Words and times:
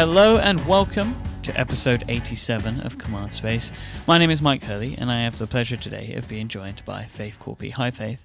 Hello 0.00 0.38
and 0.38 0.66
welcome 0.66 1.14
to 1.42 1.54
episode 1.60 2.04
87 2.08 2.80
of 2.80 2.96
Command 2.96 3.34
Space. 3.34 3.70
My 4.08 4.16
name 4.16 4.30
is 4.30 4.40
Mike 4.40 4.62
Hurley, 4.62 4.96
and 4.96 5.12
I 5.12 5.24
have 5.24 5.36
the 5.36 5.46
pleasure 5.46 5.76
today 5.76 6.14
of 6.14 6.26
being 6.26 6.48
joined 6.48 6.82
by 6.86 7.02
Faith 7.02 7.36
Korpi. 7.38 7.70
Hi, 7.72 7.90
Faith. 7.90 8.24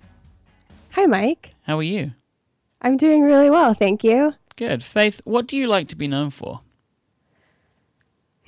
Hi, 0.91 1.05
Mike. 1.05 1.49
How 1.63 1.78
are 1.78 1.83
you? 1.83 2.13
I'm 2.81 2.96
doing 2.96 3.24
really 3.24 3.49
well, 3.49 3.74
thank 3.74 4.06
you. 4.06 4.35
Good. 4.56 4.85
Faith, 4.85 5.19
what 5.25 5.47
do 5.47 5.57
you 5.57 5.67
like 5.67 5.89
to 5.89 5.97
be 5.97 6.07
known 6.07 6.29
for? 6.29 6.61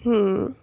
Hmm. 0.03 0.53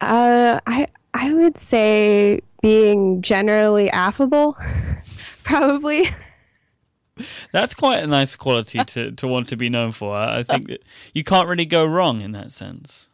Uh, 0.00 0.60
I 0.64 0.86
I 1.12 1.32
would 1.32 1.58
say 1.58 2.38
being 2.62 3.20
generally 3.20 3.90
affable, 3.90 4.56
probably. 5.42 6.08
That's 7.52 7.74
quite 7.74 8.02
a 8.02 8.06
nice 8.06 8.36
quality 8.36 8.82
to, 8.84 9.12
to 9.12 9.28
want 9.28 9.48
to 9.48 9.56
be 9.56 9.68
known 9.68 9.92
for. 9.92 10.16
I 10.16 10.42
think 10.42 10.68
that 10.68 10.82
you 11.14 11.24
can't 11.24 11.48
really 11.48 11.66
go 11.66 11.84
wrong 11.84 12.20
in 12.20 12.32
that 12.32 12.52
sense. 12.52 13.10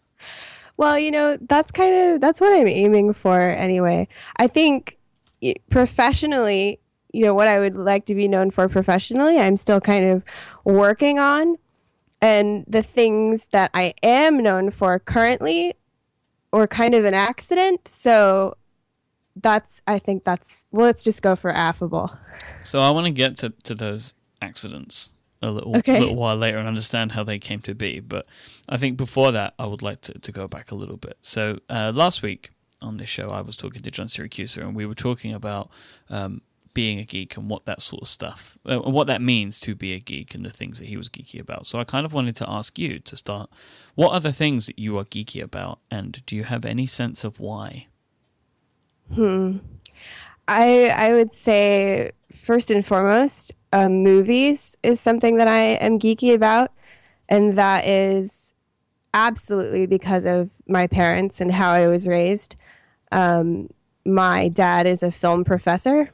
Well, 0.77 0.99
you 0.99 1.11
know, 1.11 1.37
that's 1.41 1.73
kind 1.73 2.15
of 2.15 2.21
that's 2.21 2.41
what 2.41 2.53
I'm 2.53 2.69
aiming 2.69 3.13
for 3.13 3.41
anyway. 3.41 4.07
I 4.37 4.47
think 4.47 4.97
professionally, 5.71 6.79
you 7.13 7.25
know, 7.25 7.35
what 7.35 7.49
I 7.49 7.59
would 7.59 7.77
like 7.77 8.07
to 8.07 8.15
be 8.15 8.29
known 8.29 8.51
for 8.51 8.69
professionally, 8.69 9.39
I'm 9.39 9.57
still 9.57 9.81
kind 9.81 10.05
of 10.05 10.23
working 10.65 11.19
on. 11.19 11.57
And 12.21 12.65
the 12.69 12.83
things 12.83 13.47
that 13.53 13.71
I 13.75 13.95
am 14.03 14.43
known 14.43 14.71
for 14.71 14.99
currently 14.99 15.75
were 16.53 16.67
kind 16.67 16.95
of 16.95 17.05
an 17.05 17.15
accident. 17.15 17.87
So 17.89 18.57
that's 19.43 19.81
I 19.87 19.99
think 19.99 20.25
that's 20.25 20.67
well, 20.71 20.87
let's 20.87 21.05
just 21.05 21.23
go 21.23 21.37
for 21.37 21.51
affable. 21.51 22.13
So 22.63 22.81
I 22.81 22.91
want 22.91 23.07
to 23.07 23.13
get 23.13 23.37
to, 23.39 23.51
to 23.65 23.75
those 23.75 24.15
accidents 24.43 25.11
a 25.43 25.51
little 25.51 25.77
Okay. 25.77 25.99
little 26.01 26.17
while 26.17 26.37
later 26.37 26.59
and 26.59 26.67
understand 26.67 27.13
how 27.13 27.23
they 27.25 27.39
came 27.39 27.61
to 27.61 27.75
be. 27.75 28.01
But 28.01 28.27
I 28.69 28.77
think 28.77 28.97
before 28.97 29.33
that, 29.33 29.55
I 29.59 29.67
would 29.67 29.83
like 29.83 30.01
to, 30.03 30.19
to 30.19 30.33
go 30.33 30.49
back 30.49 30.71
a 30.71 30.75
little 30.75 30.97
bit. 30.97 31.17
So 31.23 31.59
uh, 31.69 31.93
last 31.95 32.23
week 32.23 32.51
on 32.83 32.97
this 32.97 33.09
show, 33.09 33.31
I 33.31 33.41
was 33.41 33.57
talking 33.57 33.83
to 33.83 33.91
John 33.91 34.07
Siracusa, 34.09 34.59
and 34.63 34.75
we 34.75 34.87
were 34.87 34.95
talking 34.95 35.33
about 35.35 35.71
um, 36.11 36.43
being 36.75 36.99
a 36.99 37.05
geek 37.05 37.37
and 37.37 37.49
what 37.49 37.65
that 37.67 37.81
sort 37.81 38.03
of 38.03 38.09
stuff, 38.09 38.59
uh, 38.69 38.81
and 38.83 38.93
what 38.93 39.07
that 39.09 39.21
means 39.23 39.59
to 39.61 39.75
be 39.75 39.95
a 39.95 39.99
geek, 40.01 40.35
and 40.35 40.45
the 40.45 40.51
things 40.51 40.79
that 40.79 40.87
he 40.87 40.97
was 40.97 41.09
geeky 41.09 41.41
about. 41.41 41.67
So 41.67 41.79
I 41.79 41.85
kind 41.85 42.05
of 42.05 42.13
wanted 42.13 42.37
to 42.37 42.49
ask 42.51 42.79
you 42.79 42.99
to 43.01 43.17
start. 43.17 43.51
What 43.95 44.13
are 44.13 44.21
the 44.21 44.33
things 44.33 44.67
that 44.67 44.79
you 44.79 44.97
are 44.99 45.05
geeky 45.05 45.43
about, 45.43 45.79
and 45.91 46.25
do 46.27 46.37
you 46.37 46.45
have 46.45 46.65
any 46.65 46.87
sense 46.87 47.25
of 47.25 47.41
why? 47.41 47.87
I 50.47 50.93
I 50.95 51.15
would 51.15 51.33
say 51.33 52.13
first 52.33 52.71
and 52.71 52.85
foremost, 52.85 53.53
um, 53.73 54.03
movies 54.03 54.77
is 54.83 55.01
something 55.01 55.37
that 55.37 55.49
I 55.49 55.61
am 55.61 55.99
geeky 55.99 56.35
about, 56.35 56.73
and 57.29 57.57
that 57.57 57.87
is 57.87 58.55
absolutely 59.15 59.87
because 59.87 60.25
of 60.25 60.51
my 60.67 60.87
parents 60.87 61.41
and 61.41 61.53
how 61.53 61.71
I 61.73 61.87
was 61.89 62.07
raised. 62.07 62.57
Um, 63.13 63.71
my 64.05 64.49
dad 64.49 64.87
is 64.87 65.03
a 65.03 65.13
film 65.13 65.45
professor, 65.45 66.11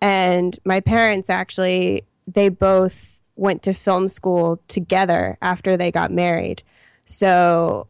and 0.00 0.58
my 0.64 0.80
parents 0.80 1.30
actually 1.30 2.04
they 2.26 2.48
both 2.48 3.20
went 3.36 3.62
to 3.62 3.72
film 3.72 4.08
school 4.08 4.60
together 4.68 5.38
after 5.40 5.76
they 5.76 5.90
got 5.90 6.10
married. 6.10 6.62
So, 7.06 7.86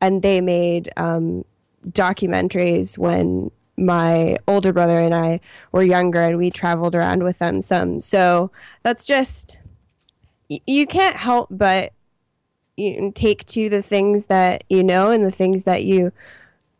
and 0.00 0.22
they 0.22 0.40
made 0.40 0.90
um, 0.96 1.44
documentaries 1.86 2.98
when 2.98 3.50
my 3.76 4.36
older 4.48 4.72
brother 4.72 4.98
and 4.98 5.14
I 5.14 5.40
were 5.72 5.84
younger 5.84 6.20
and 6.20 6.36
we 6.36 6.50
traveled 6.50 6.94
around 6.94 7.22
with 7.22 7.38
them 7.38 7.62
some. 7.62 8.00
So 8.00 8.50
that's 8.82 9.06
just, 9.06 9.58
you 10.48 10.86
can't 10.86 11.16
help 11.16 11.48
but 11.50 11.92
you 12.76 13.12
take 13.14 13.44
to 13.46 13.68
the 13.68 13.82
things 13.82 14.26
that 14.26 14.64
you 14.68 14.82
know 14.82 15.10
and 15.10 15.24
the 15.24 15.30
things 15.30 15.64
that 15.64 15.84
you 15.84 16.12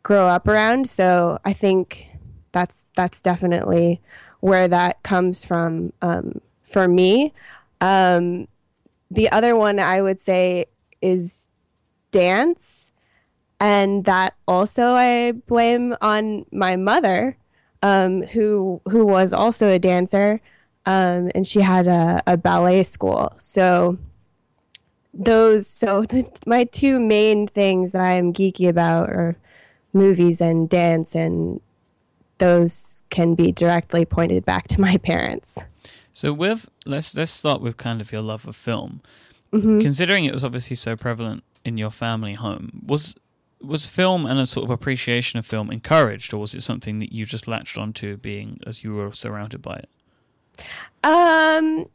grow 0.03 0.27
up 0.27 0.47
around. 0.47 0.89
So 0.89 1.39
I 1.45 1.53
think 1.53 2.07
that's, 2.51 2.85
that's 2.95 3.21
definitely 3.21 4.01
where 4.41 4.67
that 4.67 5.03
comes 5.03 5.45
from 5.45 5.93
um, 6.01 6.41
for 6.63 6.87
me. 6.87 7.33
Um, 7.81 8.47
the 9.11 9.29
other 9.31 9.55
one 9.55 9.79
I 9.79 10.01
would 10.01 10.21
say 10.21 10.65
is 11.01 11.47
dance 12.11 12.91
and 13.59 14.05
that 14.05 14.35
also 14.47 14.91
I 14.91 15.33
blame 15.47 15.95
on 16.01 16.45
my 16.51 16.75
mother, 16.75 17.37
um, 17.81 18.23
who 18.23 18.81
who 18.89 19.05
was 19.05 19.33
also 19.33 19.67
a 19.67 19.79
dancer, 19.79 20.41
um, 20.85 21.29
and 21.35 21.45
she 21.45 21.61
had 21.61 21.87
a, 21.87 22.21
a 22.25 22.37
ballet 22.37 22.83
school. 22.83 23.33
So 23.39 23.97
those, 25.13 25.67
so 25.67 26.01
the, 26.09 26.25
my 26.45 26.63
two 26.63 26.99
main 26.99 27.47
things 27.47 27.91
that 27.91 28.01
I 28.01 28.13
am 28.13 28.33
geeky 28.33 28.67
about 28.67 29.09
are 29.09 29.35
movies 29.93 30.41
and 30.41 30.69
dance, 30.69 31.15
and 31.15 31.59
those 32.37 33.03
can 33.09 33.35
be 33.35 33.51
directly 33.51 34.05
pointed 34.05 34.45
back 34.45 34.67
to 34.69 34.81
my 34.81 34.97
parents. 34.97 35.59
So 36.13 36.33
with 36.33 36.69
let's 36.85 37.15
let's 37.15 37.31
start 37.31 37.61
with 37.61 37.77
kind 37.77 38.01
of 38.01 38.11
your 38.11 38.21
love 38.21 38.47
of 38.47 38.55
film. 38.55 39.01
Mm-hmm. 39.53 39.79
Considering 39.79 40.25
it 40.25 40.33
was 40.33 40.43
obviously 40.43 40.75
so 40.75 40.95
prevalent 40.95 41.43
in 41.65 41.77
your 41.77 41.89
family 41.89 42.33
home, 42.33 42.83
was 42.85 43.15
was 43.61 43.87
film 43.87 44.25
and 44.25 44.39
a 44.39 44.45
sort 44.45 44.65
of 44.65 44.71
appreciation 44.71 45.39
of 45.39 45.45
film 45.45 45.71
encouraged, 45.71 46.33
or 46.33 46.37
was 46.37 46.55
it 46.55 46.63
something 46.63 46.99
that 46.99 47.11
you 47.11 47.25
just 47.25 47.47
latched 47.47 47.77
onto, 47.77 48.17
being 48.17 48.59
as 48.65 48.83
you 48.83 48.93
were 48.93 49.11
surrounded 49.11 49.61
by 49.61 49.75
it? 49.75 49.89
Um, 51.03 51.85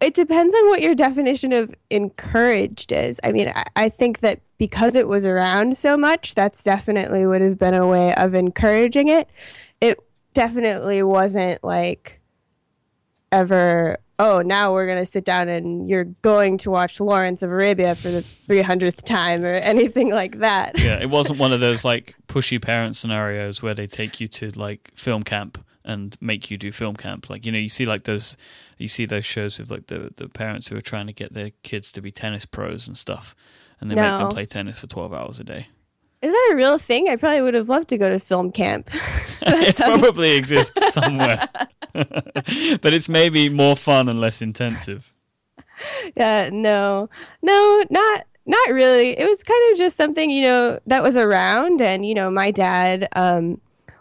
it 0.00 0.14
depends 0.14 0.54
on 0.54 0.68
what 0.68 0.80
your 0.80 0.94
definition 0.94 1.52
of 1.52 1.74
encouraged 1.90 2.92
is. 2.92 3.20
I 3.22 3.32
mean, 3.32 3.52
I, 3.54 3.64
I 3.76 3.88
think 3.88 4.20
that 4.20 4.40
because 4.58 4.94
it 4.94 5.08
was 5.08 5.26
around 5.26 5.76
so 5.76 5.96
much, 5.96 6.34
that's 6.34 6.64
definitely 6.64 7.26
would 7.26 7.40
have 7.40 7.58
been 7.58 7.74
a 7.74 7.86
way 7.86 8.14
of 8.14 8.34
encouraging 8.34 9.08
it. 9.08 9.28
It 9.80 9.98
definitely 10.34 11.02
wasn't 11.02 11.62
like 11.62 12.20
ever. 13.32 13.98
Oh, 14.20 14.42
now 14.42 14.74
we're 14.74 14.86
gonna 14.86 15.06
sit 15.06 15.24
down 15.24 15.48
and 15.48 15.88
you're 15.88 16.04
going 16.04 16.58
to 16.58 16.70
watch 16.70 17.00
Lawrence 17.00 17.42
of 17.42 17.50
Arabia 17.50 17.94
for 17.94 18.10
the 18.10 18.20
300th 18.20 19.02
time 19.02 19.42
or 19.42 19.54
anything 19.54 20.10
like 20.10 20.40
that. 20.40 20.78
Yeah, 20.78 21.00
it 21.00 21.08
wasn't 21.08 21.38
one 21.38 21.54
of 21.54 21.60
those 21.60 21.84
like 21.92 22.16
pushy 22.28 22.60
parent 22.60 22.96
scenarios 22.96 23.62
where 23.62 23.72
they 23.72 23.86
take 23.86 24.20
you 24.20 24.28
to 24.28 24.50
like 24.50 24.90
film 24.94 25.22
camp 25.22 25.64
and 25.86 26.18
make 26.20 26.50
you 26.50 26.58
do 26.58 26.70
film 26.70 26.96
camp. 26.96 27.30
Like 27.30 27.46
you 27.46 27.52
know, 27.52 27.58
you 27.58 27.70
see 27.70 27.86
like 27.86 28.04
those, 28.04 28.36
you 28.76 28.88
see 28.88 29.06
those 29.06 29.24
shows 29.24 29.58
with 29.58 29.70
like 29.70 29.86
the 29.86 30.12
the 30.16 30.28
parents 30.28 30.68
who 30.68 30.76
are 30.76 30.82
trying 30.82 31.06
to 31.06 31.14
get 31.14 31.32
their 31.32 31.52
kids 31.62 31.90
to 31.92 32.02
be 32.02 32.10
tennis 32.10 32.44
pros 32.44 32.86
and 32.86 32.98
stuff, 32.98 33.34
and 33.80 33.90
they 33.90 33.94
make 33.94 34.18
them 34.18 34.28
play 34.28 34.44
tennis 34.44 34.80
for 34.80 34.86
twelve 34.86 35.14
hours 35.14 35.40
a 35.40 35.44
day. 35.44 35.68
Is 36.22 36.32
that 36.32 36.50
a 36.52 36.56
real 36.56 36.76
thing? 36.78 37.08
I 37.08 37.16
probably 37.16 37.40
would 37.40 37.54
have 37.54 37.68
loved 37.68 37.88
to 37.88 37.98
go 37.98 38.10
to 38.10 38.20
film 38.20 38.52
camp. 38.52 38.90
it 39.42 39.76
probably 39.76 40.32
exists 40.36 40.92
somewhere, 40.92 41.48
but 41.94 42.92
it's 42.92 43.08
maybe 43.08 43.48
more 43.48 43.74
fun 43.76 44.08
and 44.08 44.20
less 44.20 44.42
intensive. 44.42 45.14
yeah 46.14 46.50
no 46.52 47.08
no 47.40 47.84
not 47.88 48.26
not 48.44 48.68
really 48.68 49.18
it 49.18 49.26
was 49.26 49.42
kind 49.42 49.72
of 49.72 49.78
just 49.78 49.96
something 49.96 50.28
you 50.28 50.42
know 50.42 50.78
that 50.86 51.02
was 51.02 51.16
around 51.16 51.80
and 51.80 52.04
you 52.04 52.12
know 52.12 52.30
my 52.30 52.50
dad 52.50 53.08
um 53.16 53.58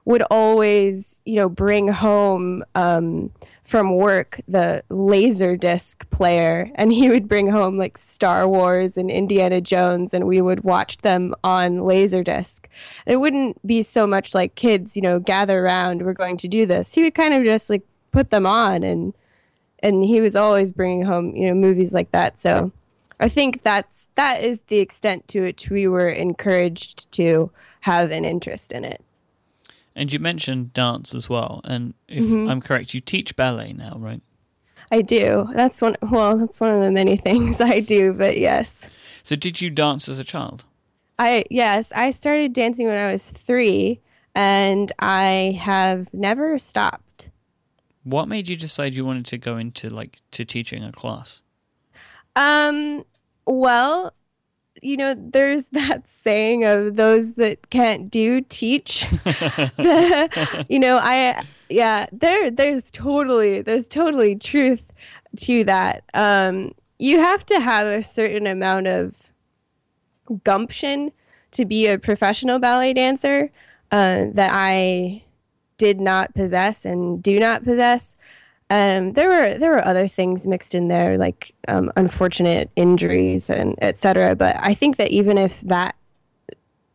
would 0.10 0.24
always 0.32 1.20
you 1.26 1.36
know 1.36 1.48
bring 1.48 1.88
home 1.88 2.64
um 2.74 3.32
from 3.64 3.96
work 3.96 4.42
the 4.48 4.84
laser 4.90 5.56
disc 5.56 6.10
player 6.10 6.72
and 6.74 6.92
he 6.92 7.08
would 7.10 7.28
bring 7.28 7.48
home 7.48 7.78
like 7.78 7.96
star 7.96 8.48
wars 8.48 8.98
and 8.98 9.12
indiana 9.12 9.62
jones 9.62 10.12
and 10.12 10.26
we 10.26 10.42
would 10.42 10.64
watch 10.64 10.98
them 10.98 11.36
on 11.44 11.78
laser 11.78 12.24
disc. 12.24 12.68
It 13.06 13.18
wouldn't 13.18 13.64
be 13.68 13.84
so 13.84 14.08
much 14.08 14.34
like 14.34 14.56
kids 14.56 14.96
you 14.96 15.04
know 15.04 15.20
gather 15.20 15.64
around 15.64 16.02
we're 16.02 16.14
going 16.14 16.38
to 16.38 16.48
do 16.48 16.66
this. 16.66 16.96
He 16.96 17.04
would 17.04 17.14
kind 17.14 17.36
of 17.36 17.44
just 17.44 17.70
like 17.70 17.84
put 18.12 18.32
them 18.32 18.48
on 18.48 18.82
and 18.82 19.14
and 19.84 20.04
he 20.04 20.20
was 20.22 20.36
always 20.36 20.72
bringing 20.72 21.06
home 21.06 21.36
you 21.36 21.46
know 21.48 21.54
movies 21.54 21.94
like 21.94 22.12
that. 22.12 22.40
So 22.40 22.72
i 23.20 23.30
think 23.30 23.62
that's 23.62 24.10
that 24.16 24.44
is 24.44 24.62
the 24.68 24.80
extent 24.80 25.28
to 25.28 25.42
which 25.42 25.70
we 25.70 25.88
were 25.88 26.10
encouraged 26.10 27.12
to 27.12 27.52
have 27.82 28.10
an 28.12 28.26
interest 28.26 28.72
in 28.72 28.84
it 28.84 29.04
And 30.00 30.14
you 30.14 30.20
mentioned 30.20 30.72
dance 30.74 31.14
as 31.14 31.30
well, 31.30 31.60
and 31.66 31.94
if 32.08 32.24
Mm-hmm. 32.24 32.50
I'm 32.50 32.62
correct, 32.62 32.94
you 32.94 33.02
teach 33.02 33.36
ballet 33.36 33.74
now, 33.74 33.96
right? 34.00 34.22
i 34.92 35.02
do 35.04 35.48
that's 35.54 35.82
one 35.84 35.96
well 36.02 36.36
that's 36.38 36.60
one 36.60 36.74
of 36.74 36.82
the 36.82 36.90
many 36.90 37.16
things 37.28 37.62
i 37.62 37.80
do 37.80 38.12
but 38.14 38.38
yes 38.40 38.90
So 39.24 39.36
did 39.36 39.62
you 39.62 39.70
dance 39.70 40.10
as 40.10 40.18
a 40.18 40.24
child? 40.24 40.64
i 41.20 41.44
yes 41.52 41.92
i 41.96 42.10
started 42.10 42.54
dancing 42.54 42.88
when 42.88 42.98
i 42.98 43.12
was 43.12 43.30
three 43.30 44.00
and 44.34 44.92
i 44.98 45.56
have 45.62 46.12
never 46.12 46.58
stopped 46.58 47.30
What 48.04 48.28
made 48.28 48.50
you 48.50 48.56
decide 48.56 48.96
you 48.96 49.06
wanted 49.06 49.28
to 49.28 49.38
go 49.38 49.58
into 49.58 49.90
like 49.92 50.22
to 50.32 50.44
teaching 50.46 50.84
a 50.84 50.92
class? 50.92 51.44
Um, 52.36 53.04
well, 53.46 54.14
you 54.82 54.98
know, 54.98 55.16
there's 55.18 55.66
that 55.72 56.10
saying 56.10 56.66
of 56.66 56.96
those 56.96 57.36
that 57.36 57.70
can't 57.70 58.10
do 58.10 58.42
teach. 58.42 59.06
you 60.70 60.80
know, 60.80 61.00
I 61.02 61.44
yeah, 61.70 62.08
there 62.12 62.52
there's 62.52 62.92
totally 62.92 63.62
there's 63.62 63.88
totally 63.88 64.36
truth 64.36 64.84
to 65.38 65.64
that. 65.66 66.04
Um 66.14 66.74
you 67.00 67.20
have 67.20 67.46
to 67.46 67.60
have 67.60 67.88
a 67.88 68.02
certain 68.02 68.46
amount 68.46 68.88
of 68.88 69.32
gumption 70.44 71.12
to 71.52 71.66
be 71.66 71.88
a 71.88 71.98
professional 71.98 72.60
ballet 72.60 72.94
dancer 72.94 73.52
uh, 73.92 74.26
that 74.34 74.52
I 74.54 75.24
did 75.78 76.00
not 76.00 76.36
possess 76.36 76.86
and 76.86 77.24
do 77.24 77.40
not 77.40 77.64
possess. 77.64 78.16
Um, 78.70 79.14
there 79.14 79.30
were 79.30 79.58
there 79.58 79.72
were 79.72 79.86
other 79.86 80.08
things 80.08 80.46
mixed 80.46 80.76
in 80.76 80.90
there, 80.90 81.18
like 81.18 81.54
um, 81.68 81.92
unfortunate 81.98 82.70
injuries 82.76 83.50
and 83.50 83.76
etc. 83.82 84.36
But 84.36 84.58
I 84.60 84.74
think 84.74 84.98
that 84.98 85.10
even 85.10 85.38
if 85.38 85.62
that 85.62 85.96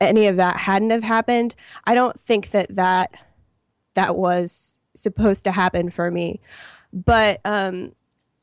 any 0.01 0.27
of 0.27 0.37
that 0.37 0.57
hadn't 0.57 0.91
have 0.91 1.03
happened, 1.03 1.55
I 1.85 1.95
don't 1.95 2.19
think 2.19 2.51
that 2.51 2.75
that 2.77 3.15
that 3.95 4.17
was 4.17 4.79
supposed 4.95 5.45
to 5.45 5.53
happen 5.53 5.91
for 5.91 6.11
me. 6.11 6.41
But 6.93 7.41
um, 7.45 7.93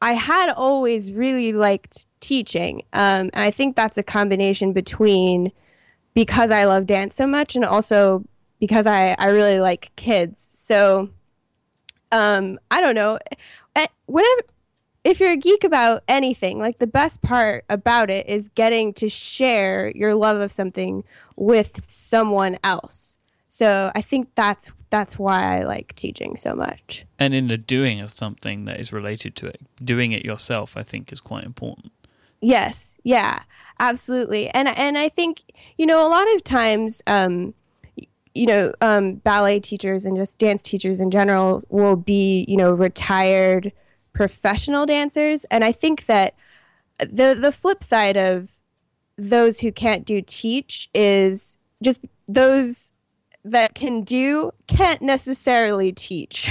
I 0.01 0.13
had 0.13 0.49
always 0.49 1.11
really 1.11 1.53
liked 1.53 2.07
teaching, 2.19 2.83
um, 2.91 3.29
and 3.33 3.43
I 3.43 3.51
think 3.51 3.77
that's 3.77 3.97
a 3.97 4.03
combination 4.03 4.73
between 4.73 5.53
because 6.13 6.51
I 6.51 6.65
love 6.65 6.85
dance 6.85 7.15
so 7.15 7.25
much 7.25 7.55
and 7.55 7.63
also 7.63 8.25
because 8.59 8.85
I 8.87 9.15
I 9.17 9.29
really 9.29 9.61
like 9.61 9.91
kids. 9.95 10.41
So 10.53 11.09
um, 12.11 12.59
I 12.69 12.81
don't 12.81 12.95
know. 12.95 13.19
Eh, 13.75 13.87
whenever, 14.05 14.41
if 15.03 15.19
you're 15.19 15.31
a 15.31 15.37
geek 15.37 15.63
about 15.63 16.03
anything, 16.07 16.59
like 16.59 16.77
the 16.77 16.87
best 16.87 17.21
part 17.21 17.65
about 17.69 18.09
it 18.09 18.27
is 18.27 18.49
getting 18.49 18.93
to 18.95 19.09
share 19.09 19.91
your 19.95 20.15
love 20.15 20.37
of 20.37 20.51
something 20.51 21.03
with 21.35 21.83
someone 21.89 22.57
else. 22.63 23.17
So 23.47 23.91
I 23.95 24.01
think 24.01 24.29
that's 24.35 24.71
that's 24.91 25.17
why 25.17 25.57
I 25.57 25.63
like 25.63 25.95
teaching 25.95 26.37
so 26.37 26.53
much. 26.53 27.05
And 27.17 27.33
in 27.33 27.47
the 27.47 27.57
doing 27.57 28.01
of 28.01 28.11
something 28.11 28.65
that 28.65 28.79
is 28.79 28.93
related 28.93 29.35
to 29.37 29.47
it, 29.47 29.61
doing 29.83 30.11
it 30.11 30.23
yourself, 30.23 30.77
I 30.77 30.83
think 30.83 31.11
is 31.11 31.21
quite 31.21 31.45
important. 31.45 31.91
Yes, 32.41 32.99
yeah, 33.03 33.43
absolutely. 33.79 34.49
And 34.49 34.67
and 34.67 34.97
I 34.97 35.09
think 35.09 35.41
you 35.77 35.85
know 35.85 36.05
a 36.05 36.09
lot 36.09 36.33
of 36.35 36.43
times 36.43 37.01
um, 37.07 37.53
you 38.33 38.45
know, 38.45 38.73
um, 38.81 39.15
ballet 39.15 39.59
teachers 39.59 40.05
and 40.05 40.15
just 40.15 40.37
dance 40.37 40.61
teachers 40.61 40.99
in 40.99 41.11
general 41.11 41.61
will 41.69 41.95
be, 41.95 42.45
you 42.47 42.57
know, 42.57 42.73
retired 42.73 43.71
professional 44.13 44.85
dancers. 44.85 45.45
And 45.45 45.63
I 45.63 45.71
think 45.71 46.05
that 46.05 46.35
the 46.99 47.37
the 47.39 47.51
flip 47.51 47.83
side 47.83 48.17
of 48.17 48.59
those 49.17 49.59
who 49.59 49.71
can't 49.71 50.05
do 50.05 50.21
teach 50.21 50.89
is 50.93 51.57
just 51.81 51.99
those 52.27 52.91
that 53.43 53.73
can 53.75 54.03
do 54.03 54.51
can't 54.67 55.01
necessarily 55.01 55.91
teach. 55.91 56.49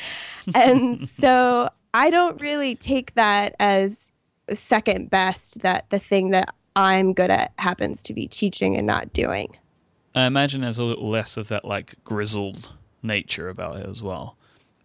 and 0.54 0.98
so 0.98 1.68
I 1.92 2.10
don't 2.10 2.40
really 2.40 2.74
take 2.74 3.14
that 3.14 3.54
as 3.58 4.12
second 4.52 5.10
best 5.10 5.60
that 5.60 5.88
the 5.90 5.98
thing 5.98 6.30
that 6.30 6.54
I'm 6.76 7.12
good 7.12 7.30
at 7.30 7.52
happens 7.58 8.02
to 8.04 8.14
be 8.14 8.26
teaching 8.26 8.76
and 8.76 8.86
not 8.86 9.12
doing. 9.12 9.56
I 10.14 10.26
imagine 10.26 10.62
there's 10.62 10.78
a 10.78 10.84
little 10.84 11.08
less 11.08 11.36
of 11.36 11.48
that 11.48 11.64
like 11.64 11.94
grizzled 12.04 12.72
nature 13.02 13.48
about 13.48 13.76
it 13.76 13.86
as 13.86 14.02
well. 14.02 14.36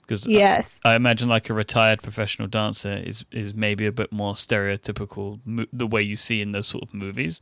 Because 0.02 0.28
yes, 0.28 0.80
I, 0.86 0.94
I, 0.94 0.96
imagine 0.96 1.30
like 1.30 1.50
a 1.50 1.54
retired 1.54 2.04
professional 2.04 2.48
dancer 2.48 3.02
is 3.04 3.26
is 3.32 3.56
maybe 3.56 3.88
a 3.88 3.92
bit 3.92 4.12
more 4.12 4.34
stereotypical 4.34 5.40
mo- 5.46 5.66
the 5.74 5.88
way 5.88 6.04
you 6.04 6.16
see 6.16 6.42
in 6.42 6.52
those 6.52 6.68
sort 6.68 6.84
of 6.84 6.94
movies. 6.94 7.42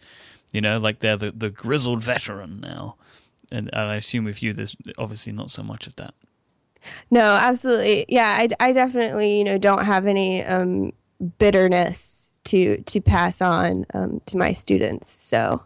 You 0.54 0.62
know, 0.62 0.78
like 0.78 1.00
they're 1.00 1.18
the, 1.18 1.32
the 1.32 1.50
grizzled 1.50 2.02
veteran 2.02 2.62
now, 2.62 2.96
and, 3.52 3.70
and 3.74 3.90
I 3.90 3.96
assume 3.96 4.24
with 4.24 4.42
you, 4.42 4.54
there's 4.54 4.78
obviously 4.98 5.34
not 5.34 5.52
so 5.52 5.62
much 5.62 5.88
of 5.88 5.98
that. 5.98 6.14
No, 7.12 7.22
absolutely, 7.22 8.06
yeah. 8.08 8.38
I, 8.38 8.48
I 8.60 8.72
definitely 8.72 9.40
you 9.40 9.44
know 9.44 9.58
don't 9.58 9.84
have 9.84 10.08
any 10.08 10.42
um, 10.46 10.94
bitterness 11.38 12.32
to 12.46 12.82
to 12.82 13.02
pass 13.02 13.42
on 13.42 13.86
um, 13.94 14.22
to 14.28 14.38
my 14.38 14.54
students. 14.54 15.10
So 15.10 15.62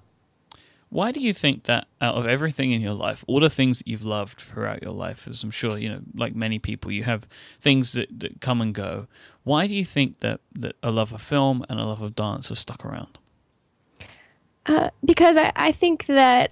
why 0.89 1.11
do 1.11 1.19
you 1.19 1.33
think 1.33 1.63
that 1.63 1.87
out 1.99 2.15
of 2.15 2.27
everything 2.27 2.71
in 2.71 2.81
your 2.81 2.93
life, 2.93 3.25
all 3.27 3.41
the 3.41 3.49
things 3.49 3.79
that 3.79 3.87
you've 3.87 4.05
loved 4.05 4.39
throughout 4.39 4.81
your 4.81 4.93
life, 4.93 5.27
as 5.27 5.43
I'm 5.43 5.51
sure, 5.51 5.77
you 5.77 5.89
know, 5.89 5.99
like 6.15 6.33
many 6.33 6.59
people, 6.59 6.91
you 6.91 7.03
have 7.03 7.27
things 7.59 7.91
that, 7.93 8.19
that 8.19 8.39
come 8.39 8.61
and 8.61 8.73
go. 8.73 9.07
Why 9.43 9.67
do 9.67 9.75
you 9.75 9.83
think 9.83 10.19
that, 10.19 10.39
that 10.53 10.77
a 10.81 10.91
love 10.91 11.13
of 11.13 11.21
film 11.21 11.65
and 11.69 11.79
a 11.79 11.85
love 11.85 12.01
of 12.01 12.15
dance 12.15 12.49
have 12.49 12.57
stuck 12.57 12.85
around? 12.85 13.19
Uh, 14.65 14.89
because 15.03 15.35
I, 15.35 15.51
I 15.55 15.71
think 15.71 16.05
that, 16.05 16.51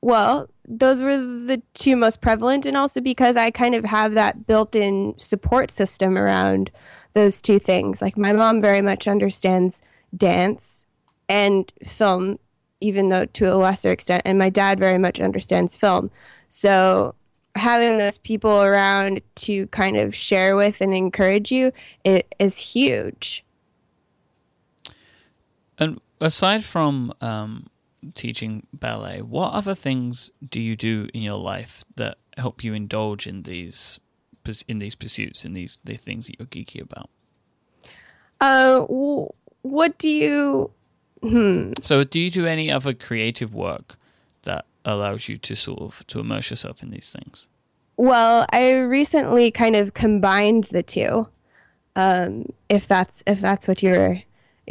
well, 0.00 0.48
those 0.66 1.02
were 1.02 1.16
the 1.16 1.62
two 1.74 1.96
most 1.96 2.20
prevalent, 2.20 2.66
and 2.66 2.76
also 2.76 3.00
because 3.00 3.36
I 3.36 3.50
kind 3.50 3.74
of 3.74 3.84
have 3.84 4.14
that 4.14 4.46
built 4.46 4.74
in 4.74 5.14
support 5.16 5.70
system 5.70 6.18
around 6.18 6.70
those 7.14 7.40
two 7.40 7.58
things. 7.58 8.02
Like, 8.02 8.16
my 8.16 8.32
mom 8.32 8.60
very 8.60 8.80
much 8.80 9.08
understands 9.08 9.80
dance 10.16 10.86
and 11.28 11.72
film 11.84 12.38
even 12.80 13.08
though 13.08 13.24
to 13.26 13.52
a 13.52 13.56
lesser 13.56 13.90
extent. 13.90 14.22
And 14.24 14.38
my 14.38 14.50
dad 14.50 14.78
very 14.78 14.98
much 14.98 15.20
understands 15.20 15.76
film. 15.76 16.10
So 16.48 17.14
having 17.54 17.98
those 17.98 18.18
people 18.18 18.62
around 18.62 19.20
to 19.34 19.66
kind 19.68 19.96
of 19.96 20.14
share 20.14 20.56
with 20.56 20.80
and 20.80 20.94
encourage 20.94 21.50
you 21.50 21.72
it 22.04 22.34
is 22.38 22.58
huge. 22.58 23.44
And 25.78 26.00
aside 26.20 26.64
from 26.64 27.12
um, 27.20 27.66
teaching 28.14 28.66
ballet, 28.72 29.22
what 29.22 29.52
other 29.52 29.74
things 29.74 30.30
do 30.48 30.60
you 30.60 30.76
do 30.76 31.08
in 31.14 31.22
your 31.22 31.36
life 31.36 31.84
that 31.96 32.18
help 32.36 32.62
you 32.62 32.74
indulge 32.74 33.26
in 33.26 33.42
these 33.42 34.00
in 34.66 34.78
these 34.78 34.94
pursuits 34.94 35.44
in 35.44 35.52
these 35.52 35.78
the 35.84 35.94
things 35.94 36.26
that 36.26 36.36
you're 36.38 36.46
geeky 36.46 36.80
about? 36.80 37.10
Uh, 38.40 38.80
what 39.62 39.98
do 39.98 40.08
you 40.08 40.70
Hmm. 41.22 41.72
So, 41.82 42.04
do 42.04 42.20
you 42.20 42.30
do 42.30 42.46
any 42.46 42.70
other 42.70 42.92
creative 42.92 43.54
work 43.54 43.96
that 44.42 44.64
allows 44.84 45.28
you 45.28 45.36
to 45.36 45.56
sort 45.56 45.80
of 45.80 46.06
to 46.08 46.20
immerse 46.20 46.50
yourself 46.50 46.82
in 46.82 46.90
these 46.90 47.12
things? 47.12 47.48
Well, 47.96 48.46
I 48.52 48.72
recently 48.72 49.50
kind 49.50 49.74
of 49.74 49.94
combined 49.94 50.64
the 50.64 50.82
two. 50.82 51.28
Um, 51.96 52.46
if 52.68 52.86
that's 52.86 53.22
if 53.26 53.40
that's 53.40 53.66
what 53.66 53.82
you're 53.82 54.22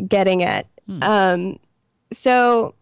getting 0.07 0.43
at. 0.43 0.67
Hmm. 0.85 1.03
Um, 1.03 1.59
so, 2.11 2.75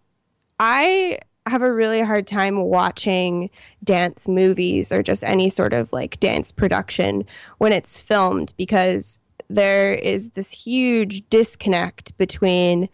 I 0.59 1.19
have 1.47 1.61
a 1.61 1.71
really 1.71 2.01
hard 2.01 2.25
time 2.25 2.63
watching 2.63 3.49
dance 3.83 4.27
movies 4.27 4.91
or 4.91 5.03
just 5.03 5.23
any 5.23 5.49
sort 5.49 5.73
of 5.73 5.93
like 5.93 6.19
dance 6.19 6.51
production 6.51 7.25
when 7.59 7.71
it's 7.71 8.01
filmed 8.01 8.53
because 8.57 9.19
there 9.47 9.93
is 9.93 10.31
this 10.31 10.51
huge 10.51 11.27
disconnect 11.29 12.17
between 12.17 12.89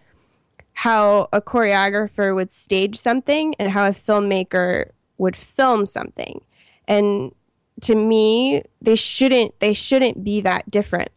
how 0.73 1.29
a 1.31 1.41
choreographer 1.41 2.33
would 2.33 2.51
stage 2.51 2.97
something 2.97 3.53
and 3.59 3.71
how 3.71 3.87
a 3.87 3.91
filmmaker 3.91 4.91
would 5.17 5.35
film 5.35 5.85
something. 5.85 6.41
And 6.87 7.33
to 7.81 7.95
me, 7.95 8.63
they 8.81 8.95
shouldn't 8.95 9.59
they 9.59 9.73
shouldn't 9.73 10.23
be 10.23 10.41
that 10.41 10.69
different. 10.69 11.09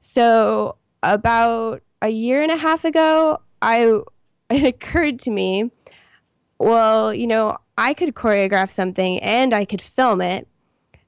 So 0.00 0.76
about 1.02 1.82
a 2.02 2.08
year 2.08 2.42
and 2.42 2.50
a 2.50 2.56
half 2.56 2.84
ago, 2.84 3.40
I 3.62 4.00
it 4.50 4.64
occurred 4.64 5.18
to 5.20 5.30
me, 5.30 5.70
well, 6.58 7.14
you 7.14 7.26
know, 7.26 7.58
I 7.78 7.94
could 7.94 8.14
choreograph 8.14 8.70
something 8.70 9.22
and 9.22 9.54
I 9.54 9.64
could 9.64 9.82
film 9.82 10.20
it, 10.20 10.48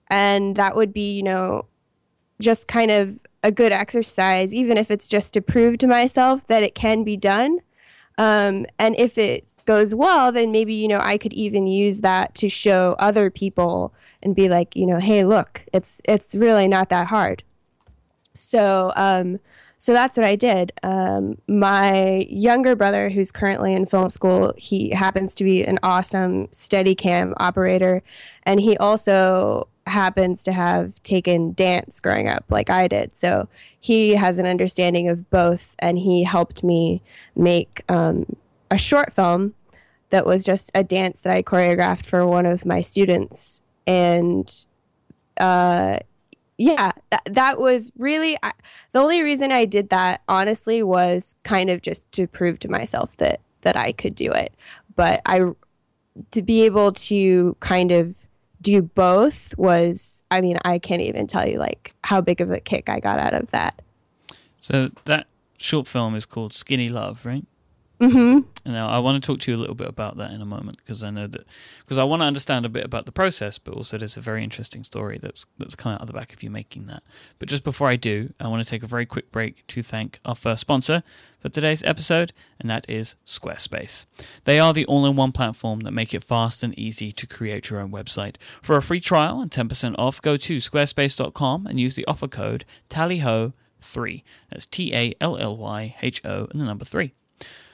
and 0.09 0.56
that 0.56 0.76
would 0.76 0.92
be, 0.92 1.12
you 1.12 1.23
know, 1.23 1.66
just 2.40 2.68
kind 2.68 2.90
of 2.90 3.18
a 3.42 3.50
good 3.50 3.73
exercise, 3.73 4.54
even 4.54 4.78
if 4.78 4.90
it's 4.90 5.09
just 5.09 5.35
to 5.35 5.40
prove 5.40 5.78
to 5.78 5.87
myself 5.87 6.47
that 6.47 6.62
it 6.62 6.75
can 6.75 7.04
be 7.04 7.16
done. 7.16 7.59
Um, 8.23 8.67
and 8.79 8.95
if 8.99 9.19
it 9.19 9.49
goes 9.64 9.97
well, 9.97 10.31
then 10.31 10.52
maybe, 10.52 10.75
you 10.75 10.87
know, 10.87 11.00
I 11.02 11.19
could 11.19 11.33
even 11.33 11.67
use 11.67 12.02
that 12.02 12.37
to 12.37 12.49
show 12.49 12.95
other 13.00 13.31
people 13.31 13.93
and 14.23 14.33
be 14.37 14.49
like, 14.49 14.76
you 14.76 14.87
know, 14.87 15.00
hey, 15.00 15.25
look, 15.25 15.64
it's 15.73 16.00
it's 16.05 16.33
really 16.37 16.69
not 16.69 16.88
that 16.91 17.09
hard. 17.09 17.43
So 18.37 18.93
um, 18.95 19.41
so 19.83 19.93
that's 19.93 20.17
what 20.17 20.25
I 20.25 20.37
did. 20.37 20.71
Um, 20.85 21.39
my 21.49 22.25
younger 22.31 22.77
brother, 22.77 23.11
who's 23.11 23.33
currently 23.33 23.75
in 23.75 23.85
film 23.85 24.11
school, 24.11 24.55
he 24.57 24.91
happens 24.91 25.35
to 25.35 25.43
be 25.43 25.65
an 25.65 25.81
awesome 25.83 26.47
Steadicam 26.53 27.35
operator, 27.39 28.01
and 28.45 28.61
he 28.61 28.77
also 28.77 29.67
happens 29.89 30.45
to 30.45 30.53
have 30.53 31.03
taken 31.03 31.53
dance 31.55 31.99
growing 31.99 32.29
up 32.29 32.45
like 32.49 32.71
I 32.71 32.87
did. 32.87 33.19
So 33.19 33.49
he 33.81 34.11
has 34.11 34.39
an 34.39 34.47
understanding 34.47 35.09
of 35.09 35.29
both, 35.31 35.75
and 35.81 35.99
he 35.99 36.23
helped 36.23 36.62
me 36.62 37.03
make 37.35 37.83
um, 37.89 38.37
a 38.71 38.79
short 38.79 39.12
film 39.12 39.53
that 40.11 40.25
was 40.25 40.45
just 40.45 40.71
a 40.77 40.85
dance 40.85 41.23
that 41.23 41.35
I 41.35 41.43
choreographed 41.43 42.07
for 42.07 42.25
one 42.25 42.47
of 42.47 42.65
my 42.65 42.83
students. 42.83 43.62
And 43.85 44.65
uh, 45.39 45.99
yeah, 46.62 46.92
that, 47.11 47.23
that 47.26 47.59
was 47.59 47.90
really 47.97 48.37
I, 48.42 48.52
the 48.92 49.00
only 49.00 49.23
reason 49.23 49.50
I 49.50 49.64
did 49.64 49.88
that, 49.88 50.23
honestly, 50.28 50.83
was 50.83 51.35
kind 51.42 51.71
of 51.71 51.83
just 51.83 52.11
to 52.12 52.26
prove 52.26 52.59
to 52.61 52.69
myself 52.69 53.16
that 53.16 53.40
that 53.62 53.76
I 53.76 53.92
could 53.92 54.14
do 54.14 54.31
it. 54.31 54.54
But 54.95 55.23
I 55.26 55.40
to 56.31 56.42
be 56.42 56.62
able 56.62 56.92
to 56.92 57.57
kind 57.61 57.90
of 57.90 58.16
do 58.61 58.81
both 58.81 59.57
was 59.59 60.23
i 60.31 60.40
mean 60.40 60.57
i 60.64 60.78
can't 60.78 61.00
even 61.00 61.26
tell 61.26 61.49
you 61.49 61.59
like 61.59 61.95
how 62.04 62.21
big 62.21 62.40
of 62.40 62.52
a 62.52 62.61
kick 62.61 62.88
i 62.88 63.00
got 63.00 63.19
out 63.19 63.35
of 63.35 63.50
that 63.50 63.83
so 64.57 64.90
that 65.07 65.26
short 65.62 65.87
film 65.87 66.14
is 66.14 66.26
called 66.26 66.52
Skinny 66.52 66.88
Love, 66.88 67.25
right? 67.25 67.45
Mm-hmm. 68.02 68.73
Now, 68.73 68.88
I 68.88 68.99
want 68.99 69.23
to 69.23 69.25
talk 69.25 69.38
to 69.42 69.50
you 69.52 69.56
a 69.56 69.61
little 69.61 69.76
bit 69.76 69.87
about 69.87 70.16
that 70.16 70.32
in 70.32 70.42
a 70.42 70.44
moment 70.44 70.78
because 70.78 71.04
I 71.04 71.11
know 71.11 71.28
that 71.28 71.47
because 71.78 71.99
I 71.99 72.04
want 72.04 72.21
to 72.21 72.26
understand 72.26 72.66
a 72.66 72.68
bit 72.68 72.85
about 72.85 73.06
the 73.06 73.12
process, 73.12 73.59
but 73.59 73.75
also 73.75 73.97
there's 73.97 74.16
a 74.16 74.21
very 74.21 74.42
interesting 74.42 74.82
story 74.82 75.18
that's 75.23 75.47
that's 75.59 75.76
come 75.76 75.92
out 75.92 76.00
of 76.00 76.09
the 76.09 76.12
back 76.12 76.32
of 76.32 76.42
you 76.42 76.50
making 76.50 76.87
that. 76.87 77.04
But 77.38 77.49
just 77.49 77.62
before 77.62 77.87
I 77.87 77.94
do, 77.94 78.35
I 78.40 78.49
want 78.49 78.64
to 78.64 78.68
take 78.68 78.82
a 78.82 78.88
very 78.88 79.06
quick 79.06 79.30
break 79.30 79.64
to 79.68 79.85
thank 79.85 80.18
our 80.25 80.35
first 80.35 80.62
sponsor 80.62 81.04
for 81.38 81.49
today's 81.49 81.85
episode, 81.85 82.32
and 82.59 82.68
that 82.68 82.88
is 82.88 83.14
Squarespace. 83.25 84.06
They 84.44 84.59
are 84.59 84.73
the 84.73 84.87
all-in-one 84.87 85.30
platform 85.30 85.80
that 85.80 85.92
make 85.92 86.12
it 86.12 86.25
fast 86.25 86.64
and 86.64 86.76
easy 86.76 87.12
to 87.12 87.26
create 87.28 87.71
your 87.71 87.78
own 87.78 87.92
website. 87.92 88.35
For 88.62 88.76
a 88.76 88.82
free 88.82 89.00
trial 89.00 89.40
and 89.40 89.50
10% 89.50 89.94
off, 89.97 90.21
go 90.21 90.37
to 90.37 90.56
squarespace.com 90.56 91.66
and 91.68 91.78
use 91.78 91.94
the 91.94 92.06
offer 92.06 92.26
code 92.26 92.64
TALLYHO3. 92.90 94.23
That's 94.50 94.66
T 94.66 94.92
A 94.92 95.14
L 95.21 95.37
L 95.37 95.56
Y 95.56 95.94
H 96.02 96.21
O 96.25 96.49
and 96.50 96.61
the 96.61 96.64
number 96.64 96.85
3. 96.85 97.12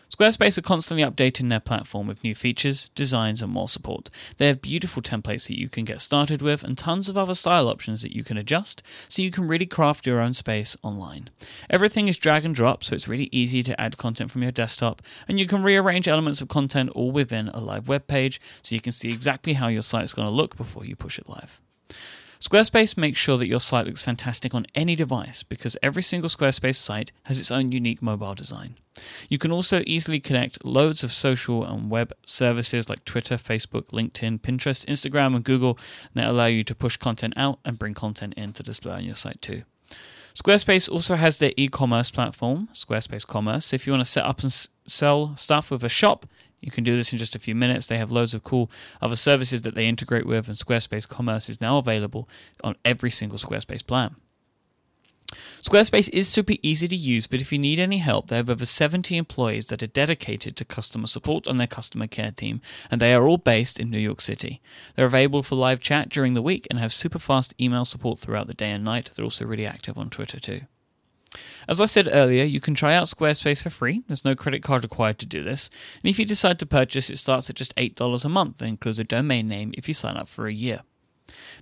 Squarespace 0.08 0.56
are 0.56 0.62
constantly 0.62 1.04
updating 1.04 1.50
their 1.50 1.60
platform 1.60 2.06
with 2.06 2.24
new 2.24 2.34
features, 2.34 2.88
designs, 2.94 3.42
and 3.42 3.52
more 3.52 3.68
support. 3.68 4.08
They 4.38 4.46
have 4.46 4.62
beautiful 4.62 5.02
templates 5.02 5.48
that 5.48 5.58
you 5.58 5.68
can 5.68 5.84
get 5.84 6.00
started 6.00 6.40
with 6.40 6.64
and 6.64 6.78
tons 6.78 7.10
of 7.10 7.18
other 7.18 7.34
style 7.34 7.68
options 7.68 8.00
that 8.02 8.16
you 8.16 8.24
can 8.24 8.38
adjust 8.38 8.82
so 9.08 9.20
you 9.20 9.30
can 9.30 9.46
really 9.46 9.66
craft 9.66 10.06
your 10.06 10.20
own 10.20 10.32
space 10.32 10.78
online. 10.82 11.28
Everything 11.68 12.08
is 12.08 12.16
drag 12.16 12.46
and 12.46 12.54
drop, 12.54 12.82
so 12.82 12.94
it's 12.94 13.06
really 13.06 13.28
easy 13.32 13.62
to 13.62 13.78
add 13.78 13.98
content 13.98 14.30
from 14.30 14.42
your 14.42 14.50
desktop, 14.50 15.02
and 15.28 15.38
you 15.38 15.46
can 15.46 15.62
rearrange 15.62 16.08
elements 16.08 16.40
of 16.40 16.48
content 16.48 16.88
all 16.90 17.10
within 17.10 17.48
a 17.48 17.60
live 17.60 17.86
web 17.86 18.06
page 18.06 18.40
so 18.62 18.74
you 18.74 18.80
can 18.80 18.92
see 18.92 19.10
exactly 19.10 19.52
how 19.52 19.68
your 19.68 19.82
site 19.82 20.04
is 20.04 20.14
going 20.14 20.26
to 20.26 20.32
look 20.32 20.56
before 20.56 20.86
you 20.86 20.96
push 20.96 21.18
it 21.18 21.28
live. 21.28 21.60
Squarespace 22.40 22.96
makes 22.96 23.18
sure 23.18 23.36
that 23.36 23.48
your 23.48 23.58
site 23.58 23.86
looks 23.86 24.04
fantastic 24.04 24.54
on 24.54 24.66
any 24.74 24.94
device 24.94 25.42
because 25.42 25.76
every 25.82 26.02
single 26.02 26.28
Squarespace 26.30 26.76
site 26.76 27.10
has 27.24 27.38
its 27.40 27.50
own 27.50 27.72
unique 27.72 28.00
mobile 28.00 28.34
design. 28.34 28.76
You 29.28 29.38
can 29.38 29.50
also 29.52 29.82
easily 29.86 30.20
connect 30.20 30.64
loads 30.64 31.02
of 31.02 31.12
social 31.12 31.64
and 31.64 31.90
web 31.90 32.12
services 32.24 32.88
like 32.88 33.04
Twitter, 33.04 33.36
Facebook, 33.36 33.86
LinkedIn, 33.88 34.40
Pinterest, 34.40 34.84
Instagram, 34.86 35.34
and 35.34 35.44
Google 35.44 35.78
that 36.14 36.28
allow 36.28 36.46
you 36.46 36.64
to 36.64 36.74
push 36.74 36.96
content 36.96 37.34
out 37.36 37.58
and 37.64 37.78
bring 37.78 37.94
content 37.94 38.34
in 38.34 38.52
to 38.52 38.62
display 38.62 38.94
on 38.94 39.04
your 39.04 39.14
site 39.14 39.42
too. 39.42 39.62
Squarespace 40.34 40.88
also 40.88 41.16
has 41.16 41.38
their 41.40 41.52
e 41.56 41.66
commerce 41.66 42.12
platform, 42.12 42.68
Squarespace 42.72 43.26
Commerce. 43.26 43.72
If 43.72 43.86
you 43.86 43.92
want 43.92 44.04
to 44.04 44.10
set 44.10 44.24
up 44.24 44.38
and 44.38 44.46
s- 44.46 44.68
sell 44.86 45.34
stuff 45.34 45.72
with 45.72 45.82
a 45.82 45.88
shop, 45.88 46.26
you 46.60 46.70
can 46.70 46.84
do 46.84 46.96
this 46.96 47.12
in 47.12 47.18
just 47.18 47.36
a 47.36 47.38
few 47.38 47.54
minutes. 47.54 47.86
They 47.86 47.98
have 47.98 48.12
loads 48.12 48.34
of 48.34 48.42
cool 48.42 48.70
other 49.00 49.16
services 49.16 49.62
that 49.62 49.74
they 49.74 49.86
integrate 49.86 50.26
with, 50.26 50.48
and 50.48 50.56
Squarespace 50.56 51.08
Commerce 51.08 51.48
is 51.48 51.60
now 51.60 51.78
available 51.78 52.28
on 52.64 52.76
every 52.84 53.10
single 53.10 53.38
Squarespace 53.38 53.86
plan. 53.86 54.16
Squarespace 55.60 56.08
is 56.12 56.26
super 56.26 56.54
easy 56.62 56.88
to 56.88 56.96
use, 56.96 57.26
but 57.26 57.40
if 57.40 57.52
you 57.52 57.58
need 57.58 57.78
any 57.78 57.98
help, 57.98 58.28
they 58.28 58.36
have 58.36 58.48
over 58.48 58.64
70 58.64 59.16
employees 59.16 59.66
that 59.66 59.82
are 59.82 59.88
dedicated 59.88 60.56
to 60.56 60.64
customer 60.64 61.06
support 61.06 61.46
on 61.46 61.58
their 61.58 61.66
customer 61.66 62.06
care 62.06 62.30
team, 62.30 62.62
and 62.90 63.00
they 63.00 63.12
are 63.12 63.26
all 63.26 63.36
based 63.36 63.78
in 63.78 63.90
New 63.90 63.98
York 63.98 64.22
City. 64.22 64.62
They're 64.96 65.06
available 65.06 65.42
for 65.42 65.56
live 65.56 65.80
chat 65.80 66.08
during 66.08 66.32
the 66.32 66.42
week 66.42 66.66
and 66.70 66.78
have 66.78 66.92
super 66.92 67.18
fast 67.18 67.54
email 67.60 67.84
support 67.84 68.18
throughout 68.18 68.46
the 68.46 68.54
day 68.54 68.70
and 68.70 68.84
night. 68.84 69.10
They're 69.14 69.24
also 69.24 69.44
really 69.44 69.66
active 69.66 69.98
on 69.98 70.08
Twitter 70.08 70.40
too. 70.40 70.62
As 71.66 71.80
I 71.80 71.86
said 71.86 72.08
earlier, 72.12 72.44
you 72.44 72.60
can 72.60 72.74
try 72.74 72.94
out 72.94 73.06
Squarespace 73.06 73.62
for 73.62 73.70
free. 73.70 74.02
There's 74.06 74.24
no 74.24 74.34
credit 74.34 74.62
card 74.62 74.84
required 74.84 75.18
to 75.18 75.26
do 75.26 75.42
this. 75.42 75.70
And 76.02 76.10
if 76.10 76.18
you 76.18 76.24
decide 76.24 76.58
to 76.58 76.66
purchase, 76.66 77.10
it 77.10 77.18
starts 77.18 77.50
at 77.50 77.56
just 77.56 77.74
$8 77.76 78.24
a 78.24 78.28
month 78.28 78.60
and 78.60 78.70
includes 78.70 78.98
a 78.98 79.04
domain 79.04 79.48
name 79.48 79.72
if 79.76 79.88
you 79.88 79.94
sign 79.94 80.16
up 80.16 80.28
for 80.28 80.46
a 80.46 80.52
year. 80.52 80.82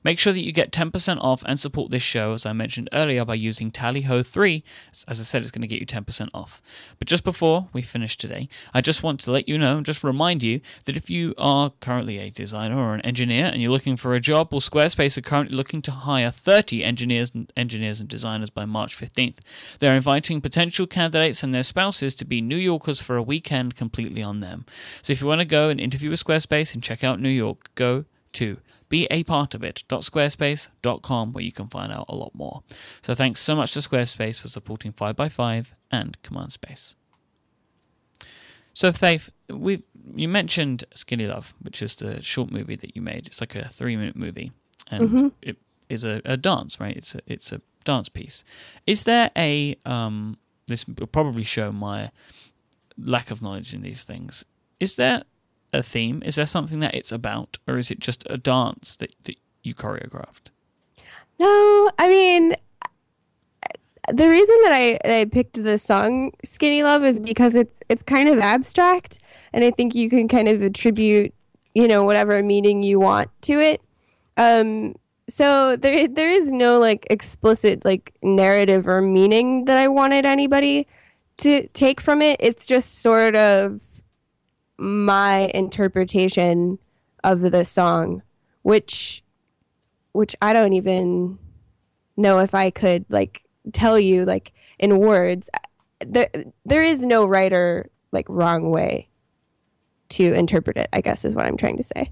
Make 0.05 0.19
sure 0.19 0.33
that 0.33 0.45
you 0.45 0.52
get 0.52 0.73
10% 0.73 1.19
off 1.21 1.43
and 1.47 1.59
support 1.59 1.90
this 1.90 2.02
show, 2.02 2.33
as 2.33 2.47
I 2.47 2.52
mentioned 2.52 2.88
earlier, 2.93 3.25
by 3.25 3.35
using 3.35 3.71
TallyHo3. 3.71 4.62
As 5.09 5.21
I 5.21 5.25
said, 5.25 5.43
it's 5.43 5.50
going 5.50 5.62
to 5.62 5.69
get 5.69 5.81
you 5.81 5.87
10% 5.87 6.28
off. 6.35 6.62
But 6.99 7.09
just 7.09 7.25
before 7.25 7.69
we 7.73 7.83
finish 7.83 8.16
today, 8.16 8.49
I 8.75 8.81
just 8.81 9.02
want 9.02 9.21
to 9.21 9.31
let 9.31 9.49
you 9.49 9.59
know, 9.59 9.81
just 9.81 10.05
remind 10.05 10.43
you, 10.43 10.61
that 10.85 10.97
if 10.97 11.11
you 11.11 11.35
are 11.38 11.71
currently 11.81 12.19
a 12.19 12.31
designer 12.31 12.78
or 12.78 12.95
an 12.95 13.00
engineer 13.02 13.47
and 13.47 13.61
you're 13.61 13.71
looking 13.71 13.97
for 13.97 14.14
a 14.14 14.21
job, 14.21 14.52
well, 14.52 14.61
Squarespace 14.61 15.16
are 15.19 15.23
currently 15.23 15.57
looking 15.57 15.83
to 15.83 15.90
hire 15.90 16.31
30 16.31 16.85
engineers 16.85 17.33
and, 17.35 17.52
engineers 17.57 18.00
and 18.00 18.09
designers 18.09 18.50
by 18.50 18.64
March 18.64 18.97
15th. 18.97 19.38
They're 19.78 19.97
inviting 19.97 20.40
potential 20.40 20.87
candidates 20.87 21.43
and 21.43 21.55
their 21.55 21.62
spouses 21.62 22.14
to 22.16 22.25
be 22.25 22.40
New 22.40 22.57
Yorkers 22.57 23.00
for 23.00 23.16
a 23.16 23.23
weekend 23.23 23.76
completely 23.76 24.23
on 24.23 24.40
them. 24.40 24.66
So 25.02 25.12
if 25.12 25.21
you 25.21 25.26
want 25.26 25.40
to 25.40 25.47
go 25.47 25.69
and 25.69 25.81
interview 25.81 26.11
with 26.11 26.23
Squarespace 26.23 26.75
and 26.75 26.83
check 26.83 27.05
out 27.05 27.21
New 27.21 27.28
York, 27.28 27.75
go 27.75 28.05
to 28.35 28.59
be 28.88 29.07
a 29.11 29.25
part 29.25 29.55
of 29.55 29.62
it. 29.64 29.83
it.squarespace.com 29.88 31.33
where 31.33 31.45
you 31.45 31.52
can 31.52 31.69
find 31.69 31.93
out 31.93 32.07
a 32.09 32.14
lot 32.14 32.35
more. 32.35 32.62
So 33.02 33.14
thanks 33.14 33.40
so 33.40 33.55
much 33.57 33.73
to 33.75 33.81
Squarespace 33.81 34.40
for 34.40 34.49
supporting 34.49 34.93
5by5 34.93 35.75
and 35.90 36.21
Command 36.23 36.52
Space. 36.52 36.95
So 38.75 38.93
Faith, 38.93 39.31
we 39.49 39.83
you 40.14 40.28
mentioned 40.28 40.85
Skinny 40.95 41.26
Love, 41.26 41.55
which 41.62 41.83
is 41.83 41.95
the 41.97 42.23
short 42.23 42.50
movie 42.50 42.76
that 42.76 42.95
you 42.95 43.02
made. 43.02 43.26
It's 43.26 43.40
like 43.40 43.55
a 43.57 43.69
three 43.69 43.97
minute 43.97 44.16
movie, 44.16 44.52
and 44.90 45.11
Mhm. 45.11 45.33
it 45.43 45.57
is 45.88 46.05
a, 46.05 46.21
a 46.25 46.37
dance, 46.37 46.78
right? 46.78 46.97
It's 46.97 47.14
a 47.14 47.21
it's 47.26 47.52
a 47.52 47.61
dance 47.85 48.09
piece. 48.09 48.45
Is 48.87 49.05
there 49.05 49.31
a 49.37 49.76
um? 49.87 50.37
This 50.66 50.87
will 50.87 51.07
probably 51.07 51.43
show 51.45 51.73
my 51.73 52.11
lack 52.99 53.31
of 53.31 53.40
knowledge 53.40 53.73
in 53.73 53.81
these 53.83 54.05
things. 54.05 54.45
Is 54.78 54.97
there 54.97 55.23
a 55.76 55.83
theme? 55.83 56.23
Is 56.25 56.35
there 56.35 56.47
something 56.47 56.80
that 56.80 56.95
it's 56.95 57.12
about, 57.12 57.59
or 57.68 57.78
is 57.78 57.90
it 57.90 58.00
just 58.00 58.26
a 58.28 58.37
dance 58.37 58.97
that, 58.97 59.14
that 59.25 59.37
you 59.62 59.75
choreographed? 59.75 60.50
No, 61.38 61.90
I 61.99 62.09
mean, 62.09 62.54
the 64.12 64.28
reason 64.28 64.56
that 64.64 64.73
I, 64.73 64.99
I 65.04 65.25
picked 65.26 65.62
the 65.62 65.78
song 65.78 66.33
"Skinny 66.45 66.83
Love" 66.83 67.04
is 67.04 67.21
because 67.21 67.56
it's 67.56 67.80
it's 67.88 68.02
kind 68.02 68.28
of 68.28 68.38
abstract, 68.38 69.21
and 69.52 69.64
I 69.64 69.71
think 69.71 69.95
you 69.95 70.09
can 70.09 70.28
kind 70.28 70.49
of 70.49 70.62
attribute, 70.62 71.35
you 71.75 71.87
know, 71.87 72.04
whatever 72.04 72.42
meaning 72.42 72.83
you 72.83 72.99
want 73.00 73.30
to 73.42 73.61
it. 73.61 73.83
Um, 74.37 74.95
so 75.28 75.76
there 75.76 76.09
there 76.09 76.30
is 76.30 76.52
no 76.52 76.78
like 76.78 77.06
explicit 77.11 77.85
like 77.85 78.16
narrative 78.23 78.87
or 78.87 79.02
meaning 79.02 79.64
that 79.66 79.76
I 79.76 79.88
wanted 79.88 80.25
anybody 80.25 80.87
to 81.38 81.66
take 81.68 82.00
from 82.00 82.23
it. 82.23 82.37
It's 82.40 82.64
just 82.64 83.02
sort 83.02 83.37
of 83.37 83.83
my 84.78 85.50
interpretation 85.54 86.78
of 87.25 87.40
the 87.40 87.64
song, 87.64 88.23
which 88.62 89.23
which 90.12 90.35
I 90.40 90.52
don't 90.52 90.73
even 90.73 91.38
know 92.16 92.38
if 92.38 92.54
I 92.54 92.71
could 92.71 93.04
like 93.11 93.42
tell 93.73 93.99
you 93.99 94.25
like 94.25 94.52
in 94.78 94.99
words. 94.99 95.50
There 96.06 96.28
there 96.64 96.83
is 96.83 97.04
no 97.04 97.26
right 97.26 97.52
or 97.52 97.88
like 98.12 98.26
wrong 98.28 98.71
way 98.71 99.09
to 100.11 100.33
interpret 100.33 100.76
it, 100.76 100.88
I 100.92 101.00
guess 101.00 101.25
is 101.25 101.35
what 101.35 101.47
I'm 101.47 101.56
trying 101.56 101.76
to 101.78 101.83
say. 101.83 102.11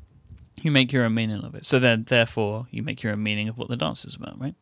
You 0.63 0.71
make 0.71 0.93
your 0.93 1.05
own 1.05 1.15
meaning 1.15 1.43
of 1.43 1.55
it. 1.55 1.65
So 1.65 1.79
then, 1.79 2.05
therefore, 2.05 2.67
you 2.71 2.83
make 2.83 3.03
your 3.03 3.13
own 3.13 3.23
meaning 3.23 3.49
of 3.49 3.59
what 3.59 3.69
the 3.69 3.77
dance 3.77 4.05
is 4.05 4.17
about, 4.17 4.41
right? 4.41 4.55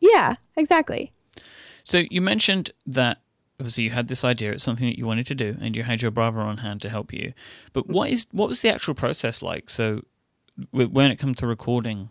Yeah, 0.00 0.36
exactly. 0.56 1.12
So 1.84 2.02
you 2.10 2.20
mentioned 2.20 2.72
that 2.86 3.18
obviously 3.58 3.84
you 3.84 3.90
had 3.90 4.08
this 4.08 4.24
idea; 4.24 4.52
it's 4.52 4.64
something 4.64 4.86
that 4.86 4.98
you 4.98 5.06
wanted 5.06 5.26
to 5.26 5.34
do, 5.34 5.56
and 5.60 5.76
you 5.76 5.82
had 5.82 6.02
your 6.02 6.10
brother 6.10 6.40
on 6.40 6.58
hand 6.58 6.82
to 6.82 6.88
help 6.88 7.12
you. 7.12 7.32
But 7.72 7.88
what 7.88 8.10
is 8.10 8.26
what 8.32 8.48
was 8.48 8.62
the 8.62 8.72
actual 8.72 8.94
process 8.94 9.42
like? 9.42 9.68
So 9.68 10.02
when 10.70 11.10
it 11.10 11.16
comes 11.16 11.36
to 11.38 11.46
recording 11.46 12.10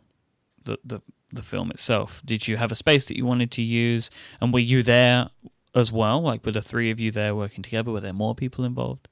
the, 0.64 0.78
the 0.84 1.02
the 1.32 1.44
film 1.44 1.72
itself, 1.72 2.22
did 2.26 2.48
you 2.48 2.58
have 2.58 2.72
a 2.72 2.76
space 2.76 3.06
that 3.08 3.18
you 3.18 3.26
wanted 3.26 3.52
to 3.52 3.62
use, 3.62 4.10
and 4.42 4.54
were 4.54 4.60
you 4.60 4.84
there 4.84 5.30
as 5.74 5.92
well? 5.92 6.22
Like, 6.22 6.46
were 6.46 6.52
the 6.52 6.62
three 6.62 6.92
of 6.92 7.00
you 7.00 7.12
there 7.12 7.36
working 7.36 7.64
together? 7.64 7.92
Were 7.92 8.02
there 8.02 8.14
more 8.14 8.36
people 8.36 8.66
involved? 8.66 9.08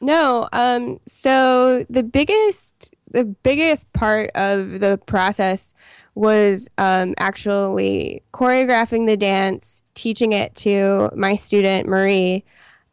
No, 0.00 0.48
um 0.52 0.98
so 1.06 1.84
the 1.90 2.02
biggest 2.02 2.94
the 3.10 3.24
biggest 3.24 3.92
part 3.92 4.30
of 4.34 4.80
the 4.80 4.98
process 5.06 5.74
was 6.14 6.68
um, 6.78 7.14
actually 7.18 8.22
choreographing 8.32 9.06
the 9.06 9.16
dance, 9.16 9.84
teaching 9.94 10.32
it 10.32 10.54
to 10.56 11.10
my 11.14 11.34
student 11.34 11.88
Marie, 11.88 12.44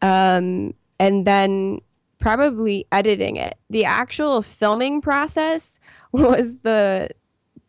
um, 0.02 0.74
and 1.00 1.26
then 1.26 1.80
probably 2.20 2.86
editing 2.92 3.36
it. 3.36 3.58
The 3.70 3.86
actual 3.86 4.42
filming 4.42 5.02
process 5.02 5.80
was 6.12 6.58
the 6.60 7.10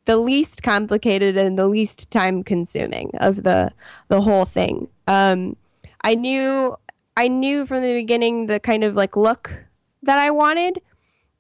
the 0.05 0.17
least 0.17 0.63
complicated 0.63 1.37
and 1.37 1.59
the 1.59 1.67
least 1.67 2.11
time 2.11 2.43
consuming 2.43 3.11
of 3.21 3.43
the 3.43 3.71
the 4.09 4.21
whole 4.21 4.47
thing. 4.47 4.89
Um, 5.07 5.57
I 6.03 6.15
knew 6.15 6.77
I 7.17 7.29
knew 7.29 7.67
from 7.67 7.83
the 7.83 7.93
beginning 7.93 8.47
the 8.47 8.61
kind 8.61 8.85
of 8.85 8.95
like 8.95 9.17
look 9.17 9.65
that 10.03 10.19
I 10.19 10.31
wanted. 10.31 10.81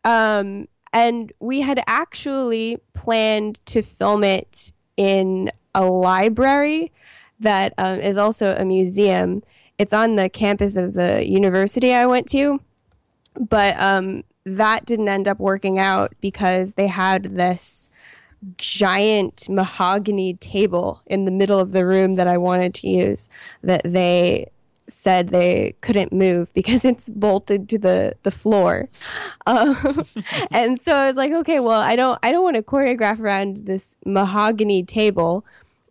Um, 0.05 0.69
and 0.93 1.33
we 1.41 1.61
had 1.61 1.83
actually 1.87 2.79
planned 2.95 3.65
to 3.67 3.83
film 3.83 4.25
it 4.25 4.73
in 4.97 5.51
a 5.75 5.85
library 5.85 6.93
that 7.41 7.73
um, 7.79 8.01
is 8.01 8.17
also 8.17 8.55
a 8.57 8.65
museum. 8.65 9.43
It's 9.79 9.93
on 9.93 10.17
the 10.17 10.29
campus 10.29 10.77
of 10.77 10.95
the 10.95 11.29
university 11.29 11.95
I 11.95 12.07
went 12.07 12.29
to, 12.31 12.61
but 13.39 13.79
um, 13.79 14.25
that 14.45 14.87
didn't 14.87 15.09
end 15.09 15.29
up 15.29 15.39
working 15.39 15.79
out 15.79 16.15
because 16.21 16.75
they 16.75 16.87
had 16.87 17.37
this 17.37 17.91
giant 18.57 19.49
mahogany 19.49 20.35
table 20.35 21.03
in 21.07 21.25
the 21.25 21.31
middle 21.31 21.59
of 21.59 21.73
the 21.73 21.85
room 21.85 22.15
that 22.15 22.29
I 22.29 22.39
wanted 22.39 22.75
to 22.75 22.89
use 22.89 23.29
that 23.63 23.83
they 23.85 24.51
said 24.89 25.29
they 25.29 25.75
couldn't 25.81 26.13
move 26.13 26.53
because 26.55 26.85
it's 26.85 27.09
bolted 27.09 27.69
to 27.69 27.79
the 27.79 28.15
the 28.23 28.31
floor. 28.31 28.89
Um, 29.47 30.05
and 30.51 30.81
so 30.81 30.95
i 30.95 31.07
was 31.07 31.17
like 31.17 31.33
okay 31.33 31.61
well 31.61 31.81
i 31.81 31.97
don't 31.97 32.19
i 32.23 32.33
don't 32.33 32.45
want 32.45 32.57
to 32.57 32.63
choreograph 32.63 33.21
around 33.21 33.67
this 33.67 33.97
mahogany 34.05 34.83
table 34.83 35.45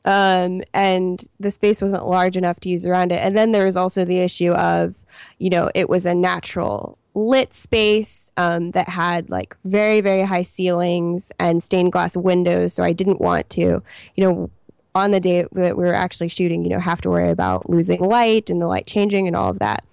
um, 0.07 0.61
and 0.73 1.27
the 1.37 1.51
space 1.51 1.81
wasn't 1.81 2.07
large 2.07 2.37
enough 2.37 2.61
to 2.61 2.69
use 2.69 2.85
around 2.85 3.11
it. 3.11 3.17
And 3.17 3.37
then 3.37 3.51
there 3.51 3.65
was 3.65 3.75
also 3.75 4.05
the 4.05 4.19
issue 4.19 4.51
of 4.53 5.05
you 5.37 5.49
know 5.49 5.69
it 5.75 5.89
was 5.89 6.05
a 6.05 6.15
natural 6.15 6.97
lit 7.13 7.53
space 7.53 8.31
um, 8.37 8.71
that 8.71 8.87
had 8.87 9.29
like 9.29 9.57
very 9.65 10.01
very 10.01 10.21
high 10.21 10.43
ceilings 10.43 11.31
and 11.39 11.61
stained 11.61 11.91
glass 11.91 12.15
windows 12.15 12.73
so 12.73 12.83
i 12.83 12.93
didn't 12.93 13.19
want 13.19 13.49
to 13.49 13.81
you 14.15 14.23
know 14.23 14.51
on 14.97 15.11
the 15.11 15.19
day 15.19 15.45
that 15.51 15.77
we 15.77 15.83
were 15.83 15.93
actually 15.93 16.27
shooting, 16.27 16.63
you 16.63 16.69
know, 16.69 16.79
have 16.79 17.01
to 17.01 17.09
worry 17.09 17.29
about 17.29 17.69
losing 17.69 18.01
light 18.01 18.49
and 18.49 18.59
the 18.59 18.65
light 18.65 18.87
changing 18.87 19.27
and 19.27 19.35
all 19.35 19.51
of 19.51 19.59
that. 19.59 19.85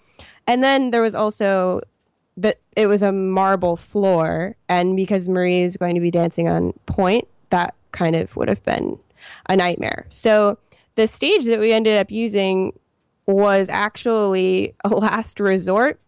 And 0.46 0.64
then 0.64 0.90
there 0.90 1.02
was 1.02 1.14
also 1.14 1.82
that 2.38 2.58
it 2.74 2.86
was 2.86 3.02
a 3.02 3.12
marble 3.12 3.76
floor, 3.76 4.56
and 4.68 4.96
because 4.96 5.28
Marie 5.28 5.62
is 5.62 5.76
going 5.76 5.94
to 5.94 6.00
be 6.00 6.10
dancing 6.10 6.48
on 6.48 6.72
pointe, 6.86 7.28
that 7.50 7.74
kind 7.92 8.16
of 8.16 8.34
would 8.36 8.48
have 8.48 8.62
been 8.64 8.98
a 9.48 9.56
nightmare. 9.56 10.06
So 10.08 10.58
the 10.94 11.06
stage 11.06 11.44
that 11.44 11.60
we 11.60 11.72
ended 11.72 11.98
up 11.98 12.10
using 12.10 12.72
was 13.26 13.68
actually 13.68 14.74
a 14.84 14.88
last 14.94 15.38
resort 15.38 16.00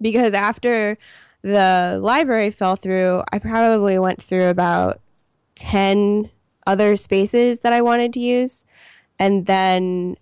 because 0.00 0.32
after 0.32 0.96
the 1.42 1.98
library 2.00 2.52
fell 2.52 2.76
through, 2.76 3.24
I 3.32 3.40
probably 3.40 3.98
went 3.98 4.22
through 4.22 4.48
about 4.48 5.00
10 5.56 6.30
other 6.66 6.96
spaces 6.96 7.60
that 7.60 7.72
I 7.72 7.82
wanted 7.82 8.12
to 8.14 8.20
use. 8.20 8.64
And 9.18 9.46
then 9.46 10.16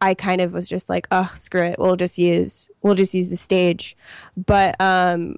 I 0.00 0.14
kind 0.14 0.40
of 0.40 0.52
was 0.52 0.68
just 0.68 0.88
like, 0.88 1.06
oh, 1.10 1.32
screw 1.36 1.64
it. 1.64 1.78
We'll 1.78 1.96
just 1.96 2.18
use 2.18 2.70
we'll 2.82 2.94
just 2.94 3.14
use 3.14 3.28
the 3.28 3.36
stage. 3.36 3.96
But 4.36 4.76
um, 4.80 5.36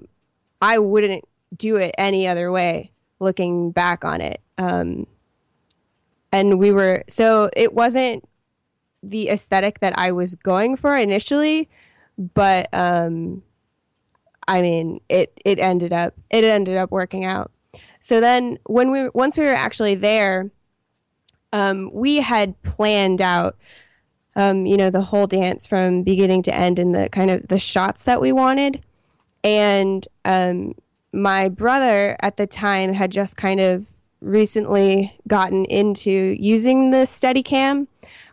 I 0.61 0.79
wouldn't 0.79 1.25
do 1.55 1.77
it 1.77 1.95
any 1.97 2.27
other 2.27 2.51
way. 2.51 2.91
Looking 3.19 3.71
back 3.71 4.05
on 4.05 4.21
it, 4.21 4.39
um, 4.57 5.05
and 6.31 6.57
we 6.57 6.71
were 6.71 7.03
so 7.09 7.49
it 7.55 7.73
wasn't 7.73 8.23
the 9.03 9.29
aesthetic 9.29 9.79
that 9.79 9.97
I 9.97 10.13
was 10.13 10.35
going 10.35 10.77
for 10.77 10.95
initially, 10.95 11.69
but 12.17 12.73
um, 12.73 13.43
I 14.47 14.61
mean, 14.61 15.01
it 15.09 15.39
it 15.43 15.59
ended 15.59 15.91
up 15.91 16.13
it 16.29 16.43
ended 16.43 16.77
up 16.77 16.91
working 16.91 17.25
out. 17.25 17.51
So 17.99 18.19
then, 18.21 18.57
when 18.65 18.91
we 18.91 19.09
once 19.09 19.37
we 19.37 19.43
were 19.43 19.53
actually 19.53 19.95
there, 19.95 20.51
um, 21.51 21.91
we 21.93 22.17
had 22.17 22.61
planned 22.61 23.21
out, 23.21 23.57
um, 24.35 24.65
you 24.65 24.77
know, 24.77 24.89
the 24.89 25.01
whole 25.01 25.27
dance 25.27 25.67
from 25.67 26.03
beginning 26.03 26.43
to 26.43 26.55
end 26.55 26.79
and 26.79 26.95
the 26.95 27.09
kind 27.09 27.31
of 27.31 27.47
the 27.47 27.59
shots 27.59 28.03
that 28.05 28.21
we 28.21 28.31
wanted. 28.31 28.83
And 29.43 30.07
um, 30.25 30.73
my 31.11 31.49
brother 31.49 32.15
at 32.21 32.37
the 32.37 32.47
time 32.47 32.93
had 32.93 33.11
just 33.11 33.37
kind 33.37 33.59
of 33.59 33.97
recently 34.21 35.17
gotten 35.27 35.65
into 35.65 36.35
using 36.39 36.91
the 36.91 37.05
Steadicam, 37.05 37.87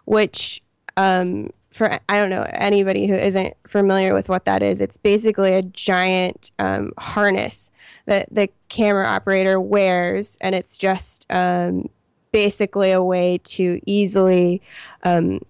which 0.04 0.62
um, 0.96 1.50
for 1.70 1.99
I 2.08 2.18
don't 2.18 2.30
know 2.30 2.46
anybody 2.54 3.06
who 3.06 3.14
isn't 3.14 3.54
familiar 3.66 4.14
with 4.14 4.28
what 4.28 4.44
that 4.46 4.62
is. 4.62 4.80
It's 4.80 4.96
basically 4.96 5.54
a 5.54 5.62
giant 5.62 6.50
um, 6.58 6.92
harness 6.99 7.70
that 8.06 8.28
the 8.30 8.48
camera 8.68 9.06
operator 9.06 9.60
wears, 9.60 10.36
and 10.40 10.54
it's 10.54 10.78
just 10.78 11.26
um, 11.30 11.88
basically 12.32 12.90
a 12.92 13.02
way 13.02 13.38
to 13.38 13.80
easily 13.86 14.62
um, 15.02 15.40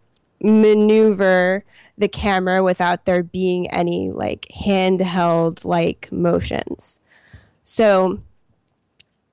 maneuver 0.42 1.64
the 1.98 2.08
camera 2.08 2.62
without 2.62 3.04
there 3.04 3.22
being 3.22 3.70
any 3.70 4.10
like 4.10 4.46
handheld 4.54 5.64
like 5.64 6.08
motions. 6.12 7.00
So 7.64 8.20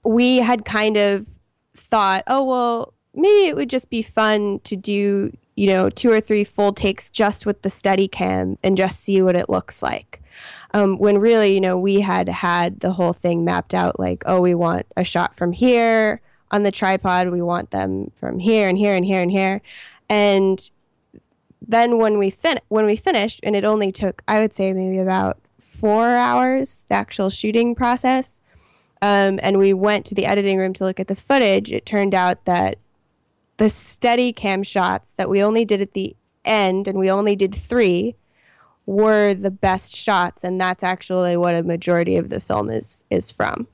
we 0.04 0.38
had 0.38 0.66
kind 0.66 0.98
of 0.98 1.28
thought, 1.76 2.24
oh 2.28 2.44
well, 2.44 2.94
maybe 3.14 3.48
it 3.48 3.56
would 3.56 3.70
just 3.70 3.90
be 3.90 4.02
fun 4.02 4.60
to 4.64 4.76
do, 4.76 5.36
you 5.56 5.68
know, 5.68 5.90
two 5.90 6.12
or 6.12 6.22
three 6.22 6.44
full 6.44 6.74
takes 6.74 7.10
just 7.10 7.46
with 7.46 7.62
the 7.62 7.70
Steadicam 7.70 8.58
and 8.64 8.78
just 8.78 9.04
see 9.04 9.22
what 9.22 9.36
it 9.36 9.50
looks 9.50 9.84
like. 9.84 10.22
Um, 10.76 10.98
when 10.98 11.20
really, 11.20 11.54
you 11.54 11.62
know, 11.62 11.78
we 11.78 12.02
had 12.02 12.28
had 12.28 12.80
the 12.80 12.94
whole 12.94 13.14
thing 13.14 13.46
mapped 13.46 13.74
out 13.74 14.00
like, 14.00 14.24
oh, 14.26 14.42
we 14.42 14.56
want 14.56 14.88
a 14.98 15.04
shot 15.04 15.36
from 15.36 15.52
here 15.52 16.22
on 16.50 16.64
the 16.64 16.72
tripod, 16.72 17.30
we 17.30 17.42
want 17.42 17.72
them 17.72 18.12
from 18.16 18.40
here 18.40 18.70
and 18.70 18.78
here 18.78 18.96
and 18.96 19.06
here 19.06 19.22
and 19.22 19.32
here. 19.32 19.62
And 20.10 20.70
then 21.66 21.98
when 21.98 22.18
we 22.18 22.30
fin- 22.30 22.60
when 22.70 22.86
we 22.86 22.96
finished, 22.96 23.40
and 23.44 23.56
it 23.56 23.64
only 23.64 23.92
took, 23.92 24.22
I 24.28 24.40
would 24.40 24.54
say, 24.54 24.74
maybe 24.74 25.00
about 25.00 25.40
four 25.60 26.08
hours, 26.08 26.86
the 26.90 26.96
actual 26.96 27.30
shooting 27.30 27.74
process. 27.76 28.42
Um, 29.02 29.40
and 29.42 29.58
we 29.58 29.74
went 29.74 30.06
to 30.08 30.16
the 30.16 30.26
editing 30.26 30.58
room 30.58 30.74
to 30.74 30.86
look 30.86 31.00
at 31.00 31.08
the 31.08 31.16
footage. 31.16 31.72
It 31.72 31.86
turned 31.86 32.14
out 32.14 32.46
that 32.46 32.78
the 33.58 33.66
Steadicam 33.66 34.66
shots 34.66 35.14
that 35.14 35.30
we 35.30 35.44
only 35.44 35.66
did 35.66 35.82
at 35.82 35.94
the 35.94 36.16
end, 36.46 36.88
and 36.88 36.98
we 36.98 37.10
only 37.10 37.36
did 37.36 37.56
three, 37.56 38.16
were 38.86 39.34
the 39.34 39.52
best 39.52 39.96
shots, 39.96 40.44
and 40.44 40.60
that's 40.60 40.84
actually 40.84 41.38
what 41.38 41.56
a 41.56 41.64
majority 41.64 42.16
of 42.18 42.30
the 42.30 42.40
film 42.40 42.70
is 42.70 43.04
is 43.10 43.32
from. 43.32 43.68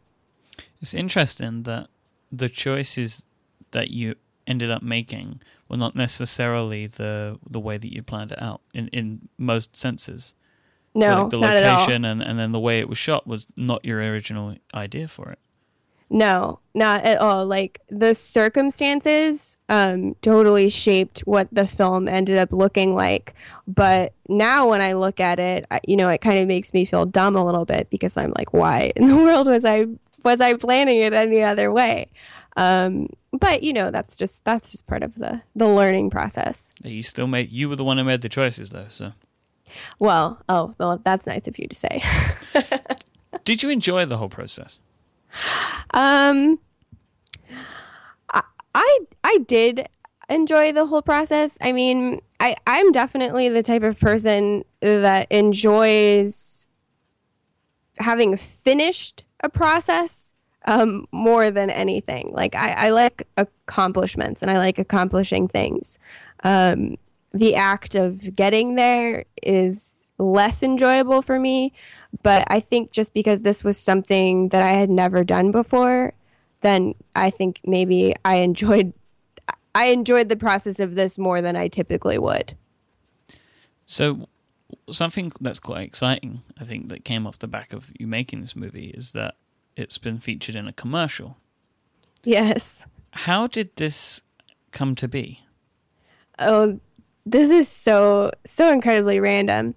It's 0.82 0.93
interesting 0.93 1.63
that 1.63 1.89
the 2.32 2.50
choices 2.50 3.26
that 3.72 3.89
you 3.89 4.15
ended 4.48 4.72
up 4.72 4.82
making 4.82 5.41
were 5.67 5.78
not 5.78 5.95
necessarily 5.95 6.88
the 6.88 7.39
the 7.50 7.60
way 7.60 7.78
that 7.78 7.93
you 7.93 8.04
planned 8.04 8.32
it 8.32 8.41
out 8.41 8.62
in 8.74 8.88
in 8.89 9.30
most 9.38 9.76
senses. 9.76 10.36
No, 10.95 11.08
so 11.08 11.22
like 11.22 11.30
the 11.32 11.38
location 11.38 12.06
and 12.06 12.22
and 12.22 12.38
then 12.39 12.52
the 12.52 12.60
way 12.60 12.80
it 12.80 12.89
was 12.89 12.98
shot 12.98 13.28
was 13.28 13.48
not 13.56 13.86
your 13.86 14.00
original 14.00 14.56
idea 14.74 15.08
for 15.08 15.32
it. 15.32 15.39
No, 16.10 16.60
not 16.74 17.04
at 17.04 17.19
all. 17.19 17.45
Like 17.45 17.82
the 17.89 18.13
circumstances 18.13 19.58
um, 19.69 20.15
totally 20.22 20.69
shaped 20.69 21.19
what 21.22 21.48
the 21.52 21.67
film 21.67 22.08
ended 22.08 22.38
up 22.38 22.52
looking 22.52 22.95
like. 22.95 23.36
But 23.67 24.13
now 24.28 24.67
when 24.69 24.82
I 24.82 24.93
look 24.93 25.19
at 25.19 25.39
it, 25.39 25.65
I, 25.69 25.82
you 25.88 25.95
know, 25.95 26.10
it 26.10 26.22
kind 26.22 26.39
of 26.39 26.48
makes 26.48 26.74
me 26.74 26.86
feel 26.86 27.06
dumb 27.06 27.36
a 27.36 27.45
little 27.45 27.65
bit 27.65 27.89
because 27.91 28.17
I'm 28.17 28.34
like, 28.38 28.54
why 28.54 28.91
in 28.95 29.06
the 29.08 29.17
world 29.17 29.48
was 29.48 29.65
I 29.65 29.86
was 30.24 30.41
I 30.41 30.56
planning 30.56 31.00
it 31.00 31.13
any 31.13 31.43
other 31.43 31.72
way? 31.72 32.08
Um, 32.58 33.10
but 33.32 33.62
you 33.62 33.72
know, 33.72 33.91
that's 33.91 34.17
just 34.17 34.43
that's 34.45 34.72
just 34.72 34.88
part 34.88 35.04
of 35.04 35.15
the 35.15 35.41
the 35.56 35.67
learning 35.67 36.10
process. 36.10 36.74
You 36.84 37.04
still 37.04 37.28
made 37.28 37.52
you 37.52 37.69
were 37.69 37.76
the 37.76 37.84
one 37.84 37.98
who 37.98 38.04
made 38.04 38.22
the 38.22 38.30
choices 38.30 38.72
though, 38.72 38.88
so. 38.89 39.13
Well, 40.00 40.41
oh, 40.50 40.74
well, 40.80 41.00
that's 41.04 41.28
nice 41.28 41.48
of 41.48 41.60
you 41.60 41.67
to 41.67 41.76
say. 41.76 42.04
Did 43.45 43.62
you 43.62 43.69
enjoy 43.69 44.06
the 44.08 44.17
whole 44.17 44.30
process? 44.30 44.80
Um, 45.94 46.60
I, 48.30 48.42
I 48.76 49.00
I 49.24 49.38
did 49.48 49.88
enjoy 50.30 50.72
the 50.72 50.86
whole 50.86 51.02
process. 51.02 51.58
I 51.62 51.72
mean, 51.72 52.22
I 52.39 52.56
I'm 52.68 52.92
definitely 52.92 53.50
the 53.50 53.63
type 53.63 53.84
of 53.84 54.00
person 54.00 54.63
that 54.82 55.28
enjoys 55.32 56.68
having 57.98 58.38
finished 58.38 59.26
a 59.42 59.50
process 59.50 60.34
um, 60.65 61.06
more 61.12 61.52
than 61.52 61.70
anything. 61.70 62.32
Like 62.34 62.56
I, 62.56 62.74
I 62.78 62.89
like 62.89 63.28
accomplishments 63.38 64.42
and 64.42 64.52
I 64.52 64.58
like 64.58 64.78
accomplishing 64.80 65.48
things. 65.48 66.00
Um, 66.44 66.98
the 67.34 67.56
act 67.56 67.96
of 67.96 68.36
getting 68.36 68.76
there 68.76 69.26
is 69.44 70.08
less 70.18 70.63
enjoyable 70.63 71.22
for 71.22 71.39
me 71.39 71.74
but 72.24 72.43
I 72.48 72.60
think 72.60 72.91
just 72.91 73.13
because 73.13 73.41
this 73.41 73.63
was 73.63 73.78
something 73.78 74.50
that 74.50 74.63
I 74.63 74.72
had 74.72 74.89
never 74.89 75.24
done 75.24 75.52
before, 75.52 76.13
then 76.62 76.95
I 77.15 77.30
think 77.30 77.60
maybe 77.65 78.15
I 78.26 78.36
enjoyed 78.36 78.93
I 79.76 79.86
enjoyed 79.86 80.30
the 80.30 80.36
process 80.36 80.80
of 80.80 80.95
this 80.95 81.17
more 81.17 81.41
than 81.41 81.56
I 81.56 81.67
typically 81.67 82.17
would. 82.17 82.56
So 83.86 84.28
something 84.91 85.32
that's 85.39 85.60
quite 85.60 85.84
exciting, 85.84 86.41
I 86.60 86.65
think, 86.65 86.89
that 86.89 87.06
came 87.06 87.28
off 87.28 87.39
the 87.39 87.48
back 87.48 87.72
of 87.74 87.91
you 88.00 88.08
making 88.08 88.41
this 88.41 88.56
movie 88.56 88.89
is 88.89 89.13
that 89.13 89.36
it's 89.76 89.98
been 89.98 90.19
featured 90.19 90.56
in 90.56 90.67
a 90.67 90.74
commercial. 90.74 91.38
Yes. 92.24 92.86
How 93.12 93.48
did 93.48 93.76
this 93.76 94.22
come 94.72 94.95
to 94.95 95.08
be? 95.08 95.41
Oh, 96.39 96.80
this 97.26 97.50
is 97.50 97.67
so 97.67 98.32
so 98.45 98.72
incredibly 98.72 99.19
random. 99.19 99.76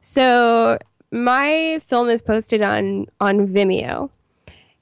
So 0.00 0.78
my 1.12 1.78
film 1.82 2.08
is 2.08 2.22
posted 2.22 2.62
on 2.62 3.06
on 3.20 3.46
Vimeo, 3.46 4.10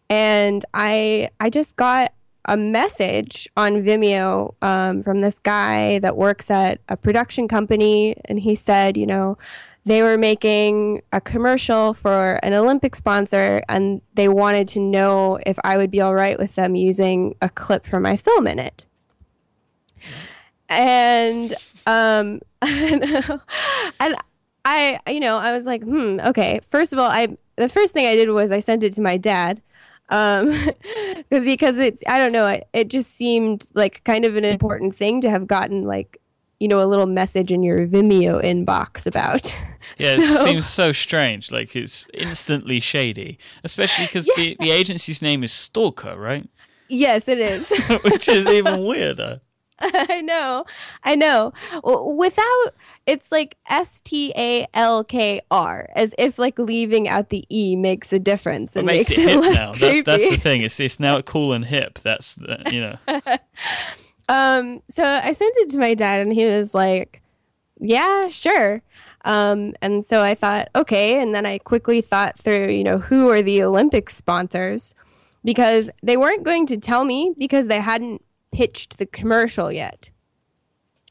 and 0.09 0.65
I 0.73 1.31
I 1.41 1.51
just 1.51 1.77
got 1.77 2.13
a 2.47 2.57
message 2.57 3.49
on 3.57 3.83
Vimeo 3.83 4.55
um, 4.63 5.03
from 5.03 5.21
this 5.21 5.39
guy 5.39 5.99
that 5.99 6.17
works 6.17 6.51
at 6.51 6.81
a 6.89 6.97
production 6.97 7.49
company, 7.49 8.17
and 8.25 8.41
he 8.41 8.55
said, 8.55 8.97
you 8.97 9.07
know, 9.07 9.37
they 9.85 10.03
were 10.03 10.17
making 10.17 11.03
a 11.13 11.21
commercial 11.21 11.93
for 11.95 12.39
an 12.43 12.53
Olympic 12.53 12.95
sponsor, 12.95 13.63
and 13.69 14.01
they 14.15 14.29
wanted 14.29 14.69
to 14.69 14.81
know 14.81 15.39
if 15.45 15.59
I 15.65 15.77
would 15.77 15.91
be 15.91 16.01
all 16.01 16.15
right 16.15 16.39
with 16.39 16.55
them 16.55 16.75
using 16.75 17.35
a 17.43 17.49
clip 17.49 17.87
from 17.87 18.05
my 18.05 18.17
film 18.17 18.47
in 18.47 18.59
it. 18.59 18.87
And 20.69 21.55
um, 21.87 22.41
and 22.63 24.15
I, 24.71 25.01
you 25.11 25.19
know, 25.19 25.37
I 25.37 25.53
was 25.53 25.67
like, 25.67 25.83
hmm, 25.83 26.21
okay. 26.21 26.61
First 26.65 26.93
of 26.93 27.01
all, 27.01 27.11
I 27.11 27.37
the 27.57 27.69
first 27.69 27.93
thing 27.93 28.07
I 28.07 28.15
did 28.15 28.31
was 28.31 28.53
I 28.53 28.61
sent 28.61 28.85
it 28.85 28.93
to 28.95 29.01
my 29.01 29.17
dad, 29.17 29.61
um, 30.11 30.53
because 31.29 31.77
it's 31.77 32.05
I 32.07 32.19
don't 32.19 32.31
know, 32.31 32.47
it, 32.47 32.69
it 32.73 32.89
just 32.89 33.11
seemed 33.11 33.67
like 33.75 34.05
kind 34.05 34.25
of 34.25 34.37
an 34.37 34.45
important 34.45 34.95
thing 34.95 35.21
to 35.23 35.31
have 35.31 35.49
gotten 35.49 35.85
like, 35.85 36.21
you 36.61 36.69
know, 36.69 36.81
a 36.81 36.87
little 36.87 37.07
message 37.07 37.51
in 37.51 37.65
your 37.65 37.85
Vimeo 37.87 38.43
inbox 38.43 39.07
about. 39.07 39.55
Yeah, 39.99 40.17
it 40.19 40.23
seems 40.23 40.67
so 40.67 40.93
strange. 40.93 41.51
Like 41.51 41.75
it's 41.75 42.07
instantly 42.15 42.81
shady, 42.81 43.39
especially 43.65 44.07
because 44.07 44.29
yeah. 44.29 44.35
the 44.37 44.57
the 44.61 44.71
agency's 44.71 45.21
name 45.21 45.43
is 45.43 45.53
Stalkr, 45.53 46.17
right? 46.17 46.49
Yes, 46.89 47.29
it 47.29 47.39
is. 47.39 47.69
Which 48.05 48.29
is 48.29 48.47
even 48.47 48.85
weirder. 48.85 49.41
I 49.81 50.21
know. 50.21 50.65
I 51.03 51.17
know. 51.17 51.53
Without 51.83 52.75
it's 53.11 53.33
like 53.33 53.57
S 53.69 54.01
T 54.01 54.33
A 54.37 54.67
L 54.73 55.03
K 55.03 55.41
R, 55.51 55.89
as 55.97 56.15
if 56.17 56.39
like 56.39 56.59
leaving 56.59 57.09
out 57.09 57.31
the 57.31 57.45
E 57.49 57.75
makes 57.75 58.13
a 58.13 58.19
difference 58.19 58.77
and 58.77 58.89
it 58.89 58.93
makes, 58.93 59.11
makes 59.11 59.21
it, 59.21 59.31
it, 59.31 59.41
less 59.41 59.55
now. 59.55 59.73
creepy. 59.73 60.03
That's 60.03 60.23
that's 60.23 60.31
the 60.31 60.37
thing. 60.37 60.61
It's 60.71 60.79
it's 60.79 61.01
now 61.01 61.21
cool 61.21 61.53
and 61.53 61.65
hip. 61.65 61.99
That's 61.99 62.35
the 62.35 62.63
you 62.71 62.81
know. 62.81 62.99
um. 64.29 64.83
So 64.89 65.03
I 65.03 65.33
sent 65.33 65.57
it 65.59 65.71
to 65.71 65.79
my 65.79 65.95
dad, 65.95 66.21
and 66.21 66.33
he 66.33 66.45
was 66.45 66.73
like, 66.73 67.21
"Yeah, 67.81 68.29
sure." 68.29 68.83
Um, 69.25 69.75
and 69.83 70.05
so 70.07 70.23
I 70.23 70.35
thought, 70.35 70.71
okay. 70.75 71.21
And 71.21 71.35
then 71.35 71.45
I 71.45 71.59
quickly 71.59 72.01
thought 72.01 72.39
through, 72.39 72.69
you 72.69 72.83
know, 72.83 72.97
who 72.99 73.29
are 73.29 73.43
the 73.43 73.63
Olympic 73.63 74.09
sponsors? 74.09 74.95
Because 75.45 75.91
they 76.03 76.17
weren't 76.17 76.43
going 76.43 76.67
to 76.69 76.79
tell 76.79 77.05
me 77.05 77.35
because 77.37 77.67
they 77.67 77.81
hadn't 77.81 78.25
pitched 78.51 78.97
the 78.97 79.05
commercial 79.05 79.71
yet. 79.71 80.09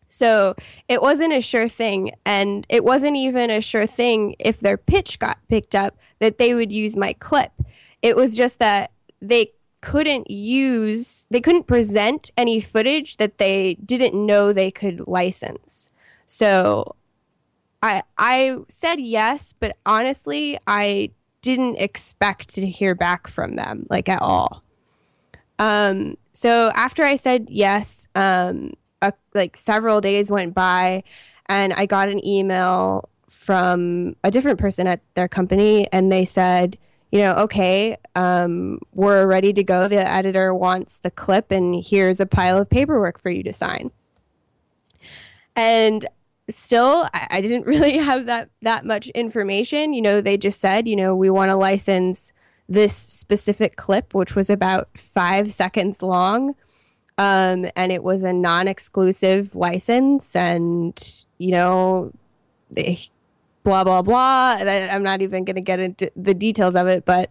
So 0.10 0.56
it 0.88 1.02
wasn't 1.02 1.34
a 1.34 1.42
sure 1.42 1.70
thing. 1.70 2.12
And 2.26 2.66
it 2.68 2.84
wasn't 2.84 3.16
even 3.16 3.50
a 3.50 3.62
sure 3.62 3.86
thing 3.86 4.36
if 4.40 4.60
their 4.60 4.78
pitch 4.78 5.20
got 5.20 5.38
picked 5.48 5.76
up 5.76 5.98
that 6.20 6.38
they 6.38 6.54
would 6.54 6.72
use 6.72 6.98
my 6.98 7.14
clip. 7.14 7.52
It 8.02 8.16
was 8.16 8.36
just 8.36 8.60
that 8.60 8.92
they 9.22 9.54
couldn't 9.82 10.30
use, 10.30 11.28
they 11.30 11.40
couldn't 11.40 11.68
present 11.68 12.32
any 12.36 12.60
footage 12.60 13.18
that 13.18 13.38
they 13.38 13.76
didn't 13.76 14.14
know 14.14 14.52
they 14.52 14.72
could 14.72 15.08
license. 15.08 15.92
So 16.26 16.96
I 17.82 18.04
I 18.18 18.58
said 18.68 19.00
yes, 19.00 19.54
but 19.58 19.78
honestly, 19.86 20.58
I 20.68 21.12
didn't 21.42 21.78
expect 21.78 22.50
to 22.50 22.68
hear 22.68 22.94
back 22.94 23.28
from 23.28 23.56
them 23.56 23.86
like 23.90 24.10
at 24.10 24.22
all. 24.22 24.64
Um, 25.58 26.18
so 26.32 26.72
after 26.74 27.04
I 27.04 27.16
said 27.16 27.48
yes, 27.50 28.08
um, 28.16 28.74
a, 29.02 29.14
like 29.34 29.58
several 29.58 30.02
days 30.02 30.32
went 30.32 30.54
by, 30.54 31.04
and 31.48 31.74
I 31.74 31.86
got 31.86 32.10
an 32.10 32.26
email 32.26 33.10
from 33.30 34.16
a 34.24 34.32
different 34.32 34.60
person 34.60 34.88
at 34.88 35.02
their 35.16 35.28
company, 35.28 35.88
and 35.92 36.12
they 36.12 36.26
said, 36.26 36.78
you 37.12 37.20
know, 37.20 37.34
okay, 37.36 37.98
um, 38.16 38.80
we're 38.94 39.26
ready 39.26 39.54
to 39.54 39.64
go. 39.64 39.88
The 39.88 40.08
editor 40.08 40.54
wants 40.54 41.00
the 41.00 41.12
clip, 41.12 41.52
and 41.52 41.84
here's 41.84 42.20
a 42.20 42.26
pile 42.26 42.58
of 42.58 42.70
paperwork 42.70 43.20
for 43.20 43.30
you 43.30 43.44
to 43.44 43.54
sign. 43.54 43.92
And 45.56 46.06
still 46.50 47.08
I, 47.14 47.28
I, 47.32 47.42
didn't 47.42 47.66
really 47.66 47.98
have 47.98 48.26
that 48.26 48.50
that 48.64 48.84
much 48.84 49.08
information 49.10 49.94
you 49.94 50.02
know 50.02 50.20
they 50.20 50.36
just 50.36 50.60
said 50.60 50.88
you 50.88 50.96
know 50.96 51.16
we 51.16 51.30
want 51.30 51.52
to 51.52 51.56
license 51.56 52.34
this 52.70 52.96
specific 52.96 53.76
clip, 53.76 54.14
which 54.14 54.36
was 54.36 54.50
about 54.50 54.90
five 54.96 55.52
seconds 55.52 56.04
long. 56.04 56.56
Um, 57.20 57.70
and 57.76 57.92
it 57.92 58.02
was 58.02 58.24
a 58.24 58.32
non 58.32 58.70
exclusive 58.70 59.54
license, 59.54 60.38
and, 60.38 61.26
you 61.38 61.52
know, 61.52 62.14
they, 62.72 63.02
blah, 63.66 63.84
blah, 63.84 64.02
blah. 64.02 64.56
I'm 64.62 65.04
not 65.04 65.22
even 65.22 65.44
going 65.44 65.58
to 65.58 65.62
get 65.62 65.82
into 65.82 66.10
the 66.16 66.34
details 66.34 66.78
of 66.78 66.88
it, 66.88 67.04
but 67.04 67.30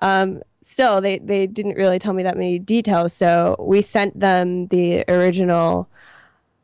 um, 0.00 0.42
still, 0.62 1.00
they, 1.00 1.20
they 1.20 1.46
didn't 1.46 1.76
really 1.76 2.00
tell 2.00 2.14
me 2.14 2.24
that 2.24 2.36
many 2.36 2.58
details. 2.58 3.12
So 3.12 3.54
we 3.60 3.80
sent 3.80 4.18
them 4.18 4.66
the 4.66 5.04
original 5.08 5.88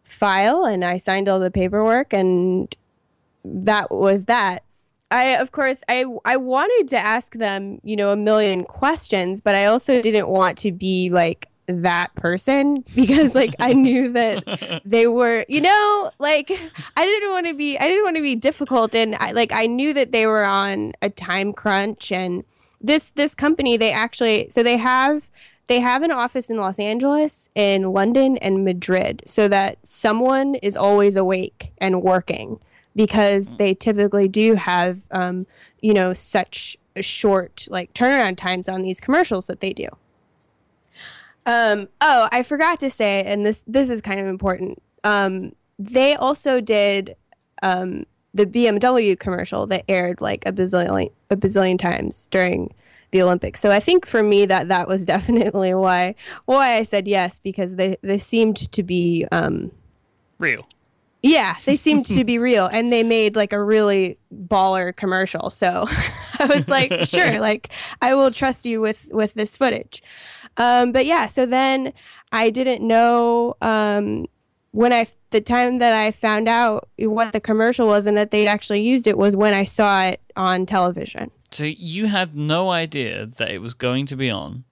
file, 0.02 0.64
and 0.64 0.84
I 0.84 0.96
signed 0.96 1.28
all 1.28 1.38
the 1.38 1.52
paperwork, 1.52 2.12
and 2.12 2.74
that 3.44 3.92
was 3.92 4.24
that. 4.24 4.64
I 5.12 5.36
of 5.36 5.52
course 5.52 5.80
I 5.88 6.06
I 6.24 6.36
wanted 6.38 6.88
to 6.88 6.98
ask 6.98 7.34
them, 7.34 7.78
you 7.84 7.94
know, 7.94 8.10
a 8.10 8.16
million 8.16 8.64
questions, 8.64 9.40
but 9.40 9.54
I 9.54 9.66
also 9.66 10.02
didn't 10.02 10.28
want 10.28 10.58
to 10.58 10.72
be 10.72 11.08
like 11.08 11.46
that 11.66 12.14
person 12.14 12.84
because 12.94 13.34
like 13.34 13.54
I 13.58 13.72
knew 13.72 14.12
that 14.12 14.82
they 14.84 15.06
were, 15.06 15.44
you 15.48 15.60
know, 15.60 16.10
like 16.18 16.50
I 16.96 17.04
didn't 17.04 17.30
want 17.30 17.46
to 17.46 17.54
be 17.54 17.78
I 17.78 17.88
didn't 17.88 18.04
want 18.04 18.16
to 18.16 18.22
be 18.22 18.34
difficult 18.34 18.94
and 18.94 19.14
I 19.16 19.32
like 19.32 19.52
I 19.52 19.66
knew 19.66 19.92
that 19.94 20.12
they 20.12 20.26
were 20.26 20.44
on 20.44 20.92
a 21.02 21.10
time 21.10 21.52
crunch 21.52 22.12
and 22.12 22.44
this 22.80 23.10
this 23.10 23.34
company 23.34 23.76
they 23.76 23.92
actually 23.92 24.48
so 24.50 24.62
they 24.62 24.76
have 24.76 25.30
they 25.66 25.80
have 25.80 26.02
an 26.02 26.10
office 26.10 26.50
in 26.50 26.58
Los 26.58 26.78
Angeles, 26.78 27.48
in 27.54 27.92
London 27.92 28.36
and 28.38 28.64
Madrid 28.64 29.22
so 29.26 29.48
that 29.48 29.78
someone 29.86 30.56
is 30.56 30.76
always 30.76 31.16
awake 31.16 31.72
and 31.78 32.02
working 32.02 32.60
because 32.94 33.48
mm. 33.48 33.58
they 33.58 33.74
typically 33.74 34.28
do 34.28 34.54
have, 34.54 35.02
um, 35.10 35.46
you 35.80 35.94
know, 35.94 36.12
such 36.12 36.76
short 37.00 37.66
like 37.70 37.92
turnaround 37.94 38.36
times 38.36 38.68
on 38.68 38.82
these 38.82 39.00
commercials 39.00 39.46
that 39.46 39.60
they 39.60 39.72
do. 39.72 39.88
Um, 41.46 41.88
oh, 42.00 42.28
I 42.32 42.42
forgot 42.42 42.80
to 42.80 42.90
say, 42.90 43.22
and 43.22 43.44
this 43.44 43.64
this 43.66 43.90
is 43.90 44.00
kind 44.00 44.20
of 44.20 44.26
important. 44.26 44.82
Um, 45.02 45.54
they 45.78 46.14
also 46.14 46.60
did 46.60 47.16
um, 47.62 48.04
the 48.32 48.46
BMW 48.46 49.18
commercial 49.18 49.66
that 49.68 49.84
aired 49.88 50.20
like 50.20 50.46
a 50.46 50.52
bazillion 50.52 51.10
a 51.30 51.36
bazillion 51.36 51.78
times 51.78 52.28
during 52.30 52.74
the 53.10 53.22
Olympics. 53.22 53.60
So 53.60 53.70
I 53.70 53.78
think 53.78 54.06
for 54.06 54.22
me 54.22 54.44
that 54.46 54.68
that 54.68 54.88
was 54.88 55.04
definitely 55.14 55.74
why 55.74 56.14
why 56.46 56.76
I 56.76 56.82
said 56.82 57.06
yes 57.06 57.38
because 57.38 57.76
they 57.76 57.96
they 58.02 58.18
seemed 58.18 58.70
to 58.72 58.82
be 58.82 59.26
um, 59.30 59.70
real. 60.38 60.66
Yeah, 61.22 61.56
they 61.64 61.76
seemed 61.76 62.04
to 62.06 62.24
be 62.32 62.38
real 62.38 62.66
and 62.66 62.92
they 62.92 63.02
made 63.02 63.34
like 63.34 63.54
a 63.54 63.62
really 63.62 64.18
baller 64.34 64.94
commercial. 64.94 65.50
So 65.50 65.86
I 66.38 66.44
was 66.44 66.68
like, 66.68 66.92
sure, 67.04 67.40
like 67.40 67.70
I 68.02 68.14
will 68.14 68.30
trust 68.30 68.66
you 68.66 68.80
with 68.80 69.06
with 69.10 69.32
this 69.34 69.56
footage. 69.56 70.02
Um, 70.56 70.92
but 70.92 71.06
yeah, 71.06 71.26
so 71.26 71.46
then 71.46 71.92
I 72.32 72.50
didn't 72.50 72.86
know 72.86 73.56
um, 73.60 74.26
when 74.72 74.92
I 74.92 75.06
the 75.30 75.40
time 75.40 75.78
that 75.78 75.92
I 75.92 76.10
found 76.10 76.48
out 76.48 76.88
what 76.98 77.32
the 77.32 77.40
commercial 77.40 77.86
was 77.86 78.06
and 78.06 78.16
that 78.16 78.30
they'd 78.30 78.48
actually 78.48 78.82
used 78.82 79.06
it 79.06 79.18
was 79.18 79.36
when 79.36 79.54
I 79.54 79.64
saw 79.64 80.04
it 80.04 80.20
on 80.36 80.66
television. 80.66 81.30
So 81.50 81.64
you 81.64 82.06
had 82.06 82.34
no 82.34 82.70
idea 82.70 83.26
that 83.26 83.50
it 83.50 83.60
was 83.60 83.74
going 83.74 84.06
to 84.06 84.16
be 84.16 84.30
on? 84.30 84.64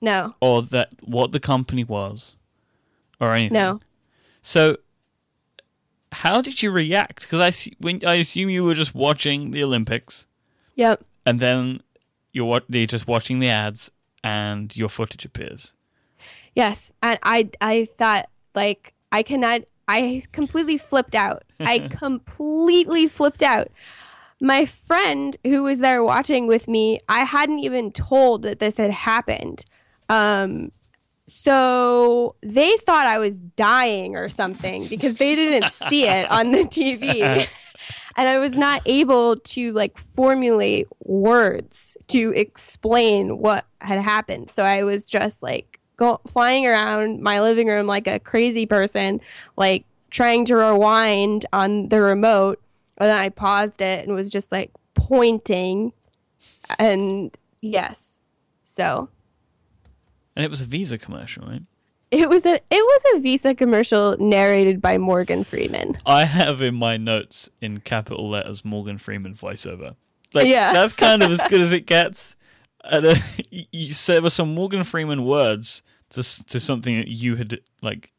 No. 0.00 0.34
Or 0.40 0.62
that 0.62 0.88
what 1.02 1.32
the 1.32 1.40
company 1.40 1.84
was 1.84 2.38
or 3.20 3.32
anything? 3.32 3.54
No. 3.54 3.80
So 4.42 4.78
how 6.12 6.40
did 6.40 6.62
you 6.62 6.70
react? 6.70 7.20
Because 7.20 7.40
I 7.40 7.70
when 7.78 8.00
I 8.06 8.14
assume 8.14 8.48
you 8.48 8.64
were 8.64 8.74
just 8.74 8.94
watching 8.94 9.50
the 9.50 9.62
Olympics. 9.62 10.26
Yep. 10.76 11.04
And 11.26 11.40
then 11.40 11.82
you're 12.32 12.62
you're 12.68 12.86
just 12.86 13.06
watching 13.06 13.40
the 13.40 13.48
ads, 13.48 13.90
and 14.22 14.76
your 14.76 14.88
footage 14.88 15.24
appears. 15.24 15.72
Yes, 16.54 16.90
and 17.02 17.18
I 17.22 17.50
I 17.60 17.86
thought 17.96 18.28
like 18.54 18.94
I 19.12 19.22
cannot. 19.22 19.62
I 19.88 20.22
completely 20.32 20.78
flipped 20.78 21.14
out. 21.14 21.44
I 21.60 21.78
completely 21.90 23.06
flipped 23.06 23.42
out. 23.42 23.68
My 24.40 24.64
friend 24.64 25.36
who 25.44 25.62
was 25.62 25.78
there 25.78 26.02
watching 26.02 26.48
with 26.48 26.66
me, 26.66 26.98
I 27.08 27.20
hadn't 27.20 27.60
even 27.60 27.92
told 27.92 28.42
that 28.42 28.58
this 28.58 28.78
had 28.78 28.90
happened. 28.90 29.64
Um, 30.08 30.72
so 31.28 32.36
they 32.42 32.76
thought 32.78 33.06
I 33.06 33.18
was 33.18 33.40
dying 33.40 34.16
or 34.16 34.28
something 34.28 34.86
because 34.86 35.16
they 35.16 35.34
didn't 35.34 35.72
see 35.72 36.06
it 36.06 36.30
on 36.30 36.52
the 36.52 36.64
TV. 36.64 37.48
and 38.16 38.28
I 38.28 38.38
was 38.38 38.56
not 38.56 38.82
able 38.86 39.36
to 39.36 39.72
like 39.72 39.98
formulate 39.98 40.88
words 41.04 41.96
to 42.08 42.32
explain 42.34 43.38
what 43.38 43.66
had 43.80 44.00
happened. 44.00 44.50
So 44.50 44.64
I 44.64 44.82
was 44.84 45.04
just 45.04 45.42
like 45.42 45.78
go, 45.96 46.20
flying 46.26 46.66
around 46.66 47.22
my 47.22 47.40
living 47.40 47.68
room 47.68 47.86
like 47.86 48.06
a 48.06 48.18
crazy 48.18 48.66
person, 48.66 49.20
like 49.56 49.84
trying 50.10 50.44
to 50.46 50.56
rewind 50.56 51.46
on 51.52 51.88
the 51.88 52.00
remote. 52.00 52.60
And 52.98 53.10
then 53.10 53.18
I 53.18 53.28
paused 53.28 53.80
it 53.82 54.06
and 54.06 54.14
was 54.14 54.30
just 54.30 54.50
like 54.50 54.70
pointing. 54.94 55.92
And 56.78 57.36
yes. 57.60 58.20
So 58.64 59.10
and 60.34 60.44
it 60.44 60.50
was 60.50 60.60
a 60.60 60.66
Visa 60.66 60.98
commercial, 60.98 61.46
right? 61.46 61.62
It 62.10 62.28
was 62.28 62.46
a 62.46 62.54
it 62.54 62.64
was 62.70 63.02
a 63.14 63.20
Visa 63.20 63.54
commercial 63.54 64.16
narrated 64.18 64.80
by 64.80 64.96
Morgan 64.96 65.42
Freeman. 65.42 65.96
I 66.06 66.24
have 66.24 66.60
in 66.60 66.76
my 66.76 66.96
notes 66.96 67.50
in 67.60 67.78
capital 67.78 68.28
letters 68.28 68.64
Morgan 68.64 68.98
Freeman 68.98 69.34
voiceover. 69.34 69.96
Like 70.32 70.46
yeah. 70.46 70.72
that's 70.72 70.92
kind 70.92 71.22
of 71.22 71.30
as 71.30 71.42
good 71.48 71.60
as 71.60 71.72
it 71.72 71.80
gets. 71.86 72.36
And 72.84 73.06
uh, 73.06 73.14
you, 73.50 73.92
there 74.06 74.22
were 74.22 74.30
some 74.30 74.54
Morgan 74.54 74.84
Freeman 74.84 75.24
words 75.24 75.82
to 76.10 76.22
to 76.44 76.60
something 76.60 76.96
that 76.96 77.08
you 77.08 77.36
had 77.36 77.60
like 77.82 78.12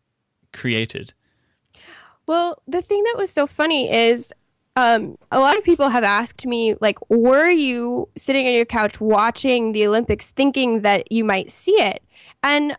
created. 0.51 1.13
Well, 2.27 2.61
the 2.67 2.81
thing 2.81 3.03
that 3.03 3.15
was 3.17 3.31
so 3.31 3.47
funny 3.47 3.89
is 3.89 4.33
um, 4.75 5.17
a 5.31 5.39
lot 5.39 5.57
of 5.57 5.63
people 5.63 5.89
have 5.89 6.03
asked 6.03 6.45
me, 6.45 6.75
like, 6.81 6.99
were 7.09 7.49
you 7.49 8.09
sitting 8.17 8.45
on 8.45 8.53
your 8.53 8.65
couch 8.65 8.99
watching 8.99 9.71
the 9.71 9.87
Olympics 9.87 10.31
thinking 10.31 10.81
that 10.81 11.11
you 11.11 11.23
might 11.23 11.51
see 11.51 11.71
it? 11.71 12.03
And 12.43 12.77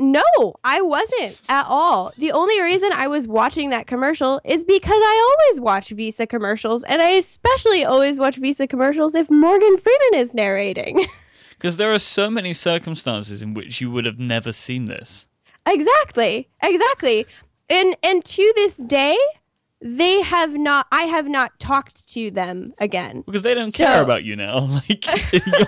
no, 0.00 0.54
I 0.64 0.80
wasn't 0.80 1.40
at 1.48 1.66
all. 1.68 2.12
The 2.16 2.32
only 2.32 2.60
reason 2.60 2.90
I 2.92 3.06
was 3.06 3.28
watching 3.28 3.70
that 3.70 3.86
commercial 3.86 4.40
is 4.44 4.64
because 4.64 4.90
I 4.90 5.36
always 5.38 5.60
watch 5.60 5.90
Visa 5.90 6.26
commercials, 6.26 6.82
and 6.84 7.02
I 7.02 7.10
especially 7.10 7.84
always 7.84 8.18
watch 8.18 8.36
Visa 8.36 8.66
commercials 8.66 9.14
if 9.14 9.30
Morgan 9.30 9.76
Freeman 9.76 10.20
is 10.20 10.34
narrating. 10.34 11.06
Because 11.50 11.76
there 11.76 11.92
are 11.92 11.98
so 11.98 12.30
many 12.30 12.54
circumstances 12.54 13.42
in 13.42 13.52
which 13.52 13.82
you 13.82 13.90
would 13.90 14.06
have 14.06 14.18
never 14.18 14.50
seen 14.50 14.86
this. 14.86 15.26
exactly, 15.66 16.48
exactly. 16.62 17.26
And 17.68 17.94
and 18.02 18.24
to 18.24 18.52
this 18.56 18.78
day, 18.78 19.18
they 19.80 20.20
have 20.22 20.54
not. 20.54 20.86
I 20.92 21.02
have 21.04 21.26
not 21.28 21.58
talked 21.58 22.06
to 22.10 22.30
them 22.30 22.74
again. 22.78 23.22
Because 23.26 23.42
they 23.42 23.54
don't 23.54 23.70
So- 23.72 23.84
care 23.86 24.02
about 24.02 24.24
you 24.24 24.36
now. 24.36 24.60
Like 24.88 25.06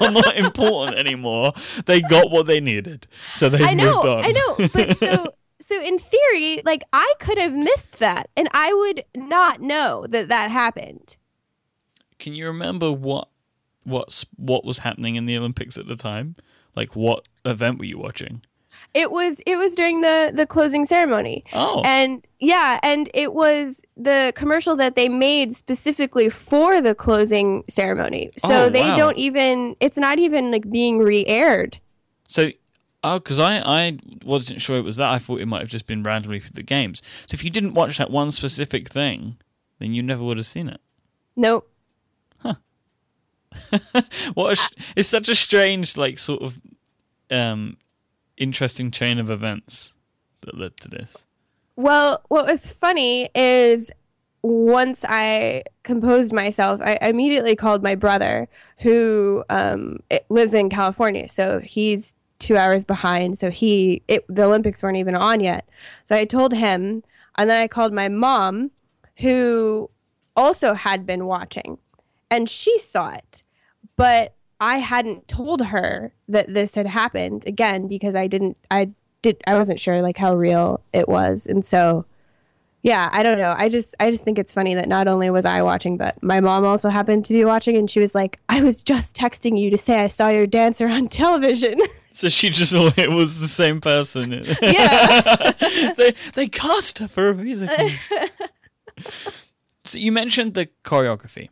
you're 0.00 0.10
not 0.10 0.36
important 0.46 0.98
anymore. 0.98 1.52
They 1.86 2.00
got 2.02 2.30
what 2.30 2.46
they 2.46 2.60
needed, 2.60 3.06
so 3.34 3.48
they've 3.48 3.62
I 3.62 3.74
know, 3.74 3.94
moved 3.94 4.06
on. 4.06 4.24
I 4.24 4.30
know. 4.30 4.68
But 4.72 4.98
so 4.98 5.34
so 5.60 5.82
in 5.82 5.98
theory, 5.98 6.60
like 6.64 6.82
I 6.92 7.14
could 7.20 7.38
have 7.38 7.52
missed 7.54 7.98
that, 7.98 8.28
and 8.36 8.48
I 8.52 8.72
would 8.72 9.04
not 9.16 9.60
know 9.60 10.06
that 10.08 10.28
that 10.28 10.50
happened. 10.50 11.16
Can 12.18 12.34
you 12.34 12.46
remember 12.46 12.92
what 12.92 13.28
what's 13.84 14.24
what 14.36 14.64
was 14.64 14.78
happening 14.78 15.16
in 15.16 15.26
the 15.26 15.36
Olympics 15.36 15.76
at 15.78 15.86
the 15.88 15.96
time? 15.96 16.34
Like 16.76 16.94
what 16.96 17.28
event 17.44 17.78
were 17.78 17.84
you 17.84 17.98
watching? 17.98 18.42
It 18.94 19.10
was 19.10 19.40
it 19.46 19.56
was 19.56 19.74
during 19.74 20.02
the 20.02 20.32
the 20.34 20.46
closing 20.46 20.84
ceremony. 20.84 21.44
Oh, 21.54 21.80
And 21.84 22.26
yeah, 22.40 22.78
and 22.82 23.08
it 23.14 23.32
was 23.32 23.82
the 23.96 24.32
commercial 24.36 24.76
that 24.76 24.94
they 24.96 25.08
made 25.08 25.56
specifically 25.56 26.28
for 26.28 26.80
the 26.82 26.94
closing 26.94 27.64
ceremony. 27.70 28.30
So 28.36 28.66
Oh, 28.66 28.68
they 28.70 28.82
wow. 28.82 28.96
don't 28.96 29.16
even 29.18 29.76
it's 29.80 29.96
not 29.98 30.18
even 30.18 30.50
like 30.50 30.70
being 30.70 30.98
re-aired. 30.98 31.78
so 32.28 32.50
oh, 33.02 33.18
because 33.18 33.38
I 33.38 33.60
I 33.64 33.98
wasn't 34.24 34.60
sure 34.60 34.76
it 34.76 34.84
was 34.84 34.96
that. 34.96 35.10
I 35.10 35.18
thought 35.18 35.40
it 35.40 35.46
might 35.46 35.60
have 35.60 35.70
just 35.70 35.86
been 35.86 36.02
randomly 36.02 36.40
for 36.40 36.52
the 36.52 36.62
games. 36.62 37.00
So 37.26 37.34
if 37.34 37.42
you 37.44 37.50
didn't 37.50 37.74
watch 37.74 37.96
that 37.98 38.10
one 38.10 38.30
specific 38.30 38.88
thing, 38.88 39.36
then 39.78 39.94
you 39.94 40.02
never 40.02 40.22
would 40.22 40.36
have 40.36 40.46
seen 40.46 40.68
it. 40.68 40.80
Nope. 41.34 41.68
What 44.34 44.58
a 44.58 44.70
it's 44.96 45.08
such 45.08 45.28
a 45.28 45.34
strange 45.34 45.96
like 45.96 46.18
sort 46.18 46.42
of 46.42 46.60
um 47.30 47.76
interesting 48.36 48.90
chain 48.90 49.18
of 49.18 49.30
events 49.30 49.94
that 50.42 50.58
led 50.58 50.76
to 50.78 50.88
this. 50.88 51.26
Well, 51.76 52.22
what 52.28 52.46
was 52.46 52.70
funny 52.70 53.30
is 53.34 53.90
once 54.42 55.04
I 55.08 55.62
composed 55.84 56.32
myself, 56.32 56.80
I 56.82 56.98
immediately 57.00 57.56
called 57.56 57.82
my 57.82 57.94
brother, 57.94 58.48
who 58.78 59.44
um, 59.48 60.00
lives 60.28 60.52
in 60.52 60.68
California. 60.68 61.28
So 61.28 61.60
he's 61.60 62.14
two 62.38 62.56
hours 62.56 62.84
behind. 62.84 63.38
So 63.38 63.50
he, 63.50 64.02
it, 64.08 64.24
the 64.28 64.44
Olympics 64.44 64.82
weren't 64.82 64.96
even 64.96 65.14
on 65.14 65.40
yet. 65.40 65.68
So 66.04 66.16
I 66.16 66.24
told 66.24 66.52
him, 66.52 67.04
and 67.38 67.48
then 67.48 67.62
I 67.62 67.68
called 67.68 67.92
my 67.92 68.08
mom, 68.08 68.72
who 69.18 69.90
also 70.36 70.74
had 70.74 71.06
been 71.06 71.26
watching, 71.26 71.78
and 72.30 72.48
she 72.48 72.78
saw 72.78 73.10
it, 73.10 73.42
but 73.96 74.34
I 74.62 74.78
hadn't 74.78 75.26
told 75.26 75.66
her 75.66 76.12
that 76.28 76.54
this 76.54 76.76
had 76.76 76.86
happened 76.86 77.44
again 77.48 77.88
because 77.88 78.14
I 78.14 78.28
didn't, 78.28 78.56
I 78.70 78.90
did, 79.20 79.42
I 79.46 79.58
wasn't 79.58 79.80
sure 79.80 80.02
like 80.02 80.16
how 80.16 80.36
real 80.36 80.80
it 80.92 81.08
was, 81.08 81.46
and 81.46 81.66
so 81.66 82.06
yeah, 82.82 83.08
I 83.12 83.22
don't 83.22 83.38
know. 83.38 83.54
I 83.56 83.68
just 83.68 83.94
I 84.00 84.10
just 84.10 84.24
think 84.24 84.38
it's 84.38 84.52
funny 84.52 84.74
that 84.74 84.88
not 84.88 85.06
only 85.08 85.30
was 85.30 85.44
I 85.44 85.62
watching, 85.62 85.96
but 85.96 86.22
my 86.22 86.40
mom 86.40 86.64
also 86.64 86.90
happened 86.90 87.24
to 87.26 87.32
be 87.32 87.44
watching, 87.44 87.76
and 87.76 87.90
she 87.90 88.00
was 88.00 88.14
like, 88.14 88.40
"I 88.48 88.62
was 88.62 88.80
just 88.82 89.16
texting 89.16 89.58
you 89.58 89.70
to 89.70 89.78
say 89.78 90.00
I 90.00 90.08
saw 90.08 90.28
your 90.28 90.46
dancer 90.46 90.88
on 90.88 91.08
television." 91.08 91.80
So 92.14 92.28
she 92.28 92.50
just 92.50 92.74
it 92.98 93.10
was 93.10 93.40
the 93.40 93.48
same 93.48 93.80
person. 93.80 94.44
yeah, 94.60 95.52
they 95.96 96.12
they 96.34 96.46
cast 96.46 96.98
her 96.98 97.08
for 97.08 97.30
a 97.30 97.34
musical. 97.34 97.88
so 99.86 99.98
you 99.98 100.12
mentioned 100.12 100.52
the 100.52 100.68
choreography, 100.84 101.48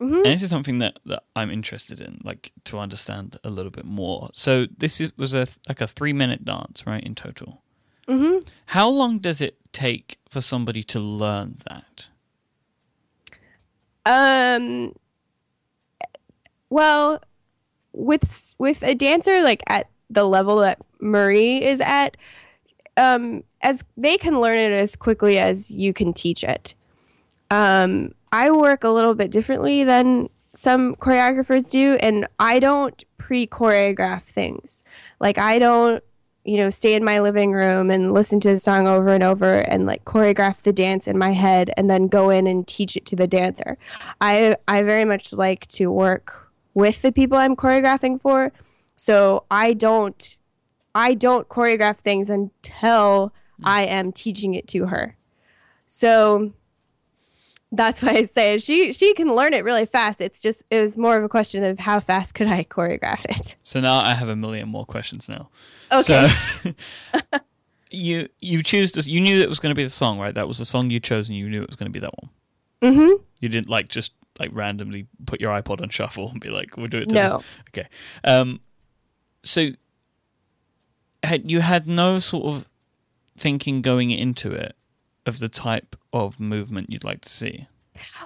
Mhm. 0.00 0.16
and 0.16 0.26
this 0.26 0.42
is 0.42 0.50
something 0.50 0.78
that, 0.78 0.98
that 1.06 1.22
I'm 1.36 1.50
interested 1.50 2.00
in, 2.00 2.20
like 2.24 2.52
to 2.64 2.78
understand 2.78 3.38
a 3.44 3.48
little 3.50 3.70
bit 3.70 3.84
more. 3.84 4.30
So 4.32 4.66
this 4.66 5.00
is, 5.00 5.12
was 5.16 5.34
a 5.34 5.46
like 5.68 5.80
a 5.80 5.86
three 5.86 6.12
minute 6.12 6.44
dance, 6.44 6.84
right, 6.86 7.02
in 7.02 7.14
total. 7.14 7.62
hmm 8.08 8.38
How 8.66 8.88
long 8.88 9.18
does 9.18 9.40
it 9.40 9.56
take 9.72 10.18
for 10.28 10.40
somebody 10.40 10.82
to 10.84 10.98
learn 11.00 11.56
that? 11.68 12.08
Um. 14.06 14.94
Well, 16.70 17.20
with 17.92 18.56
with 18.58 18.82
a 18.82 18.94
dancer 18.94 19.42
like 19.42 19.62
at 19.68 19.88
the 20.10 20.24
level 20.24 20.56
that 20.58 20.78
Marie 21.00 21.62
is 21.64 21.80
at, 21.80 22.16
um, 22.96 23.42
as 23.62 23.84
they 23.96 24.16
can 24.18 24.40
learn 24.40 24.58
it 24.58 24.72
as 24.72 24.96
quickly 24.96 25.38
as 25.38 25.70
you 25.70 25.92
can 25.92 26.12
teach 26.12 26.42
it. 26.44 26.74
Um, 27.50 28.12
I 28.34 28.50
work 28.50 28.82
a 28.82 28.88
little 28.88 29.14
bit 29.14 29.30
differently 29.30 29.84
than 29.84 30.28
some 30.54 30.96
choreographers 30.96 31.70
do, 31.70 31.96
and 32.00 32.26
I 32.40 32.58
don't 32.58 33.04
pre 33.16 33.46
choreograph 33.46 34.22
things. 34.22 34.82
Like 35.20 35.38
I 35.38 35.60
don't, 35.60 36.02
you 36.42 36.56
know, 36.56 36.68
stay 36.68 36.94
in 36.94 37.04
my 37.04 37.20
living 37.20 37.52
room 37.52 37.92
and 37.92 38.12
listen 38.12 38.40
to 38.40 38.50
a 38.50 38.58
song 38.58 38.88
over 38.88 39.10
and 39.10 39.22
over 39.22 39.60
and 39.60 39.86
like 39.86 40.04
choreograph 40.04 40.62
the 40.62 40.72
dance 40.72 41.06
in 41.06 41.16
my 41.16 41.30
head 41.30 41.70
and 41.76 41.88
then 41.88 42.08
go 42.08 42.30
in 42.30 42.48
and 42.48 42.66
teach 42.66 42.96
it 42.96 43.06
to 43.06 43.14
the 43.14 43.28
dancer. 43.28 43.78
I 44.20 44.56
I 44.66 44.82
very 44.82 45.04
much 45.04 45.32
like 45.32 45.68
to 45.68 45.86
work 45.86 46.50
with 46.74 47.02
the 47.02 47.12
people 47.12 47.38
I'm 47.38 47.54
choreographing 47.54 48.20
for. 48.20 48.52
So 48.96 49.44
I 49.48 49.74
don't 49.74 50.38
I 50.92 51.14
don't 51.14 51.48
choreograph 51.48 51.98
things 51.98 52.30
until 52.30 53.32
I 53.62 53.84
am 53.84 54.10
teaching 54.10 54.54
it 54.54 54.66
to 54.68 54.86
her. 54.86 55.16
So 55.86 56.52
that's 57.76 58.02
why 58.02 58.10
I 58.12 58.24
say 58.24 58.58
she 58.58 58.92
she 58.92 59.14
can 59.14 59.34
learn 59.34 59.52
it 59.54 59.64
really 59.64 59.86
fast. 59.86 60.20
It's 60.20 60.40
just 60.40 60.62
it 60.70 60.80
was 60.80 60.96
more 60.96 61.16
of 61.16 61.24
a 61.24 61.28
question 61.28 61.64
of 61.64 61.78
how 61.78 62.00
fast 62.00 62.34
could 62.34 62.46
I 62.48 62.64
choreograph 62.64 63.24
it. 63.26 63.56
So 63.62 63.80
now 63.80 63.98
I 63.98 64.14
have 64.14 64.28
a 64.28 64.36
million 64.36 64.68
more 64.68 64.84
questions 64.84 65.28
now. 65.28 65.48
Okay. 65.92 66.28
So 66.28 66.70
you 67.90 68.28
you 68.40 68.62
choose 68.62 68.92
this. 68.92 69.06
You 69.08 69.20
knew 69.20 69.40
it 69.40 69.48
was 69.48 69.60
going 69.60 69.70
to 69.70 69.74
be 69.78 69.84
the 69.84 69.90
song, 69.90 70.18
right? 70.18 70.34
That 70.34 70.48
was 70.48 70.58
the 70.58 70.64
song 70.64 70.90
you 70.90 71.00
chose, 71.00 71.28
and 71.28 71.38
you 71.38 71.48
knew 71.48 71.62
it 71.62 71.68
was 71.68 71.76
going 71.76 71.90
to 71.92 71.92
be 71.92 72.00
that 72.00 72.12
one. 72.22 72.30
mm-hmm. 72.82 73.22
You 73.40 73.48
didn't 73.48 73.68
like 73.68 73.88
just 73.88 74.12
like 74.40 74.50
randomly 74.52 75.06
put 75.26 75.40
your 75.40 75.52
iPod 75.52 75.80
on 75.80 75.88
shuffle 75.90 76.30
and 76.30 76.40
be 76.40 76.48
like, 76.50 76.76
"We'll 76.76 76.88
do 76.88 76.98
it." 76.98 77.08
To 77.10 77.14
No. 77.14 77.36
this. 77.38 77.46
Okay. 77.70 77.88
Um. 78.24 78.60
So 79.42 79.70
had 81.22 81.50
you 81.50 81.60
had 81.60 81.86
no 81.86 82.18
sort 82.18 82.46
of 82.46 82.68
thinking 83.36 83.82
going 83.82 84.10
into 84.10 84.52
it 84.52 84.76
of 85.26 85.38
the 85.38 85.48
type 85.48 85.96
of 86.14 86.40
movement 86.40 86.90
you'd 86.90 87.04
like 87.04 87.20
to 87.22 87.28
see? 87.28 87.66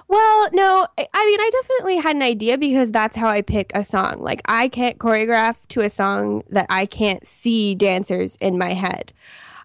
Well, 0.07 0.49
no, 0.53 0.87
I 0.97 1.25
mean, 1.25 1.39
I 1.39 1.49
definitely 1.51 1.97
had 1.97 2.15
an 2.15 2.21
idea 2.21 2.57
because 2.57 2.91
that's 2.91 3.17
how 3.17 3.27
I 3.27 3.41
pick 3.41 3.71
a 3.73 3.83
song. 3.83 4.21
Like, 4.21 4.41
I 4.45 4.67
can't 4.67 4.97
choreograph 4.97 5.67
to 5.69 5.81
a 5.81 5.89
song 5.89 6.43
that 6.49 6.65
I 6.69 6.85
can't 6.85 7.25
see 7.25 7.75
dancers 7.75 8.35
in 8.37 8.57
my 8.57 8.73
head. 8.73 9.13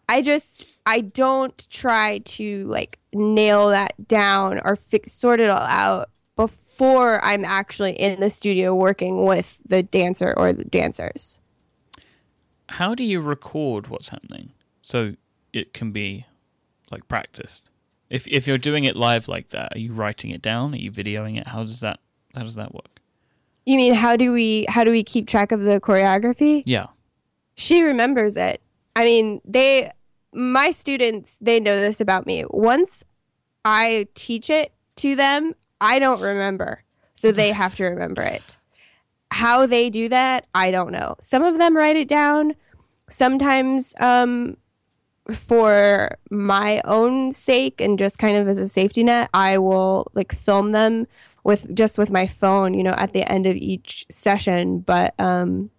I 0.09 0.23
just, 0.23 0.67
I 0.87 1.01
don't 1.01 1.69
try 1.71 2.19
to 2.19 2.67
like 2.67 2.99
nail 3.13 3.69
that 3.71 4.09
down 4.09 4.61
or 4.65 4.77
fix, 4.77 5.13
sort 5.13 5.41
it 5.41 5.51
all 5.51 5.59
out 5.59 6.11
before 6.37 7.25
I'm 7.25 7.45
actually 7.45 7.93
in 7.93 8.21
the 8.21 8.31
studio 8.31 8.75
working 8.75 9.25
with 9.25 9.61
the 9.67 9.83
dancer 9.83 10.35
or 10.37 10.53
the 10.53 10.65
dancers. 10.65 11.41
How 12.71 12.95
do 12.95 13.05
you 13.05 13.21
record 13.21 13.89
what's 13.89 14.09
happening 14.09 14.53
so 14.83 15.15
it 15.53 15.73
can 15.73 15.93
be 15.93 16.27
like 16.91 17.09
practiced? 17.09 17.71
If 18.11 18.29
if 18.29 18.47
you're 18.47 18.59
doing 18.59 18.85
it 18.85 18.97
live 18.97 19.29
like 19.29 19.49
that, 19.49 19.75
are 19.75 19.79
you 19.79 19.93
writing 19.93 20.31
it 20.31 20.43
down? 20.43 20.75
Are 20.75 20.79
you 20.79 20.93
videoing 20.93 21.39
it? 21.39 21.47
How 21.49 21.63
does 21.63 21.81
that 21.81 22.01
how 22.35 22.43
does 22.43 22.55
that 22.55 22.75
work? 22.75 23.01
You 23.67 23.77
mean 23.77 23.95
how 23.95 24.17
do 24.17 24.33
we 24.33 24.67
how 24.69 24.85
do 24.85 24.91
we 24.91 25.03
keep 25.03 25.27
track 25.27 25.53
of 25.53 25.61
the 25.63 25.81
choreography? 25.81 26.63
Yeah. 26.67 26.87
she 27.55 27.83
remembers 27.83 28.37
it. 28.37 28.61
I 28.97 29.05
mean, 29.05 29.41
they, 29.45 29.91
my 30.33 30.71
students, 30.71 31.39
they 31.41 31.61
know 31.61 31.81
this 31.81 32.01
about 32.01 32.27
me. 32.27 32.45
Once 32.51 33.05
I 33.65 34.09
teach 34.15 34.51
it 34.51 34.73
to 34.97 35.17
them, 35.17 35.55
I 35.81 35.99
don't 35.99 36.21
remember. 36.21 36.83
So 37.15 37.33
they 37.33 37.51
have 37.63 37.77
to 37.77 37.85
remember 37.85 38.23
it. 38.23 38.57
How 39.31 39.67
they 39.67 39.91
do 39.91 40.09
that, 40.11 40.47
I 40.55 40.71
don't 40.71 40.93
know. 40.93 41.17
Some 41.21 41.43
of 41.43 41.59
them 41.59 41.77
write 41.77 41.97
it 41.97 42.07
down. 42.07 42.55
Sometimes, 43.09 43.95
um, 43.99 44.57
for 45.33 46.17
my 46.31 46.81
own 46.85 47.33
sake 47.33 47.81
and 47.81 47.99
just 47.99 48.19
kind 48.19 48.37
of 48.37 48.47
as 48.49 48.59
a 48.59 48.69
safety 48.69 49.03
net, 49.03 49.31
I 49.33 49.59
will 49.59 50.11
like 50.15 50.33
film 50.33 50.73
them 50.73 51.07
with 51.45 51.75
just 51.75 51.99
with 51.99 52.11
my 52.11 52.27
phone, 52.27 52.75
you 52.75 52.83
know, 52.83 52.95
at 52.99 53.13
the 53.13 53.31
end 53.31 53.47
of 53.47 53.57
each 53.57 54.07
session. 54.11 54.81
But 54.81 55.15
um, 55.19 55.71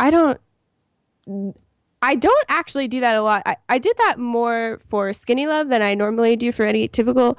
I 0.00 0.10
don't 0.10 0.40
I 2.02 2.14
don't 2.14 2.44
actually 2.48 2.88
do 2.88 3.00
that 3.00 3.16
a 3.16 3.22
lot. 3.22 3.42
I, 3.46 3.56
I 3.68 3.78
did 3.78 3.96
that 3.98 4.18
more 4.18 4.78
for 4.80 5.12
Skinny 5.12 5.46
Love 5.46 5.68
than 5.68 5.82
I 5.82 5.94
normally 5.94 6.36
do 6.36 6.52
for 6.52 6.64
any 6.64 6.88
typical 6.88 7.38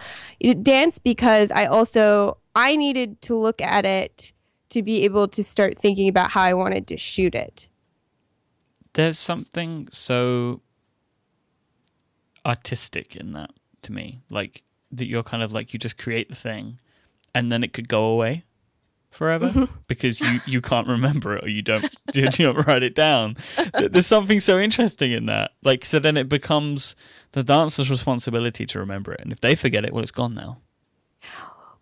dance 0.61 0.99
because 0.99 1.51
I 1.51 1.65
also 1.65 2.37
I 2.55 2.75
needed 2.75 3.21
to 3.23 3.35
look 3.35 3.61
at 3.61 3.85
it 3.85 4.33
to 4.69 4.83
be 4.83 5.03
able 5.03 5.27
to 5.29 5.43
start 5.43 5.77
thinking 5.77 6.09
about 6.09 6.31
how 6.31 6.41
I 6.41 6.53
wanted 6.53 6.87
to 6.87 6.97
shoot 6.97 7.33
it. 7.33 7.67
There's 8.93 9.17
something 9.17 9.87
so 9.91 10.61
artistic 12.47 13.15
in 13.15 13.33
that 13.33 13.51
to 13.83 13.91
me. 13.91 14.21
Like 14.29 14.63
that 14.91 15.05
you're 15.05 15.23
kind 15.23 15.43
of 15.43 15.53
like 15.53 15.73
you 15.73 15.79
just 15.79 15.97
create 15.97 16.29
the 16.29 16.35
thing 16.35 16.79
and 17.35 17.51
then 17.51 17.63
it 17.63 17.73
could 17.73 17.89
go 17.89 18.05
away 18.05 18.45
forever 19.11 19.49
mm-hmm. 19.49 19.65
because 19.87 20.21
you, 20.21 20.39
you 20.45 20.61
can't 20.61 20.87
remember 20.87 21.35
it 21.35 21.43
or 21.43 21.49
you 21.49 21.61
don't 21.61 21.83
you 22.13 22.29
don't 22.29 22.67
write 22.67 22.83
it 22.83 22.95
down. 22.95 23.35
There's 23.73 24.07
something 24.07 24.39
so 24.39 24.57
interesting 24.57 25.11
in 25.11 25.25
that. 25.25 25.51
Like 25.63 25.83
so 25.85 25.99
then 25.99 26.17
it 26.17 26.29
becomes 26.29 26.95
the 27.33 27.43
dancer's 27.43 27.91
responsibility 27.91 28.65
to 28.65 28.79
remember 28.79 29.13
it. 29.13 29.21
And 29.21 29.31
if 29.31 29.41
they 29.41 29.55
forget 29.55 29.85
it, 29.85 29.93
well 29.93 30.03
it's 30.03 30.11
gone 30.11 30.33
now. 30.33 30.59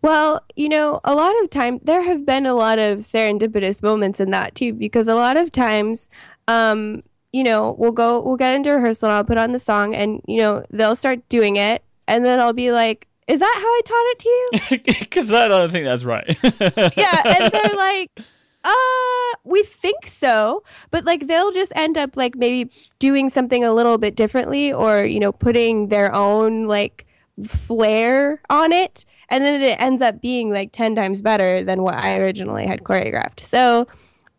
Well, 0.02 0.44
you 0.56 0.70
know, 0.70 1.00
a 1.04 1.16
lot 1.16 1.34
of 1.44 1.50
time 1.50 1.80
there 1.84 2.04
have 2.04 2.26
been 2.26 2.46
a 2.46 2.54
lot 2.54 2.78
of 2.78 3.00
serendipitous 3.00 3.82
moments 3.82 4.20
in 4.20 4.30
that 4.32 4.54
too, 4.54 4.74
because 4.74 5.08
a 5.08 5.16
lot 5.16 5.36
of 5.36 5.52
times, 5.52 6.10
um, 6.48 7.02
you 7.36 7.44
know, 7.44 7.76
we'll 7.78 7.92
go, 7.92 8.22
we'll 8.22 8.38
get 8.38 8.56
into 8.56 8.72
rehearsal 8.72 9.10
and 9.10 9.18
I'll 9.18 9.26
put 9.26 9.38
on 9.38 9.52
the 9.52 9.60
song 9.60 9.94
and, 9.94 10.22
you 10.26 10.38
know, 10.38 10.66
they'll 10.70 10.96
start 10.96 11.28
doing 11.28 11.58
it. 11.58 11.84
And 12.08 12.24
then 12.24 12.40
I'll 12.40 12.54
be 12.54 12.72
like, 12.72 13.10
is 13.28 13.42
that 13.42 13.56
how 13.58 13.68
I 13.68 13.82
taught 13.84 14.06
it 14.08 14.20
to 14.20 14.30
you? 14.30 15.00
Because 15.02 15.34
I 15.34 15.50
don't 15.50 15.70
think 15.70 15.84
that's 15.84 16.06
right. 16.06 16.26
yeah. 16.98 17.22
And 17.26 17.52
they're 17.52 17.76
like, 17.76 18.22
uh, 18.64 19.36
we 19.44 19.64
think 19.64 20.06
so. 20.06 20.64
But 20.92 21.04
like 21.04 21.28
they'll 21.28 21.52
just 21.52 21.74
end 21.76 21.98
up 21.98 22.16
like 22.16 22.38
maybe 22.38 22.72
doing 23.00 23.30
something 23.30 23.66
a 23.66 23.74
little 23.74 23.98
bit 23.98 24.16
differently 24.16 24.72
or, 24.72 25.04
you 25.04 25.20
know, 25.20 25.34
putting 25.34 25.90
their 25.90 26.16
own 26.16 26.68
like 26.68 27.06
flair 27.46 28.42
on 28.50 28.72
it. 28.72 29.04
And 29.28 29.44
then 29.44 29.62
it 29.62 29.82
ends 29.82 30.02
up 30.02 30.22
being 30.22 30.54
like 30.54 30.72
10 30.72 30.96
times 30.96 31.22
better 31.22 31.66
than 31.66 31.82
what 31.82 31.96
I 31.96 32.18
originally 32.18 32.66
had 32.66 32.84
choreographed. 32.84 33.42
So 33.42 33.88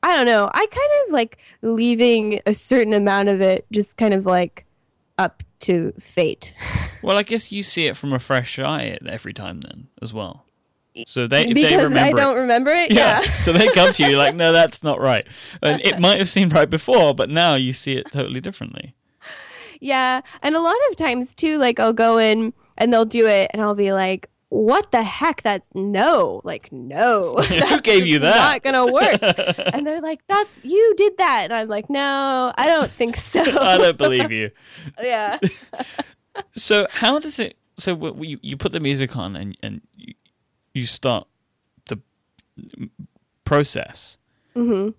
I 0.06 0.14
don't 0.14 0.26
know. 0.26 0.48
I 0.54 0.66
kind 0.66 0.90
of 1.04 1.12
like 1.12 1.36
leaving 1.62 2.40
a 2.46 2.54
certain 2.54 2.92
amount 2.92 3.28
of 3.28 3.40
it 3.40 3.66
just 3.72 3.96
kind 3.96 4.14
of 4.14 4.24
like 4.24 4.64
up 5.18 5.42
to 5.60 5.92
fate. 5.98 6.54
Well, 7.02 7.18
I 7.18 7.22
guess 7.22 7.52
you 7.52 7.62
see 7.62 7.86
it 7.86 7.96
from 7.96 8.12
a 8.12 8.18
fresh 8.18 8.58
eye 8.58 8.98
every 9.06 9.32
time 9.32 9.60
then 9.60 9.86
as 10.02 10.12
well. 10.12 10.44
So 11.06 11.28
they 11.28 11.52
because 11.52 11.70
they 11.70 11.76
remember 11.76 11.98
I 12.00 12.10
don't 12.20 12.36
it, 12.36 12.40
remember 12.40 12.70
it. 12.70 12.90
Yeah. 12.90 13.20
yeah. 13.22 13.38
so 13.38 13.52
they 13.52 13.68
come 13.68 13.92
to 13.92 14.10
you 14.10 14.16
like, 14.16 14.34
no, 14.34 14.50
that's 14.52 14.82
not 14.82 15.00
right, 15.00 15.24
and 15.62 15.80
it 15.82 16.00
might 16.00 16.18
have 16.18 16.28
seemed 16.28 16.52
right 16.52 16.68
before, 16.68 17.14
but 17.14 17.30
now 17.30 17.54
you 17.54 17.72
see 17.72 17.92
it 17.92 18.10
totally 18.10 18.40
differently. 18.40 18.96
Yeah, 19.78 20.22
and 20.42 20.56
a 20.56 20.60
lot 20.60 20.74
of 20.90 20.96
times 20.96 21.32
too, 21.32 21.58
like 21.58 21.78
I'll 21.78 21.92
go 21.92 22.18
in 22.18 22.52
and 22.76 22.92
they'll 22.92 23.04
do 23.04 23.28
it, 23.28 23.52
and 23.52 23.62
I'll 23.62 23.76
be 23.76 23.92
like, 23.92 24.28
what 24.48 24.90
the 24.92 25.02
heck? 25.02 25.42
That 25.42 25.64
no 25.74 26.40
like 26.44 26.70
no 26.72 27.34
who 27.42 27.80
gave 27.90 28.06
you 28.06 28.18
that? 28.20 28.36
not 28.36 28.62
gonna 28.62 28.92
work. 28.92 29.20
And 29.74 29.86
they're 29.86 30.00
like 30.00 30.20
that's 30.26 30.58
you 30.62 30.94
did 30.96 31.16
that. 31.18 31.44
And 31.44 31.52
i'm 31.52 31.68
like 31.68 31.90
no 31.90 32.52
i 32.56 32.66
don't 32.66 32.90
think 32.90 33.16
so. 33.16 33.42
I 33.42 33.78
don't 33.78 33.98
believe 33.98 34.30
you. 34.30 34.50
Yeah. 35.02 35.38
So 36.54 36.86
how 36.90 37.18
does 37.18 37.38
it 37.38 37.56
so 37.76 38.14
you, 38.22 38.38
you 38.42 38.56
put 38.56 38.72
the 38.72 38.80
music 38.80 39.16
on 39.16 39.36
and 39.36 39.56
and 39.62 39.80
you, 39.96 40.14
you 40.74 40.86
start 40.86 41.26
the 41.86 41.98
process. 43.44 44.18
Mm-hmm. 44.54 44.90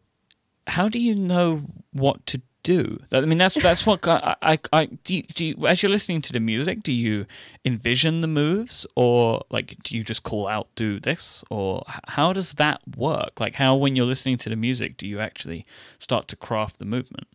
how 0.67 0.87
do 0.87 0.99
you 0.99 1.15
know 1.15 1.63
what 1.91 2.23
to 2.27 2.41
do. 2.67 2.99
I 3.13 3.21
mean, 3.21 3.37
that's 3.37 3.55
that's 3.55 3.85
what 3.85 4.05
I, 4.05 4.35
I, 4.41 4.59
I 4.73 4.85
do, 5.05 5.15
you, 5.15 5.23
do 5.23 5.45
you, 5.45 5.67
as 5.67 5.81
you're 5.81 5.89
listening 5.89 6.21
to 6.23 6.33
the 6.33 6.41
music, 6.41 6.83
do 6.83 6.91
you 6.91 7.25
envision 7.63 8.19
the 8.19 8.27
moves, 8.27 8.85
or 8.93 9.45
like 9.49 9.81
do 9.83 9.95
you 9.95 10.03
just 10.03 10.23
call 10.23 10.49
out 10.49 10.67
do 10.75 10.99
this, 10.99 11.45
or 11.49 11.83
how 12.09 12.33
does 12.33 12.55
that 12.55 12.81
work? 12.97 13.39
Like 13.39 13.55
how 13.55 13.73
when 13.77 13.95
you're 13.95 14.05
listening 14.05 14.35
to 14.39 14.49
the 14.49 14.57
music, 14.57 14.97
do 14.97 15.07
you 15.07 15.21
actually 15.21 15.65
start 15.97 16.27
to 16.27 16.35
craft 16.35 16.77
the 16.79 16.85
movement? 16.85 17.27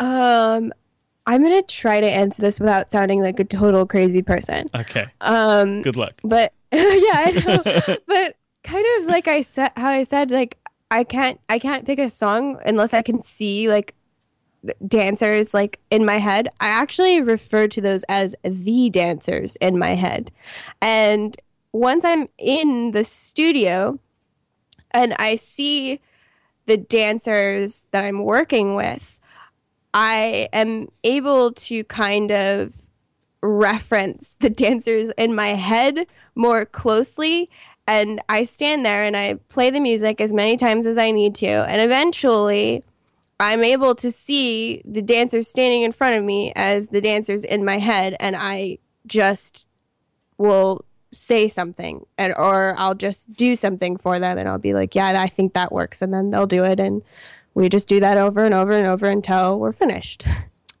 Um, 0.00 0.72
I'm 1.26 1.42
gonna 1.42 1.60
try 1.60 2.00
to 2.00 2.08
answer 2.08 2.40
this 2.40 2.58
without 2.58 2.90
sounding 2.90 3.20
like 3.20 3.38
a 3.38 3.44
total 3.44 3.84
crazy 3.84 4.22
person. 4.22 4.70
Okay. 4.74 5.04
Um, 5.20 5.82
good 5.82 5.96
luck. 5.96 6.14
But 6.24 6.54
yeah, 6.72 6.80
I 6.80 7.42
know. 7.44 7.96
but 8.06 8.36
kind 8.62 8.86
of 8.98 9.06
like 9.06 9.28
I 9.28 9.42
said, 9.42 9.72
how 9.76 9.90
I 9.90 10.02
said, 10.02 10.30
like 10.30 10.56
I 10.90 11.04
can't 11.04 11.38
I 11.50 11.58
can't 11.58 11.84
pick 11.84 11.98
a 11.98 12.08
song 12.08 12.58
unless 12.64 12.94
I 12.94 13.02
can 13.02 13.22
see 13.22 13.68
like 13.68 13.94
dancers 14.86 15.54
like 15.54 15.80
in 15.90 16.04
my 16.04 16.18
head. 16.18 16.48
I 16.60 16.68
actually 16.68 17.20
refer 17.20 17.68
to 17.68 17.80
those 17.80 18.04
as 18.04 18.34
the 18.42 18.90
dancers 18.90 19.56
in 19.56 19.78
my 19.78 19.94
head. 19.94 20.30
And 20.80 21.36
once 21.72 22.04
I'm 22.04 22.28
in 22.38 22.92
the 22.92 23.04
studio 23.04 23.98
and 24.92 25.14
I 25.18 25.36
see 25.36 26.00
the 26.66 26.76
dancers 26.76 27.86
that 27.90 28.04
I'm 28.04 28.24
working 28.24 28.74
with, 28.74 29.20
I 29.92 30.48
am 30.52 30.88
able 31.02 31.52
to 31.52 31.84
kind 31.84 32.32
of 32.32 32.90
reference 33.42 34.36
the 34.40 34.50
dancers 34.64 35.10
in 35.18 35.34
my 35.34 35.48
head 35.48 36.06
more 36.34 36.64
closely. 36.64 37.50
And 37.86 38.20
I 38.28 38.44
stand 38.44 38.86
there 38.86 39.04
and 39.04 39.16
I 39.16 39.34
play 39.50 39.70
the 39.70 39.80
music 39.80 40.20
as 40.20 40.32
many 40.32 40.56
times 40.56 40.86
as 40.86 40.96
I 40.96 41.10
need 41.10 41.34
to. 41.36 41.46
And 41.46 41.82
eventually, 41.82 42.82
I'm 43.40 43.64
able 43.64 43.94
to 43.96 44.10
see 44.10 44.82
the 44.84 45.02
dancers 45.02 45.48
standing 45.48 45.82
in 45.82 45.92
front 45.92 46.16
of 46.16 46.24
me 46.24 46.52
as 46.54 46.88
the 46.88 47.00
dancers 47.00 47.44
in 47.44 47.64
my 47.64 47.78
head, 47.78 48.16
and 48.20 48.36
I 48.36 48.78
just 49.06 49.66
will 50.38 50.84
say 51.12 51.48
something 51.48 52.04
and 52.18 52.34
or 52.36 52.74
I'll 52.76 52.94
just 52.94 53.32
do 53.34 53.56
something 53.56 53.96
for 53.96 54.18
them 54.18 54.36
and 54.36 54.48
I'll 54.48 54.58
be 54.58 54.74
like, 54.74 54.94
yeah, 54.94 55.20
I 55.20 55.28
think 55.28 55.54
that 55.54 55.72
works 55.72 56.02
and 56.02 56.12
then 56.12 56.30
they'll 56.30 56.46
do 56.46 56.64
it 56.64 56.80
and 56.80 57.02
we 57.54 57.68
just 57.68 57.86
do 57.86 58.00
that 58.00 58.18
over 58.18 58.44
and 58.44 58.54
over 58.54 58.72
and 58.72 58.86
over 58.86 59.06
until 59.06 59.58
we're 59.60 59.72
finished. 59.72 60.26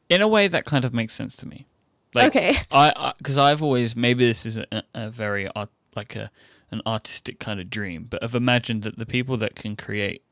In 0.08 0.20
a 0.20 0.28
way 0.28 0.48
that 0.48 0.64
kind 0.64 0.84
of 0.84 0.92
makes 0.92 1.14
sense 1.14 1.36
to 1.36 1.48
me. 1.48 1.66
Like, 2.14 2.36
okay. 2.36 2.60
I 2.70 3.12
because 3.18 3.38
I've 3.38 3.62
always 3.62 3.96
maybe 3.96 4.26
this 4.26 4.46
is 4.46 4.58
a, 4.58 4.82
a 4.94 5.10
very 5.10 5.48
art, 5.54 5.70
like 5.96 6.14
a 6.14 6.30
an 6.70 6.82
artistic 6.86 7.38
kind 7.38 7.60
of 7.60 7.70
dream, 7.70 8.06
but 8.08 8.22
I've 8.22 8.34
imagined 8.34 8.82
that 8.82 8.98
the 8.98 9.06
people 9.06 9.36
that 9.38 9.54
can 9.54 9.76
create 9.76 10.22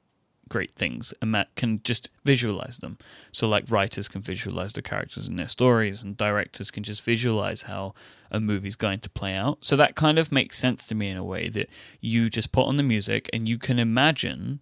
great 0.52 0.74
things 0.74 1.14
and 1.22 1.32
Matt 1.32 1.48
can 1.56 1.80
just 1.82 2.10
visualize 2.26 2.76
them. 2.78 2.98
So, 3.32 3.48
like 3.48 3.70
writers 3.70 4.06
can 4.06 4.20
visualize 4.20 4.74
the 4.74 4.82
characters 4.82 5.26
in 5.26 5.36
their 5.36 5.48
stories, 5.48 6.02
and 6.02 6.14
directors 6.14 6.70
can 6.70 6.82
just 6.82 7.02
visualize 7.02 7.62
how 7.62 7.94
a 8.30 8.38
movie's 8.38 8.76
going 8.76 9.00
to 9.00 9.08
play 9.08 9.34
out. 9.34 9.58
So, 9.62 9.76
that 9.76 9.96
kind 9.96 10.18
of 10.18 10.30
makes 10.30 10.58
sense 10.58 10.86
to 10.88 10.94
me 10.94 11.08
in 11.08 11.16
a 11.16 11.24
way 11.24 11.48
that 11.48 11.70
you 12.02 12.28
just 12.28 12.52
put 12.52 12.66
on 12.66 12.76
the 12.76 12.82
music 12.82 13.30
and 13.32 13.48
you 13.48 13.56
can 13.56 13.78
imagine 13.78 14.60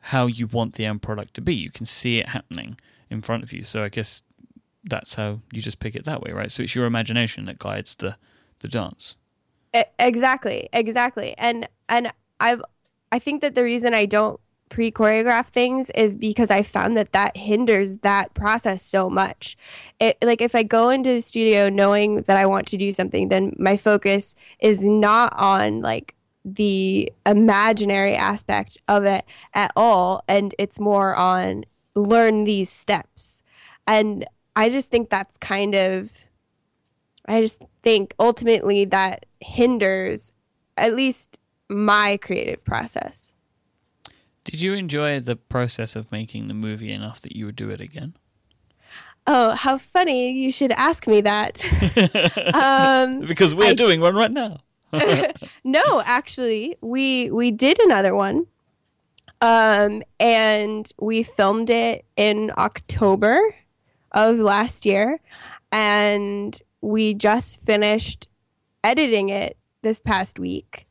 how 0.00 0.24
you 0.26 0.46
want 0.46 0.76
the 0.76 0.86
end 0.86 1.02
product 1.02 1.34
to 1.34 1.42
be. 1.42 1.54
You 1.54 1.70
can 1.70 1.84
see 1.84 2.16
it 2.16 2.30
happening 2.30 2.78
in 3.10 3.20
front 3.20 3.42
of 3.42 3.52
you. 3.52 3.62
So, 3.62 3.84
I 3.84 3.90
guess 3.90 4.22
that's 4.82 5.16
how 5.16 5.40
you 5.52 5.60
just 5.60 5.78
pick 5.78 5.94
it 5.94 6.06
that 6.06 6.22
way, 6.22 6.32
right? 6.32 6.50
So, 6.50 6.62
it's 6.62 6.74
your 6.74 6.86
imagination 6.86 7.44
that 7.44 7.58
guides 7.58 7.94
the, 7.96 8.16
the 8.60 8.68
dance. 8.68 9.18
Exactly, 9.98 10.70
exactly. 10.72 11.34
And, 11.36 11.68
and 11.86 12.10
I've, 12.40 12.62
I 13.12 13.18
think 13.18 13.42
that 13.42 13.54
the 13.54 13.62
reason 13.62 13.92
I 13.92 14.06
don't 14.06 14.40
pre 14.68 14.90
choreograph 14.90 15.46
things 15.46 15.90
is 15.90 16.16
because 16.16 16.50
I 16.50 16.62
found 16.62 16.96
that 16.96 17.12
that 17.12 17.36
hinders 17.36 17.98
that 17.98 18.34
process 18.34 18.82
so 18.82 19.08
much. 19.08 19.56
It 20.00 20.18
like 20.22 20.40
if 20.40 20.54
I 20.54 20.62
go 20.62 20.90
into 20.90 21.10
the 21.10 21.20
studio 21.20 21.68
knowing 21.68 22.22
that 22.22 22.36
I 22.36 22.46
want 22.46 22.66
to 22.68 22.76
do 22.76 22.92
something, 22.92 23.28
then 23.28 23.54
my 23.58 23.76
focus 23.76 24.34
is 24.60 24.84
not 24.84 25.32
on 25.36 25.80
like 25.80 26.14
the 26.44 27.12
imaginary 27.26 28.14
aspect 28.14 28.78
of 28.88 29.04
it 29.04 29.24
at 29.54 29.72
all 29.76 30.22
and 30.28 30.54
it's 30.58 30.80
more 30.80 31.14
on 31.14 31.64
learn 31.94 32.44
these 32.44 32.70
steps. 32.70 33.42
And 33.86 34.24
I 34.56 34.70
just 34.70 34.90
think 34.90 35.10
that's 35.10 35.36
kind 35.38 35.74
of 35.74 36.26
I 37.26 37.42
just 37.42 37.62
think 37.82 38.14
ultimately 38.18 38.86
that 38.86 39.26
hinders 39.40 40.32
at 40.76 40.94
least 40.94 41.38
my 41.68 42.16
creative 42.16 42.64
process. 42.64 43.34
Did 44.48 44.62
you 44.62 44.72
enjoy 44.72 45.20
the 45.20 45.36
process 45.36 45.94
of 45.94 46.10
making 46.10 46.48
the 46.48 46.54
movie 46.54 46.90
enough 46.90 47.20
that 47.20 47.36
you 47.36 47.44
would 47.44 47.54
do 47.54 47.68
it 47.68 47.82
again? 47.82 48.14
Oh, 49.26 49.50
how 49.50 49.76
funny! 49.76 50.32
You 50.32 50.50
should 50.50 50.72
ask 50.72 51.06
me 51.06 51.20
that. 51.20 51.62
um, 52.54 53.20
because 53.26 53.54
we're 53.54 53.72
I, 53.72 53.74
doing 53.74 54.00
one 54.00 54.14
right 54.14 54.30
now. 54.30 54.60
no, 55.64 56.02
actually, 56.02 56.78
we 56.80 57.30
we 57.30 57.50
did 57.50 57.78
another 57.78 58.14
one, 58.14 58.46
um, 59.42 60.02
and 60.18 60.90
we 60.98 61.22
filmed 61.22 61.68
it 61.68 62.06
in 62.16 62.50
October 62.56 63.54
of 64.12 64.38
last 64.38 64.86
year, 64.86 65.20
and 65.70 66.58
we 66.80 67.12
just 67.12 67.60
finished 67.60 68.28
editing 68.82 69.28
it 69.28 69.58
this 69.82 70.00
past 70.00 70.38
week. 70.38 70.87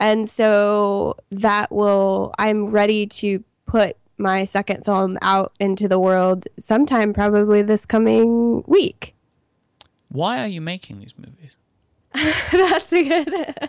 And 0.00 0.28
so 0.28 1.16
that 1.30 1.70
will, 1.70 2.34
I'm 2.38 2.66
ready 2.66 3.06
to 3.06 3.42
put 3.66 3.96
my 4.18 4.44
second 4.44 4.84
film 4.84 5.18
out 5.22 5.52
into 5.58 5.88
the 5.88 5.98
world 5.98 6.46
sometime 6.58 7.12
probably 7.12 7.62
this 7.62 7.86
coming 7.86 8.62
week. 8.66 9.14
Why 10.08 10.40
are 10.40 10.46
you 10.46 10.60
making 10.60 11.00
these 11.00 11.14
movies? 11.18 11.56
That's 12.52 12.92
a 12.92 13.02
good 13.02 13.28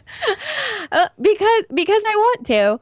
uh, 0.91 1.09
because 1.19 1.63
because 1.73 2.03
I 2.05 2.15
want 2.15 2.45
to, 2.45 2.79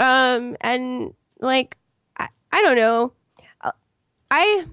um, 0.00 0.56
and 0.60 1.14
like 1.38 1.76
I, 2.16 2.26
I 2.52 2.62
don't 2.62 2.74
know, 2.74 3.12
uh, 3.60 3.70
I 4.32 4.64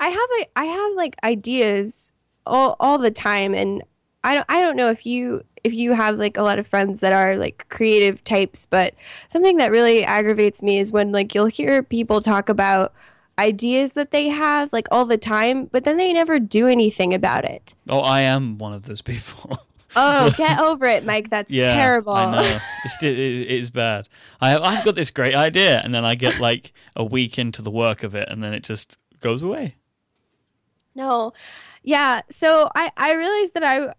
I 0.00 0.08
have 0.08 0.28
a 0.40 0.58
I 0.58 0.64
have 0.64 0.96
like 0.96 1.14
ideas 1.22 2.10
all 2.44 2.74
all 2.80 2.98
the 2.98 3.12
time, 3.12 3.54
and 3.54 3.84
I 4.24 4.34
don't 4.34 4.46
I 4.48 4.60
don't 4.60 4.76
know 4.76 4.90
if 4.90 5.06
you 5.06 5.44
if 5.62 5.72
you 5.72 5.92
have 5.92 6.18
like 6.18 6.36
a 6.36 6.42
lot 6.42 6.58
of 6.58 6.66
friends 6.66 7.00
that 7.00 7.12
are 7.12 7.36
like 7.36 7.66
creative 7.68 8.24
types, 8.24 8.66
but 8.66 8.94
something 9.28 9.58
that 9.58 9.70
really 9.70 10.04
aggravates 10.04 10.62
me 10.62 10.78
is 10.78 10.92
when 10.92 11.12
like 11.12 11.34
you'll 11.34 11.46
hear 11.46 11.82
people 11.82 12.20
talk 12.20 12.48
about 12.48 12.92
ideas 13.38 13.92
that 13.92 14.10
they 14.10 14.28
have 14.28 14.72
like 14.72 14.88
all 14.90 15.04
the 15.04 15.18
time, 15.18 15.66
but 15.66 15.84
then 15.84 15.98
they 15.98 16.12
never 16.12 16.38
do 16.38 16.66
anything 16.66 17.14
about 17.14 17.44
it. 17.44 17.74
Oh, 17.88 18.00
I 18.00 18.22
am 18.22 18.58
one 18.58 18.72
of 18.72 18.84
those 18.84 19.02
people. 19.02 19.58
oh, 19.96 20.32
get 20.36 20.58
over 20.58 20.86
it, 20.86 21.04
Mike. 21.04 21.30
That's 21.30 21.50
yeah, 21.50 21.74
terrible. 21.74 22.14
I 22.14 22.30
know. 22.30 22.58
It's, 22.84 23.02
it, 23.02 23.18
it's 23.18 23.70
bad. 23.70 24.08
I 24.40 24.50
have, 24.50 24.62
I've 24.62 24.84
got 24.84 24.94
this 24.94 25.10
great 25.10 25.34
idea, 25.34 25.80
and 25.80 25.94
then 25.94 26.04
I 26.04 26.14
get 26.14 26.40
like 26.40 26.72
a 26.96 27.04
week 27.04 27.38
into 27.38 27.62
the 27.62 27.70
work 27.70 28.02
of 28.02 28.14
it, 28.14 28.28
and 28.28 28.42
then 28.42 28.54
it 28.54 28.64
just 28.64 28.98
goes 29.20 29.42
away. 29.42 29.76
No. 30.94 31.32
Yeah. 31.82 32.22
So 32.30 32.70
I, 32.74 32.92
I 32.96 33.14
realized 33.14 33.54
that 33.54 33.64
I 33.64 33.92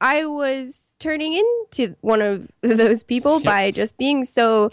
I 0.00 0.24
was 0.24 0.92
turning 0.98 1.34
into 1.34 1.96
one 2.00 2.22
of 2.22 2.48
those 2.62 3.02
people 3.02 3.34
yep. 3.34 3.44
by 3.44 3.70
just 3.70 3.96
being 3.98 4.24
so 4.24 4.70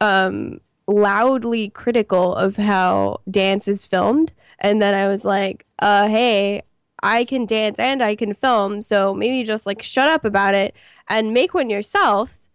um, 0.00 0.60
loudly 0.86 1.70
critical 1.70 2.34
of 2.34 2.56
how 2.56 3.20
dance 3.30 3.68
is 3.68 3.84
filmed. 3.84 4.32
And 4.60 4.80
then 4.82 4.94
I 4.94 5.08
was 5.08 5.24
like, 5.24 5.66
uh, 5.78 6.08
hey, 6.08 6.62
I 7.02 7.24
can 7.24 7.46
dance 7.46 7.78
and 7.78 8.02
I 8.02 8.16
can 8.16 8.34
film. 8.34 8.82
So 8.82 9.14
maybe 9.14 9.44
just 9.44 9.66
like 9.66 9.82
shut 9.82 10.08
up 10.08 10.24
about 10.24 10.54
it 10.54 10.74
and 11.08 11.32
make 11.32 11.54
one 11.54 11.70
yourself 11.70 12.48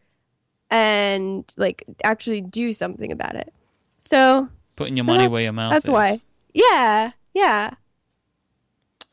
and 0.69 1.45
like 1.55 1.83
actually 2.03 2.41
do 2.41 2.73
something 2.73 3.11
about 3.11 3.35
it. 3.35 3.53
So 3.97 4.49
putting 4.75 4.97
your 4.97 5.05
so 5.05 5.13
money 5.13 5.27
where 5.27 5.43
your 5.43 5.53
mouth 5.53 5.71
that's 5.71 5.85
is. 5.85 5.91
why. 5.91 6.21
Yeah. 6.53 7.11
Yeah. 7.33 7.75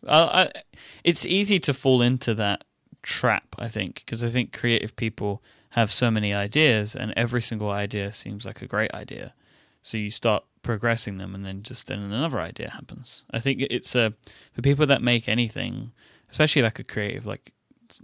Uh, 0.07 0.49
I, 0.55 0.63
it's 1.05 1.27
easy 1.27 1.59
to 1.61 1.75
fall 1.75 2.03
into 2.03 2.35
that 2.35 2.65
trap, 3.03 3.55
I 3.59 3.69
think, 3.69 3.97
because 3.97 4.23
I 4.23 4.29
think 4.29 4.57
creative 4.57 4.97
people 4.97 5.43
have 5.71 5.91
so 5.91 6.11
many 6.11 6.35
ideas, 6.35 6.97
and 6.97 7.13
every 7.17 7.41
single 7.41 7.71
idea 7.71 8.13
seems 8.13 8.45
like 8.45 8.63
a 8.63 8.67
great 8.67 8.93
idea. 8.93 9.35
So 9.83 9.99
you 9.99 10.11
start 10.11 10.45
progressing 10.63 11.19
them, 11.19 11.35
and 11.35 11.45
then 11.45 11.63
just 11.63 11.87
then 11.87 12.01
another 12.01 12.41
idea 12.41 12.71
happens. 12.71 13.25
I 13.31 13.39
think 13.39 13.63
it's 13.71 13.95
a 13.95 14.13
for 14.53 14.63
people 14.63 14.87
that 14.87 15.03
make 15.03 15.29
anything, 15.29 15.93
especially 16.31 16.63
like 16.63 16.79
a 16.79 16.85
creative, 16.85 17.27
like 17.27 17.53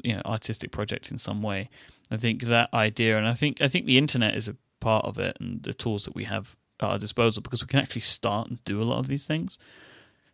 you 0.02 0.14
know, 0.14 0.22
artistic 0.24 0.70
project 0.70 1.10
in 1.10 1.18
some 1.18 1.42
way. 1.42 1.68
I 2.10 2.16
think 2.16 2.42
that 2.42 2.72
idea, 2.72 3.18
and 3.18 3.26
I 3.26 3.32
think 3.32 3.60
I 3.60 3.68
think 3.68 3.86
the 3.86 3.98
internet 3.98 4.36
is 4.36 4.48
a 4.48 4.56
part 4.80 5.04
of 5.04 5.18
it, 5.18 5.36
and 5.40 5.62
the 5.62 5.74
tools 5.74 6.04
that 6.04 6.14
we 6.14 6.24
have 6.24 6.56
at 6.80 6.90
our 6.90 6.98
disposal 6.98 7.42
because 7.42 7.62
we 7.62 7.68
can 7.68 7.80
actually 7.80 8.02
start 8.02 8.48
and 8.48 8.62
do 8.64 8.80
a 8.80 8.84
lot 8.84 8.98
of 8.98 9.08
these 9.08 9.26
things. 9.26 9.58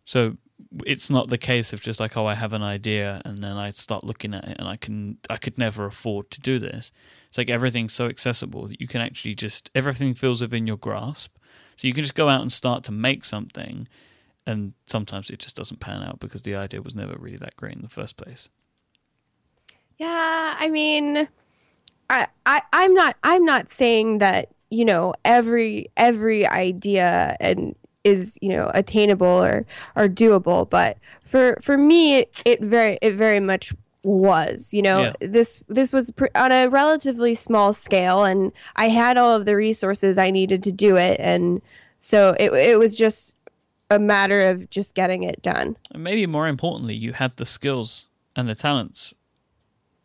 So 0.05 0.37
it's 0.85 1.09
not 1.09 1.29
the 1.29 1.37
case 1.37 1.73
of 1.73 1.81
just 1.81 1.99
like 1.99 2.17
oh 2.17 2.25
I 2.25 2.35
have 2.35 2.53
an 2.53 2.61
idea 2.61 3.21
and 3.25 3.37
then 3.37 3.57
I 3.57 3.69
start 3.69 4.03
looking 4.03 4.33
at 4.33 4.45
it 4.45 4.57
and 4.59 4.67
I 4.67 4.75
can 4.75 5.17
I 5.29 5.37
could 5.37 5.57
never 5.57 5.85
afford 5.85 6.29
to 6.31 6.41
do 6.41 6.59
this. 6.59 6.91
It's 7.29 7.37
like 7.37 7.49
everything's 7.49 7.93
so 7.93 8.07
accessible 8.07 8.67
that 8.67 8.81
you 8.81 8.87
can 8.87 9.01
actually 9.01 9.35
just 9.35 9.71
everything 9.75 10.13
feels 10.13 10.41
within 10.41 10.67
your 10.67 10.77
grasp. 10.77 11.35
So 11.75 11.87
you 11.87 11.93
can 11.93 12.03
just 12.03 12.15
go 12.15 12.29
out 12.29 12.41
and 12.41 12.51
start 12.51 12.83
to 12.85 12.91
make 12.91 13.25
something 13.25 13.87
and 14.45 14.73
sometimes 14.85 15.29
it 15.29 15.39
just 15.39 15.55
doesn't 15.55 15.79
pan 15.79 16.03
out 16.03 16.19
because 16.19 16.41
the 16.41 16.55
idea 16.55 16.81
was 16.81 16.95
never 16.95 17.15
really 17.17 17.37
that 17.37 17.55
great 17.55 17.75
in 17.75 17.81
the 17.81 17.89
first 17.89 18.17
place. 18.17 18.49
Yeah, 19.97 20.55
I 20.59 20.69
mean 20.69 21.27
I, 22.09 22.27
I 22.45 22.61
I'm 22.71 22.93
not 22.93 23.15
I'm 23.23 23.45
not 23.45 23.71
saying 23.71 24.19
that, 24.19 24.49
you 24.69 24.85
know, 24.85 25.13
every 25.25 25.89
every 25.97 26.45
idea 26.45 27.37
and 27.39 27.75
is 28.03 28.37
you 28.41 28.49
know 28.49 28.71
attainable 28.73 29.27
or 29.27 29.65
or 29.95 30.07
doable. 30.07 30.69
But 30.69 30.97
for 31.21 31.57
for 31.61 31.77
me 31.77 32.19
it, 32.19 32.41
it 32.45 32.61
very 32.61 32.97
it 33.01 33.15
very 33.15 33.39
much 33.39 33.73
was 34.03 34.73
you 34.73 34.81
know 34.81 35.01
yeah. 35.01 35.13
this 35.21 35.63
this 35.69 35.93
was 35.93 36.11
pr- 36.11 36.25
on 36.35 36.51
a 36.51 36.67
relatively 36.67 37.33
small 37.33 37.71
scale 37.71 38.25
and 38.25 38.51
i 38.75 38.89
had 38.89 39.15
all 39.15 39.33
of 39.33 39.45
the 39.45 39.55
resources 39.55 40.17
i 40.17 40.29
needed 40.29 40.61
to 40.63 40.71
do 40.71 40.97
it. 40.97 41.17
And 41.21 41.61
so 41.99 42.35
it, 42.37 42.51
it 42.51 42.77
was 42.77 42.97
just 42.97 43.33
a 43.89 43.99
matter 43.99 44.49
of 44.49 44.69
just 44.69 44.95
getting 44.95 45.23
it 45.23 45.41
done. 45.41 45.77
And 45.91 46.03
maybe 46.03 46.25
more 46.25 46.47
importantly 46.47 46.95
you 46.95 47.13
had 47.13 47.37
the 47.37 47.45
skills 47.45 48.07
and 48.35 48.49
the 48.49 48.55
talents 48.55 49.13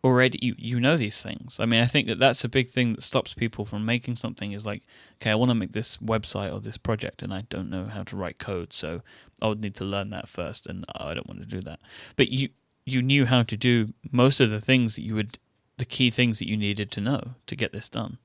already 0.05 0.38
you, 0.40 0.55
you 0.59 0.80
know 0.80 0.96
these 0.96 1.22
things. 1.22 1.59
I 1.61 1.66
mean 1.66 1.80
i 1.80 1.86
think 1.86 2.07
that 2.09 2.18
that's 2.18 2.44
a 2.44 2.49
big 2.49 2.68
thing 2.68 2.94
that 2.94 3.03
stops 3.03 3.34
people 3.34 3.64
from 3.64 3.84
making 3.84 4.16
something 4.16 4.53
is 4.53 4.64
like 4.64 4.82
okay 5.16 5.30
i 5.30 5.34
want 5.34 5.51
to 5.51 5.55
make 5.55 5.72
this 5.72 5.96
website 5.99 6.53
or 6.53 6.61
this 6.61 6.78
project 6.78 7.22
and 7.22 7.32
i 7.32 7.44
don't 7.49 7.70
know 7.70 7.86
how 7.86 8.03
to 8.05 8.16
write 8.16 8.38
code 8.38 8.72
so 8.72 9.03
i 9.42 9.49
would 9.49 9.61
need 9.61 9.74
to 9.74 9.84
learn 9.84 10.11
that 10.11 10.28
first 10.28 10.66
and 10.66 10.84
i 10.94 11.14
don't 11.14 11.26
want 11.26 11.40
to 11.40 11.46
do 11.46 11.61
that. 11.61 11.80
But 12.16 12.28
you 12.28 12.51
you 12.84 13.03
knew 13.03 13.26
how 13.26 13.42
to 13.42 13.57
do 13.57 13.92
most 14.11 14.40
of 14.40 14.51
the 14.51 14.61
things 14.61 14.96
that 14.96 15.03
you 15.03 15.14
would 15.14 15.38
the 15.76 15.84
key 15.84 16.11
things 16.11 16.38
that 16.38 16.49
you 16.49 16.57
needed 16.57 16.90
to 16.92 17.01
know 17.01 17.20
to 17.46 17.57
get 17.57 17.72
this 17.72 17.88
done 17.88 18.18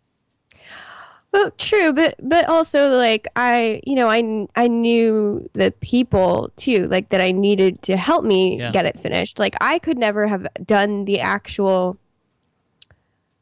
well, 1.33 1.49
true, 1.57 1.91
but 1.93 2.15
but 2.21 2.47
also 2.47 2.95
like 2.95 3.27
I, 3.35 3.81
you 3.85 3.95
know, 3.95 4.07
I 4.07 4.47
I 4.55 4.67
knew 4.67 5.49
the 5.53 5.73
people 5.81 6.51
too, 6.57 6.87
like 6.87 7.09
that 7.09 7.21
I 7.21 7.31
needed 7.31 7.81
to 7.83 7.97
help 7.97 8.23
me 8.23 8.59
yeah. 8.59 8.71
get 8.71 8.85
it 8.85 8.99
finished. 8.99 9.39
Like 9.39 9.55
I 9.59 9.79
could 9.79 9.97
never 9.97 10.27
have 10.27 10.47
done 10.63 11.05
the 11.05 11.19
actual 11.19 11.97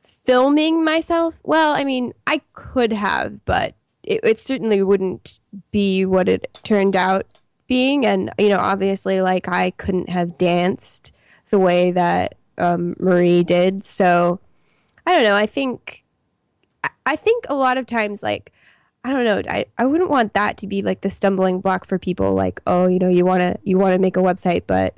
filming 0.03 0.85
myself. 0.85 1.35
Well, 1.43 1.75
I 1.75 1.83
mean, 1.83 2.13
I 2.25 2.41
could 2.53 2.93
have, 2.93 3.43
but 3.43 3.75
it, 4.03 4.21
it 4.23 4.39
certainly 4.39 4.81
wouldn't 4.81 5.41
be 5.71 6.05
what 6.05 6.29
it 6.29 6.61
turned 6.63 6.95
out 6.95 7.27
being. 7.67 8.05
And 8.05 8.31
you 8.37 8.47
know, 8.47 8.59
obviously, 8.59 9.19
like 9.19 9.49
I 9.49 9.71
couldn't 9.71 10.07
have 10.07 10.37
danced 10.37 11.11
the 11.49 11.59
way 11.59 11.91
that 11.91 12.37
um, 12.57 12.95
Marie 12.99 13.43
did. 13.43 13.85
So 13.85 14.39
I 15.05 15.11
don't 15.11 15.23
know. 15.23 15.35
I 15.35 15.45
think 15.45 16.00
I 17.05 17.15
think 17.15 17.45
a 17.49 17.55
lot 17.55 17.77
of 17.77 17.85
times, 17.85 18.23
like, 18.23 18.51
I 19.03 19.11
don't 19.11 19.25
know, 19.25 19.41
I, 19.49 19.65
I 19.77 19.85
wouldn't 19.85 20.09
want 20.09 20.33
that 20.33 20.57
to 20.57 20.67
be 20.67 20.81
like 20.81 21.01
the 21.01 21.09
stumbling 21.09 21.61
block 21.61 21.85
for 21.85 21.97
people 21.97 22.33
like, 22.33 22.61
oh, 22.67 22.87
you 22.87 22.99
know, 22.99 23.09
you 23.09 23.25
wanna 23.25 23.57
you 23.63 23.77
wanna 23.77 23.97
make 23.97 24.17
a 24.17 24.21
website, 24.21 24.63
but 24.67 24.97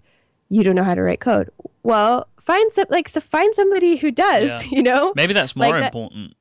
you 0.50 0.64
don't 0.64 0.76
know 0.76 0.84
how 0.84 0.94
to 0.94 1.02
write 1.02 1.20
code. 1.20 1.50
Well, 1.84 2.28
find 2.40 2.72
some 2.74 2.86
like 2.90 3.10
so 3.10 3.22
find 3.22 3.54
somebody 3.56 3.98
who 3.98 4.12
does, 4.12 4.66
yeah. 4.66 4.70
you 4.72 4.84
know? 4.84 5.14
Maybe 5.16 5.34
that's 5.34 5.56
more 5.56 5.70
like 5.70 5.84
important. 5.86 6.36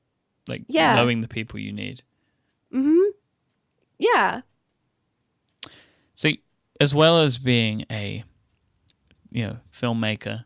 That, 0.46 0.52
like 0.52 0.64
yeah. 0.68 0.96
knowing 0.96 1.20
the 1.20 1.28
people 1.28 1.60
you 1.60 1.72
need. 1.72 2.02
Mm-hmm. 2.74 3.10
Yeah. 3.98 4.42
So 6.14 6.30
as 6.80 6.94
well 6.94 7.20
as 7.20 7.38
being 7.38 7.86
a 7.90 8.24
you 9.32 9.46
know, 9.46 9.58
filmmaker 9.72 10.44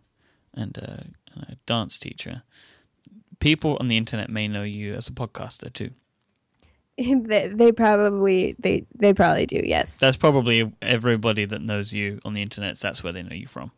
and 0.55 0.77
a, 0.79 1.07
and 1.35 1.43
a 1.49 1.57
dance 1.67 1.99
teacher, 1.99 2.43
people 3.41 3.77
on 3.81 3.89
the 3.89 3.97
internet 3.97 4.31
may 4.31 4.49
know 4.49 4.63
you 4.63 4.95
as 4.95 5.09
a 5.09 5.13
podcaster 5.13 5.73
too. 5.73 5.91
they, 6.99 7.49
they 7.49 7.73
probably 7.73 8.57
they 8.59 8.87
they 8.95 9.13
probably 9.13 9.47
do. 9.47 9.61
Yes. 9.63 9.99
That's 9.99 10.17
probably 10.17 10.73
everybody 10.81 11.45
that 11.45 11.61
knows 11.61 11.93
you 11.93 12.21
on 12.25 12.35
the 12.35 12.43
internet. 12.43 12.79
That's 12.79 13.05
where 13.05 13.13
they 13.13 13.23
know 13.23 13.35
you 13.35 13.47
from. 13.47 13.71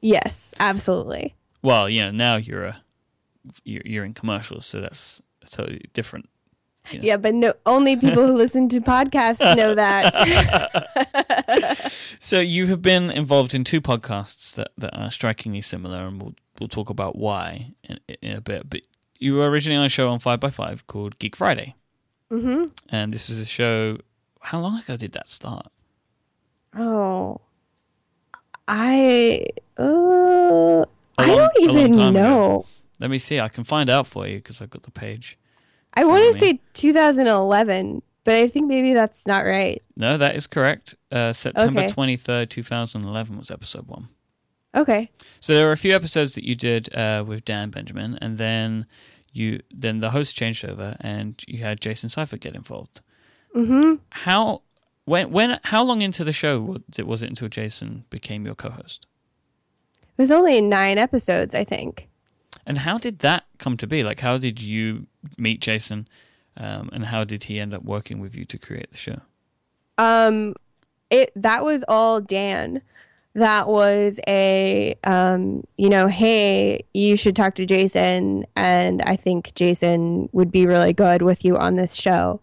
Yes, 0.00 0.54
absolutely. 0.60 1.34
Well, 1.62 1.88
you 1.88 2.02
know, 2.02 2.10
now 2.10 2.36
you're 2.36 2.64
a 2.64 2.82
you're, 3.64 3.82
you're 3.84 4.04
in 4.04 4.14
commercials, 4.14 4.66
so 4.66 4.80
that's 4.80 5.20
totally 5.48 5.84
different. 5.92 6.28
You 6.90 6.98
know. 6.98 7.04
Yeah, 7.04 7.16
but 7.18 7.34
no, 7.34 7.54
only 7.66 7.96
people 7.96 8.26
who 8.26 8.34
listen 8.34 8.68
to 8.70 8.80
podcasts 8.80 9.56
know 9.56 9.74
that. 9.74 10.14
so 12.20 12.40
you 12.40 12.66
have 12.66 12.82
been 12.82 13.10
involved 13.10 13.54
in 13.54 13.64
two 13.64 13.80
podcasts 13.80 14.54
that, 14.54 14.70
that 14.78 14.96
are 14.96 15.10
strikingly 15.10 15.60
similar, 15.60 16.06
and 16.06 16.22
we'll 16.22 16.34
we'll 16.58 16.68
talk 16.68 16.90
about 16.90 17.16
why 17.16 17.74
in, 17.84 17.98
in 18.22 18.36
a 18.36 18.40
bit. 18.40 18.70
But 18.70 18.82
you 19.20 19.36
were 19.36 19.48
originally 19.48 19.76
on 19.76 19.84
a 19.84 19.88
show 19.88 20.08
on 20.08 20.18
5by5 20.18 20.86
called 20.86 21.18
Geek 21.18 21.36
Friday, 21.36 21.76
mm-hmm. 22.32 22.64
and 22.88 23.12
this 23.12 23.30
is 23.30 23.38
a 23.38 23.46
show. 23.46 23.98
How 24.40 24.58
long 24.58 24.78
ago 24.80 24.96
did 24.96 25.12
that 25.12 25.28
start? 25.28 25.68
Oh, 26.76 27.40
I 28.66 29.46
uh, 29.76 30.84
I 31.18 31.26
don't 31.26 31.52
even 31.60 31.90
know. 31.92 32.08
Ago. 32.08 32.66
Let 32.98 33.10
me 33.10 33.18
see. 33.18 33.40
I 33.40 33.48
can 33.48 33.64
find 33.64 33.88
out 33.88 34.06
for 34.06 34.26
you 34.26 34.36
because 34.36 34.60
I've 34.60 34.70
got 34.70 34.82
the 34.82 34.90
page. 34.90 35.38
I 35.94 36.04
want 36.04 36.32
to 36.32 36.38
say 36.38 36.60
2011, 36.74 38.02
but 38.24 38.34
I 38.34 38.46
think 38.46 38.68
maybe 38.68 38.94
that's 38.94 39.26
not 39.26 39.44
right. 39.44 39.82
No, 39.96 40.16
that 40.18 40.36
is 40.36 40.46
correct. 40.46 40.94
Uh, 41.10 41.32
September 41.32 41.80
okay. 41.80 41.92
23rd, 41.92 42.48
2011 42.48 43.36
was 43.36 43.50
episode 43.50 43.88
one. 43.88 44.08
Okay. 44.74 45.10
So 45.40 45.54
there 45.54 45.66
were 45.66 45.72
a 45.72 45.76
few 45.76 45.94
episodes 45.94 46.34
that 46.34 46.44
you 46.44 46.54
did 46.54 46.94
uh, 46.94 47.24
with 47.26 47.44
Dan 47.44 47.70
Benjamin, 47.70 48.18
and 48.20 48.38
then 48.38 48.86
you 49.32 49.60
then 49.70 50.00
the 50.00 50.10
host 50.10 50.34
changed 50.36 50.64
over, 50.64 50.96
and 51.00 51.42
you 51.46 51.58
had 51.58 51.80
Jason 51.80 52.08
Seiler 52.08 52.38
get 52.38 52.54
involved. 52.54 53.00
hmm 53.52 53.94
How 54.10 54.62
when 55.04 55.30
when 55.30 55.58
how 55.64 55.82
long 55.82 56.02
into 56.02 56.24
the 56.24 56.32
show 56.32 56.60
was 56.60 56.80
it, 56.98 57.06
was 57.06 57.22
it 57.22 57.28
until 57.28 57.48
Jason 57.48 58.04
became 58.10 58.44
your 58.44 58.54
co-host? 58.54 59.06
It 59.92 60.22
was 60.22 60.30
only 60.30 60.60
nine 60.60 60.98
episodes, 60.98 61.54
I 61.54 61.64
think. 61.64 62.08
And 62.66 62.78
how 62.78 62.98
did 62.98 63.20
that 63.20 63.44
come 63.58 63.76
to 63.78 63.86
be? 63.86 64.02
Like, 64.02 64.20
how 64.20 64.36
did 64.36 64.60
you 64.60 65.06
meet 65.38 65.60
Jason, 65.60 66.06
um, 66.56 66.90
and 66.92 67.06
how 67.06 67.24
did 67.24 67.44
he 67.44 67.58
end 67.58 67.72
up 67.72 67.82
working 67.84 68.20
with 68.20 68.36
you 68.36 68.44
to 68.44 68.58
create 68.58 68.90
the 68.90 68.98
show? 68.98 69.20
Um, 69.96 70.54
it 71.08 71.32
that 71.36 71.64
was 71.64 71.84
all 71.88 72.20
Dan. 72.20 72.82
That 73.34 73.68
was 73.68 74.18
a 74.26 74.96
um, 75.04 75.64
you 75.76 75.88
know, 75.88 76.08
hey, 76.08 76.84
you 76.94 77.16
should 77.16 77.36
talk 77.36 77.54
to 77.56 77.66
Jason, 77.66 78.44
and 78.56 79.02
I 79.02 79.16
think 79.16 79.54
Jason 79.54 80.28
would 80.32 80.50
be 80.50 80.66
really 80.66 80.92
good 80.92 81.22
with 81.22 81.44
you 81.44 81.56
on 81.56 81.76
this 81.76 81.94
show. 81.94 82.40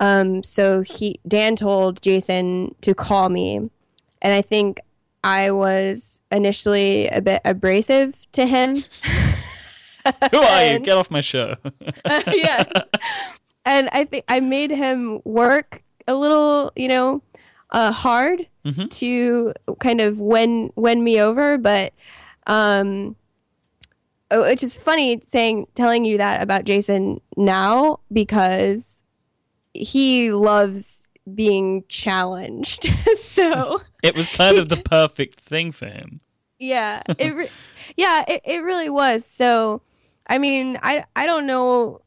Um, 0.00 0.42
so 0.42 0.80
he 0.82 1.20
Dan 1.28 1.56
told 1.56 2.00
Jason 2.02 2.74
to 2.80 2.94
call 2.94 3.28
me, 3.28 3.56
and 3.56 4.32
I 4.32 4.42
think 4.42 4.80
I 5.22 5.50
was 5.50 6.20
initially 6.30 7.08
a 7.08 7.20
bit 7.20 7.42
abrasive 7.44 8.26
to 8.32 8.46
him. 8.46 8.76
Who 10.30 10.38
are 10.38 10.72
you? 10.72 10.78
Get 10.78 10.96
off 10.96 11.10
my 11.10 11.20
show. 11.20 11.56
yes. 12.06 12.70
And 13.64 13.88
I 13.90 14.04
think 14.04 14.24
I 14.28 14.38
made 14.38 14.70
him 14.70 15.20
work 15.24 15.82
a 16.06 16.14
little, 16.14 16.72
you 16.76 16.86
know, 16.86 17.22
uh, 17.70 17.92
hard 17.92 18.46
Mhm. 18.64 18.90
to 18.90 19.52
kind 19.80 20.00
of 20.00 20.18
win 20.18 20.72
win 20.76 21.02
me 21.04 21.20
over, 21.20 21.58
but 21.58 21.92
um 22.46 23.16
oh, 24.30 24.42
it's 24.42 24.60
just 24.60 24.80
funny 24.80 25.20
saying 25.22 25.66
telling 25.74 26.04
you 26.04 26.18
that 26.18 26.42
about 26.42 26.64
Jason 26.64 27.20
now 27.36 28.00
because 28.12 29.02
he 29.72 30.32
loves 30.32 31.08
being 31.34 31.84
challenged. 31.88 32.88
so 33.18 33.80
it 34.02 34.14
was 34.16 34.28
kind 34.28 34.58
of 34.58 34.68
the 34.68 34.76
perfect 34.84 35.40
thing 35.40 35.72
for 35.72 35.86
him. 35.86 36.18
yeah 36.58 37.02
it 37.18 37.34
re- 37.34 37.50
yeah 37.96 38.24
it, 38.28 38.40
it 38.44 38.58
really 38.62 38.88
was 38.88 39.24
so 39.26 39.82
i 40.28 40.38
mean 40.38 40.78
i 40.82 41.04
i 41.14 41.26
don't 41.26 41.46
know 41.46 42.00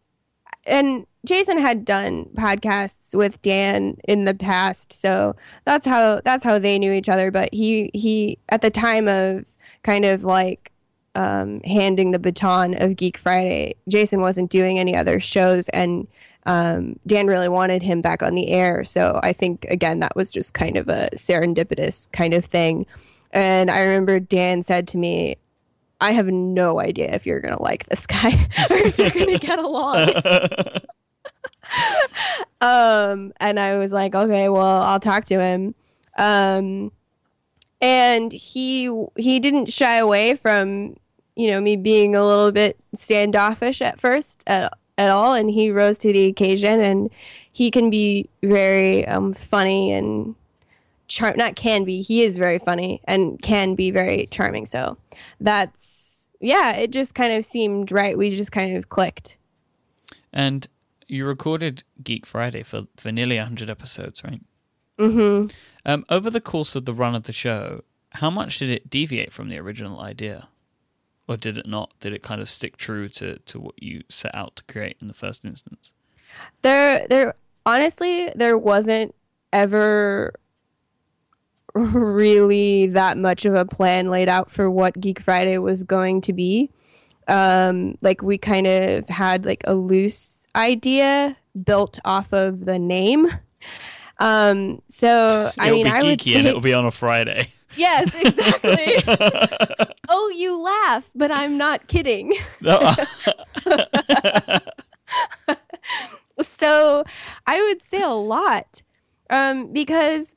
and 0.65 1.05
jason 1.25 1.57
had 1.57 1.85
done 1.85 2.25
podcasts 2.35 3.15
with 3.15 3.41
dan 3.41 3.97
in 4.07 4.25
the 4.25 4.33
past 4.33 4.93
so 4.93 5.35
that's 5.65 5.85
how 5.85 6.21
that's 6.23 6.43
how 6.43 6.57
they 6.57 6.79
knew 6.79 6.91
each 6.91 7.09
other 7.09 7.31
but 7.31 7.53
he 7.53 7.91
he 7.93 8.37
at 8.49 8.61
the 8.61 8.69
time 8.71 9.07
of 9.07 9.45
kind 9.83 10.05
of 10.05 10.23
like 10.23 10.71
um, 11.15 11.59
handing 11.61 12.11
the 12.11 12.19
baton 12.19 12.79
of 12.81 12.95
geek 12.95 13.17
friday 13.17 13.75
jason 13.87 14.21
wasn't 14.21 14.49
doing 14.49 14.79
any 14.79 14.95
other 14.95 15.19
shows 15.19 15.67
and 15.69 16.07
um, 16.45 16.97
dan 17.05 17.27
really 17.27 17.49
wanted 17.49 17.83
him 17.83 18.01
back 18.01 18.23
on 18.23 18.35
the 18.35 18.49
air 18.49 18.83
so 18.83 19.19
i 19.23 19.33
think 19.33 19.65
again 19.65 19.99
that 19.99 20.15
was 20.15 20.31
just 20.31 20.53
kind 20.53 20.77
of 20.77 20.87
a 20.87 21.09
serendipitous 21.15 22.09
kind 22.11 22.33
of 22.33 22.45
thing 22.45 22.85
and 23.31 23.69
I 23.69 23.81
remember 23.81 24.19
Dan 24.19 24.63
said 24.63 24.87
to 24.89 24.97
me, 24.97 25.37
I 26.01 26.11
have 26.11 26.27
no 26.27 26.79
idea 26.79 27.13
if 27.13 27.25
you're 27.25 27.41
going 27.41 27.55
to 27.55 27.61
like 27.61 27.85
this 27.87 28.07
guy 28.07 28.29
or 28.69 28.77
if 28.77 28.97
you're 28.97 29.09
going 29.09 29.37
to 29.37 29.45
get 29.45 29.59
along. 29.59 30.11
um, 32.61 33.31
and 33.39 33.59
I 33.59 33.77
was 33.77 33.91
like, 33.91 34.15
okay, 34.15 34.49
well, 34.49 34.81
I'll 34.83 34.99
talk 34.99 35.25
to 35.25 35.39
him. 35.39 35.75
Um, 36.17 36.91
and 37.81 38.31
he 38.33 38.93
he 39.15 39.39
didn't 39.39 39.71
shy 39.71 39.95
away 39.95 40.35
from 40.35 40.97
you 41.35 41.49
know 41.49 41.61
me 41.61 41.77
being 41.77 42.15
a 42.15 42.25
little 42.25 42.51
bit 42.51 42.77
standoffish 42.95 43.81
at 43.81 43.99
first 43.99 44.43
at, 44.47 44.73
at 44.97 45.09
all, 45.09 45.33
and 45.33 45.49
he 45.49 45.71
rose 45.71 45.97
to 45.99 46.11
the 46.11 46.25
occasion. 46.25 46.79
And 46.81 47.09
he 47.51 47.71
can 47.71 47.89
be 47.89 48.29
very 48.41 49.05
um, 49.07 49.33
funny 49.33 49.91
and 49.91 50.35
char- 51.09 51.35
not 51.35 51.55
can 51.55 51.83
be 51.83 52.01
he 52.01 52.23
is 52.23 52.37
very 52.37 52.59
funny 52.59 53.01
and 53.05 53.41
can 53.41 53.75
be 53.75 53.91
very 53.91 54.27
charming 54.27 54.65
so 54.65 54.97
that's 55.41 56.29
yeah 56.39 56.71
it 56.73 56.91
just 56.91 57.13
kind 57.13 57.33
of 57.33 57.43
seemed 57.43 57.91
right 57.91 58.17
we 58.17 58.29
just 58.29 58.51
kind 58.51 58.77
of 58.77 58.87
clicked 58.87 59.37
and 60.31 60.69
you 61.09 61.25
recorded 61.25 61.83
Geek 62.03 62.25
Friday 62.25 62.63
for, 62.63 62.83
for 62.97 63.11
nearly 63.11 63.37
100 63.37 63.69
episodes, 63.69 64.23
right? 64.23 64.41
mm-hmm 64.97 65.47
Um, 65.85 66.05
over 66.09 66.29
the 66.29 66.41
course 66.41 66.75
of 66.75 66.85
the 66.85 66.93
run 66.93 67.15
of 67.15 67.23
the 67.23 67.33
show, 67.33 67.81
how 68.11 68.29
much 68.29 68.59
did 68.59 68.69
it 68.69 68.89
deviate 68.89 69.31
from 69.31 69.49
the 69.49 69.57
original 69.57 69.99
idea? 69.99 70.49
Or 71.27 71.37
did 71.37 71.57
it 71.57 71.67
not? 71.67 71.93
Did 71.99 72.13
it 72.13 72.23
kind 72.23 72.41
of 72.41 72.49
stick 72.49 72.75
true 72.75 73.07
to, 73.09 73.37
to 73.37 73.59
what 73.59 73.81
you 73.81 74.03
set 74.09 74.33
out 74.33 74.55
to 74.57 74.63
create 74.63 74.97
in 74.99 75.07
the 75.07 75.13
first 75.13 75.45
instance? 75.45 75.93
there 76.61 77.07
there 77.07 77.35
honestly 77.65 78.31
there 78.35 78.57
wasn't 78.57 79.13
ever 79.53 80.33
really 81.73 82.87
that 82.87 83.17
much 83.17 83.45
of 83.45 83.55
a 83.55 83.65
plan 83.65 84.09
laid 84.09 84.29
out 84.29 84.49
for 84.49 84.69
what 84.69 84.99
geek 84.99 85.19
friday 85.19 85.57
was 85.57 85.83
going 85.83 86.21
to 86.21 86.33
be 86.33 86.69
um 87.29 87.97
like 88.01 88.21
we 88.21 88.37
kind 88.37 88.67
of 88.67 89.07
had 89.09 89.45
like 89.45 89.63
a 89.65 89.73
loose 89.73 90.45
idea 90.55 91.37
built 91.63 91.99
off 92.05 92.33
of 92.33 92.65
the 92.65 92.79
name 92.79 93.27
um 94.19 94.81
so 94.87 95.49
i 95.59 95.71
mean 95.71 95.85
be 95.85 95.89
i 95.89 96.03
would 96.03 96.21
say 96.21 96.33
and 96.35 96.47
it'll 96.47 96.61
be 96.61 96.73
on 96.73 96.85
a 96.85 96.91
Friday. 96.91 97.53
yes 97.75 98.13
exactly 98.15 99.03
oh 100.09 100.29
you 100.35 100.61
laugh 100.61 101.11
but 101.15 101.31
i'm 101.31 101.57
not 101.57 101.87
kidding 101.87 102.33
so 106.41 107.03
I 107.45 107.61
would 107.61 107.81
say 107.81 108.01
a 108.01 108.09
lot 108.09 108.81
um, 109.29 109.71
because 109.71 110.35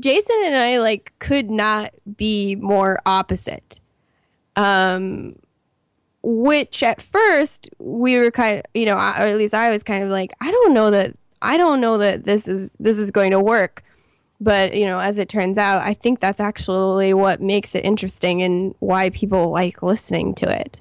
Jason 0.00 0.36
and 0.44 0.56
I 0.56 0.78
like 0.78 1.12
could 1.18 1.50
not 1.50 1.92
be 2.16 2.56
more 2.56 2.98
opposite. 3.06 3.80
Um, 4.56 5.36
which 6.24 6.82
at 6.82 7.02
first 7.02 7.68
we 7.78 8.16
were 8.16 8.30
kind 8.30 8.58
of, 8.58 8.64
you 8.72 8.86
know, 8.86 8.94
or 8.94 8.98
at 8.98 9.36
least 9.36 9.52
I 9.52 9.68
was 9.68 9.82
kind 9.82 10.02
of 10.02 10.08
like, 10.08 10.32
I 10.40 10.50
don't 10.50 10.72
know 10.72 10.90
that 10.90 11.14
I 11.42 11.58
don't 11.58 11.80
know 11.80 11.98
that 11.98 12.24
this 12.24 12.48
is 12.48 12.74
this 12.80 12.98
is 12.98 13.10
going 13.10 13.30
to 13.32 13.40
work. 13.40 13.82
But 14.40 14.76
you 14.76 14.86
know, 14.86 14.98
as 14.98 15.18
it 15.18 15.28
turns 15.28 15.58
out, 15.58 15.86
I 15.86 15.94
think 15.94 16.20
that's 16.20 16.40
actually 16.40 17.14
what 17.14 17.40
makes 17.40 17.74
it 17.74 17.84
interesting 17.84 18.42
and 18.42 18.74
why 18.80 19.10
people 19.10 19.50
like 19.50 19.82
listening 19.82 20.34
to 20.36 20.50
it. 20.50 20.80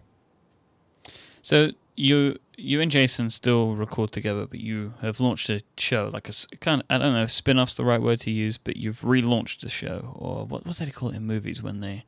So 1.42 1.72
you 1.96 2.38
you 2.58 2.80
and 2.80 2.90
Jason 2.90 3.30
still 3.30 3.76
record 3.76 4.12
together, 4.12 4.48
but 4.48 4.60
you 4.60 4.94
have 5.02 5.20
launched 5.20 5.50
a 5.50 5.62
show, 5.78 6.10
like 6.12 6.30
a 6.30 6.34
kind 6.62 6.82
of 6.82 6.88
I 6.90 6.98
don't 6.98 7.14
know, 7.14 7.24
if 7.24 7.32
spin-off's 7.32 7.76
the 7.76 7.84
right 7.84 8.02
word 8.02 8.22
to 8.22 8.32
use, 8.32 8.58
but 8.58 8.78
you've 8.78 9.02
relaunched 9.02 9.60
the 9.60 9.70
show, 9.70 10.16
or 10.16 10.46
what 10.46 10.66
what's 10.66 10.80
they 10.80 10.90
call 10.90 11.10
it 11.10 11.16
in 11.16 11.24
movies 11.26 11.62
when 11.62 11.82
they 11.82 12.06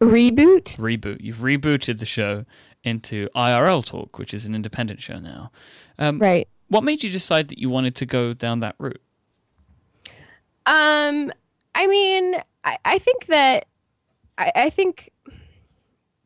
Reboot? 0.00 0.76
reboot? 0.76 1.20
You've 1.20 1.38
rebooted 1.38 1.98
the 1.98 2.06
show 2.06 2.44
into 2.84 3.28
IRL 3.34 3.84
Talk, 3.84 4.18
which 4.18 4.32
is 4.32 4.44
an 4.44 4.54
independent 4.54 5.00
show 5.00 5.18
now. 5.18 5.50
Um, 5.98 6.18
Right. 6.18 6.48
What 6.68 6.82
made 6.84 7.02
you 7.04 7.10
decide 7.10 7.48
that 7.48 7.58
you 7.58 7.70
wanted 7.70 7.94
to 7.96 8.06
go 8.06 8.32
down 8.34 8.60
that 8.60 8.74
route? 8.78 9.00
Um, 10.66 11.32
I 11.74 11.86
mean, 11.86 12.36
I, 12.64 12.78
I 12.84 12.98
think 12.98 13.26
that 13.26 13.66
I, 14.36 14.52
I 14.54 14.70
think 14.70 15.12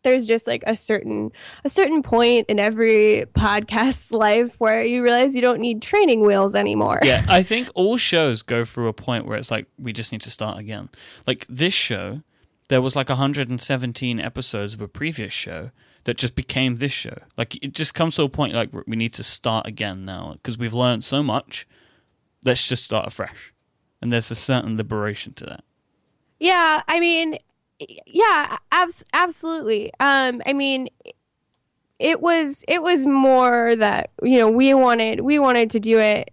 there's 0.03 0.26
just 0.26 0.47
like 0.47 0.62
a 0.66 0.76
certain 0.76 1.30
a 1.64 1.68
certain 1.68 2.03
point 2.03 2.47
in 2.49 2.59
every 2.59 3.24
podcast's 3.34 4.12
life 4.26 4.59
where 4.59 4.82
you 4.82 5.03
realize 5.03 5.34
you 5.34 5.43
don't 5.43 5.61
need 5.61 5.82
training 5.82 6.22
wheels 6.22 6.55
anymore. 6.55 7.01
yeah, 7.03 7.26
I 7.28 7.43
think 7.43 7.68
all 7.74 7.97
shows 7.99 8.43
go 8.43 8.64
through 8.64 8.88
a 8.88 8.95
point 8.95 9.26
where 9.26 9.36
it's 9.36 9.51
like 9.51 9.66
we 9.78 9.93
just 9.93 10.12
need 10.12 10.22
to 10.22 10.30
start 10.30 10.59
again. 10.59 10.88
Like 11.26 11.47
this 11.49 11.74
show, 11.74 12.22
there 12.70 12.80
was 12.80 12.94
like 12.94 13.08
117 13.08 14.20
episodes 14.20 14.74
of 14.74 14.80
a 14.80 14.86
previous 14.86 15.32
show 15.32 15.72
that 16.04 16.16
just 16.16 16.36
became 16.36 16.76
this 16.76 16.92
show. 16.92 17.18
Like 17.36 17.56
it 17.64 17.74
just 17.74 17.94
comes 17.94 18.14
to 18.14 18.22
a 18.22 18.28
point 18.28 18.54
like 18.54 18.70
we 18.86 18.94
need 18.94 19.12
to 19.14 19.24
start 19.24 19.66
again 19.66 20.04
now 20.04 20.34
because 20.34 20.56
we've 20.56 20.72
learned 20.72 21.02
so 21.02 21.20
much. 21.20 21.66
Let's 22.44 22.68
just 22.68 22.84
start 22.84 23.08
afresh. 23.08 23.52
And 24.00 24.12
there's 24.12 24.30
a 24.30 24.36
certain 24.36 24.76
liberation 24.76 25.32
to 25.34 25.46
that. 25.46 25.64
Yeah, 26.38 26.80
I 26.86 27.00
mean, 27.00 27.38
yeah, 28.06 28.56
abs- 28.70 29.04
absolutely. 29.12 29.92
Um, 29.98 30.40
I 30.46 30.52
mean, 30.52 30.88
it 31.98 32.20
was 32.20 32.64
it 32.68 32.84
was 32.84 33.04
more 33.04 33.74
that 33.74 34.10
you 34.22 34.38
know 34.38 34.48
we 34.48 34.74
wanted 34.74 35.20
we 35.22 35.40
wanted 35.40 35.70
to 35.70 35.80
do 35.80 35.98
it 35.98 36.32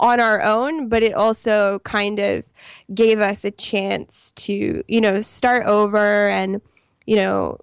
on 0.00 0.20
our 0.20 0.42
own, 0.42 0.88
but 0.88 1.02
it 1.02 1.14
also 1.14 1.80
kind 1.80 2.18
of 2.18 2.52
gave 2.94 3.20
us 3.20 3.44
a 3.44 3.50
chance 3.50 4.32
to 4.32 4.82
you 4.88 5.00
know 5.00 5.20
start 5.20 5.66
over 5.66 6.28
and 6.28 6.60
you 7.06 7.16
know 7.16 7.58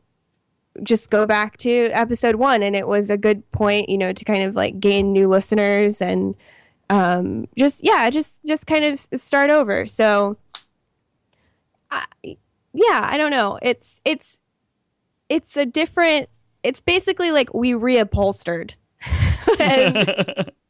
just 0.83 1.09
go 1.09 1.25
back 1.25 1.57
to 1.57 1.89
episode 1.93 2.35
one. 2.35 2.61
And 2.61 2.75
it 2.75 2.87
was 2.87 3.09
a 3.09 3.17
good 3.17 3.49
point 3.51 3.89
you 3.89 3.97
know 3.97 4.13
to 4.13 4.25
kind 4.25 4.43
of 4.43 4.55
like 4.55 4.79
gain 4.79 5.13
new 5.13 5.27
listeners 5.27 6.01
and 6.01 6.35
um 6.89 7.47
just 7.57 7.83
yeah 7.83 8.09
just 8.09 8.43
just 8.45 8.67
kind 8.67 8.85
of 8.85 8.99
start 8.99 9.49
over. 9.49 9.87
So 9.87 10.37
I, 11.91 12.05
yeah 12.73 13.07
i 13.11 13.17
don't 13.17 13.31
know. 13.31 13.59
It's 13.61 14.01
it's 14.03 14.39
it's 15.29 15.55
a 15.57 15.65
different 15.65 16.29
it's 16.63 16.81
basically 16.81 17.31
like 17.31 17.53
we 17.53 17.71
reupholstered. 17.73 18.71
And 19.59 20.51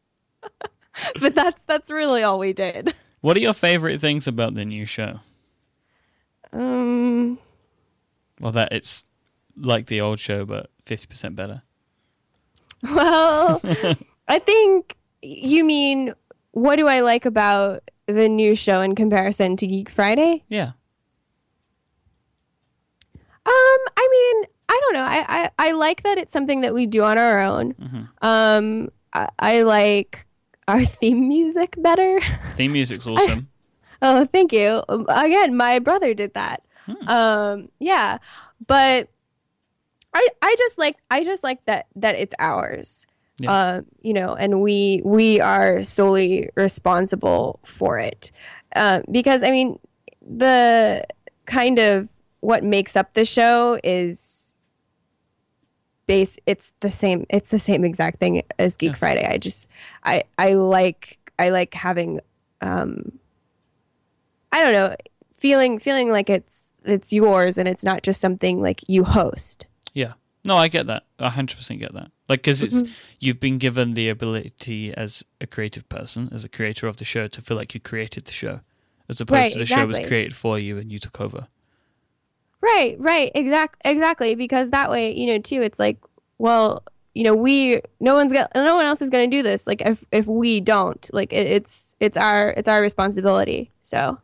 but 1.21 1.35
that's 1.35 1.61
that's 1.63 1.89
really 1.91 2.23
all 2.23 2.39
we 2.39 2.53
did. 2.53 2.93
What 3.21 3.35
are 3.37 3.39
your 3.41 3.53
favorite 3.53 3.99
things 3.99 4.27
about 4.27 4.53
the 4.53 4.65
new 4.65 4.85
show? 4.85 5.19
Um, 6.53 7.37
Well, 8.39 8.51
that 8.51 8.71
it's 8.71 9.03
like 9.57 9.87
the 9.87 10.01
old 10.01 10.19
show, 10.19 10.45
but 10.45 10.69
fifty 10.85 11.07
percent 11.07 11.35
better. 11.35 11.63
well, 12.83 13.61
I 14.27 14.39
think 14.39 14.95
you 15.21 15.63
mean 15.65 16.13
what 16.51 16.75
do 16.77 16.87
I 16.87 17.01
like 17.01 17.25
about 17.25 17.89
the 18.07 18.29
new 18.29 18.53
show 18.55 18.81
in 18.81 18.95
comparison 18.95 19.57
to 19.57 19.67
Geek 19.67 19.89
Friday? 19.89 20.43
Yeah. 20.47 20.71
Um, 23.47 23.79
I 23.97 24.07
mean, 24.11 24.45
I 24.69 24.79
don't 24.83 24.93
know. 24.93 25.03
I, 25.03 25.25
I, 25.27 25.51
I 25.59 25.71
like 25.73 26.03
that 26.03 26.17
it's 26.17 26.31
something 26.31 26.61
that 26.61 26.73
we 26.73 26.87
do 26.87 27.03
on 27.03 27.17
our 27.17 27.39
own. 27.41 27.73
Mhm. 27.73 28.09
Um, 28.21 28.89
I, 29.13 29.29
I 29.37 29.61
like 29.61 30.25
our 30.67 30.83
theme 30.83 31.27
music 31.27 31.75
better. 31.77 32.19
Theme 32.55 32.73
music's 32.73 33.07
awesome. 33.07 33.49
Oh, 34.01 34.25
thank 34.25 34.51
you. 34.51 34.83
Again, 34.89 35.55
my 35.55 35.79
brother 35.79 36.13
did 36.13 36.33
that. 36.33 36.63
Hmm. 36.85 37.07
Um, 37.09 37.69
yeah, 37.79 38.19
but 38.67 39.09
I 40.13 40.27
I 40.41 40.55
just 40.57 40.77
like 40.77 40.97
I 41.09 41.23
just 41.23 41.43
like 41.43 41.63
that 41.65 41.87
that 41.95 42.15
it's 42.15 42.35
ours. 42.39 43.07
Yeah. 43.37 43.51
Um, 43.51 43.85
you 44.01 44.13
know, 44.13 44.35
and 44.35 44.61
we 44.61 45.01
we 45.03 45.41
are 45.41 45.83
solely 45.83 46.49
responsible 46.55 47.59
for 47.63 47.97
it. 47.97 48.31
Um, 48.75 49.03
because 49.11 49.43
I 49.43 49.51
mean, 49.51 49.79
the 50.21 51.05
kind 51.45 51.79
of 51.79 52.09
what 52.41 52.63
makes 52.63 52.95
up 52.95 53.13
the 53.13 53.25
show 53.25 53.79
is 53.83 54.44
base 56.07 56.37
it's 56.45 56.73
the 56.81 56.91
same 56.91 57.25
it's 57.29 57.49
the 57.51 57.59
same 57.59 57.83
exact 57.83 58.19
thing 58.19 58.41
as 58.59 58.75
Geek 58.75 58.89
Yeah. 58.91 58.95
Friday. 58.95 59.27
I 59.27 59.37
just 59.37 59.67
I 60.03 60.23
I 60.37 60.53
like 60.53 61.17
I 61.39 61.49
like 61.49 61.73
having 61.73 62.19
um 62.61 63.11
I 64.51 64.61
don't 64.61 64.73
know, 64.73 64.95
feeling 65.33 65.79
feeling 65.79 66.09
like 66.11 66.29
it's 66.29 66.71
it's 66.83 67.11
yours 67.11 67.57
and 67.57 67.67
it's 67.67 67.83
not 67.83 68.03
just 68.03 68.21
something 68.21 68.61
like 68.61 68.81
you 68.87 69.03
host. 69.03 69.67
Yeah. 69.93 70.13
No, 70.45 70.55
I 70.55 70.67
get 70.67 70.85
that. 70.87 71.03
I 71.17 71.29
100% 71.29 71.79
get 71.79 71.93
that. 71.95 72.11
Like, 72.29 72.41
because 72.43 72.61
it's, 72.61 72.75
Mm-hmm. 72.83 72.91
you've 73.19 73.39
been 73.39 73.57
given 73.57 73.95
the 73.95 74.09
ability 74.09 74.93
as 74.93 75.23
a 75.41 75.47
creative 75.47 75.89
person, 75.89 76.29
as 76.31 76.45
a 76.45 76.49
creator 76.49 76.85
of 76.87 76.97
the 76.97 77.05
show, 77.05 77.27
to 77.27 77.41
feel 77.41 77.57
like 77.57 77.73
you 77.73 77.79
created 77.79 78.25
the 78.25 78.31
show, 78.31 78.59
as 79.09 79.19
opposed 79.19 79.31
Right, 79.39 79.51
to 79.53 79.57
the 79.59 79.65
show 79.65 79.87
was 79.87 79.97
created 80.05 80.35
for 80.35 80.59
you 80.59 80.77
and 80.77 80.91
you 80.91 80.99
took 80.99 81.19
over. 81.19 81.47
Right, 82.65 82.95
right, 82.99 83.31
exact, 83.35 83.79
exactly. 83.85 84.33
Because 84.33 84.71
that 84.71 84.89
way, 84.89 85.13
you 85.13 85.27
know, 85.27 85.37
too, 85.37 85.61
it's 85.61 85.77
like, 85.77 85.97
well, 86.39 86.83
you 87.13 87.23
know, 87.23 87.35
we, 87.35 87.79
no 87.99 88.15
one's 88.15 88.33
got, 88.33 88.49
no 88.55 88.75
one 88.75 88.85
else 88.85 89.01
is 89.03 89.11
going 89.11 89.29
to 89.29 89.37
do 89.37 89.43
this. 89.43 89.67
Like, 89.67 89.81
if 89.81 90.03
if 90.11 90.25
we 90.25 90.61
don't, 90.61 91.07
like, 91.13 91.31
it, 91.31 91.45
it's 91.47 91.95
it's 91.99 92.17
our 92.17 92.49
it's 92.57 92.67
our 92.67 92.81
responsibility. 92.81 93.71
So, 93.81 94.17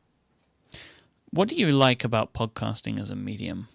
What 1.29 1.49
do 1.49 1.55
you 1.55 1.71
like 1.71 2.03
about 2.03 2.33
podcasting 2.33 2.99
as 2.99 3.11
a 3.11 3.15
medium? 3.15 3.67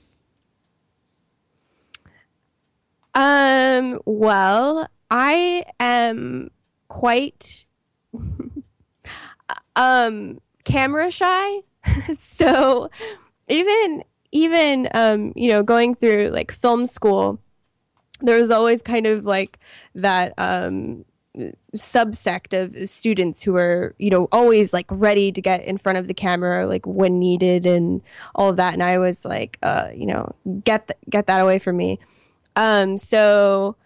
um, 3.15 4.01
well, 4.05 4.89
I 5.11 5.65
am 5.79 6.51
quite 6.89 7.65
um 9.77 10.41
camera 10.65 11.11
shy, 11.11 11.61
so 12.19 12.91
even 13.49 14.03
even 14.37 14.89
um 14.95 15.33
you 15.35 15.49
know 15.49 15.63
going 15.63 15.95
through 15.95 16.29
like 16.29 16.53
film 16.53 16.87
school 16.87 17.41
there 18.21 18.39
was 18.39 18.51
always 18.51 18.83
kind 18.83 19.07
of 19.07 19.25
like 19.25 19.59
that 19.95 20.33
um 20.39 21.05
subsect 21.77 22.55
of 22.59 22.89
students 22.89 23.43
who 23.43 23.57
are 23.57 23.95
you 23.99 24.09
know 24.09 24.27
always 24.33 24.73
like 24.73 24.87
ready 24.91 25.31
to 25.31 25.43
get 25.43 25.63
in 25.65 25.77
front 25.77 25.99
of 25.99 26.09
the 26.09 26.15
camera 26.15 26.67
like 26.67 26.87
when 26.87 27.19
needed 27.19 27.67
and 27.67 28.01
all 28.35 28.49
of 28.49 28.57
that. 28.57 28.73
And 28.73 28.83
i 28.83 28.99
was 28.99 29.25
like 29.25 29.59
uh 29.63 29.89
you 29.95 30.07
know 30.07 30.35
get 30.65 30.89
th- 30.89 30.99
get 31.11 31.27
that 31.27 31.41
away 31.41 31.59
from 31.59 31.77
me. 31.77 31.99
Um 32.55 32.97
so 32.97 33.77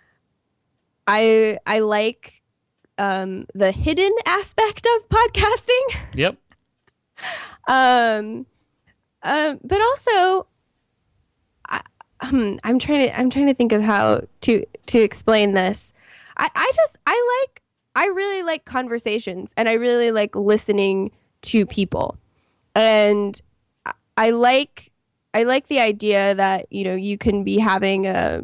i 1.06 1.58
i 1.66 1.80
like 1.80 2.42
um 2.98 3.46
the 3.54 3.72
hidden 3.72 4.12
aspect 4.26 4.86
of 4.86 5.08
podcasting. 5.08 5.96
Yep. 6.14 6.36
um 7.68 8.46
um 9.22 9.58
but 9.64 9.80
also 9.80 10.46
I, 11.68 11.80
um, 12.20 12.58
i'm 12.64 12.78
trying 12.78 13.08
to 13.08 13.18
i'm 13.18 13.30
trying 13.30 13.46
to 13.46 13.54
think 13.54 13.72
of 13.72 13.82
how 13.82 14.22
to 14.42 14.64
to 14.86 14.98
explain 15.00 15.52
this. 15.54 15.92
I 16.36 16.48
i 16.54 16.72
just 16.74 16.98
i 17.06 17.40
like 17.42 17.62
i 17.96 18.06
really 18.06 18.42
like 18.42 18.64
conversations 18.64 19.52
and 19.56 19.68
i 19.68 19.74
really 19.74 20.10
like 20.10 20.34
listening 20.34 21.10
to 21.42 21.66
people. 21.66 22.18
And 22.74 23.40
I- 23.86 23.92
i 24.16 24.30
like 24.30 24.90
i 25.34 25.42
like 25.44 25.68
the 25.68 25.80
idea 25.80 26.34
that 26.34 26.66
you 26.70 26.84
know 26.84 26.94
you 26.94 27.16
can 27.18 27.44
be 27.44 27.58
having 27.58 28.06
a 28.06 28.42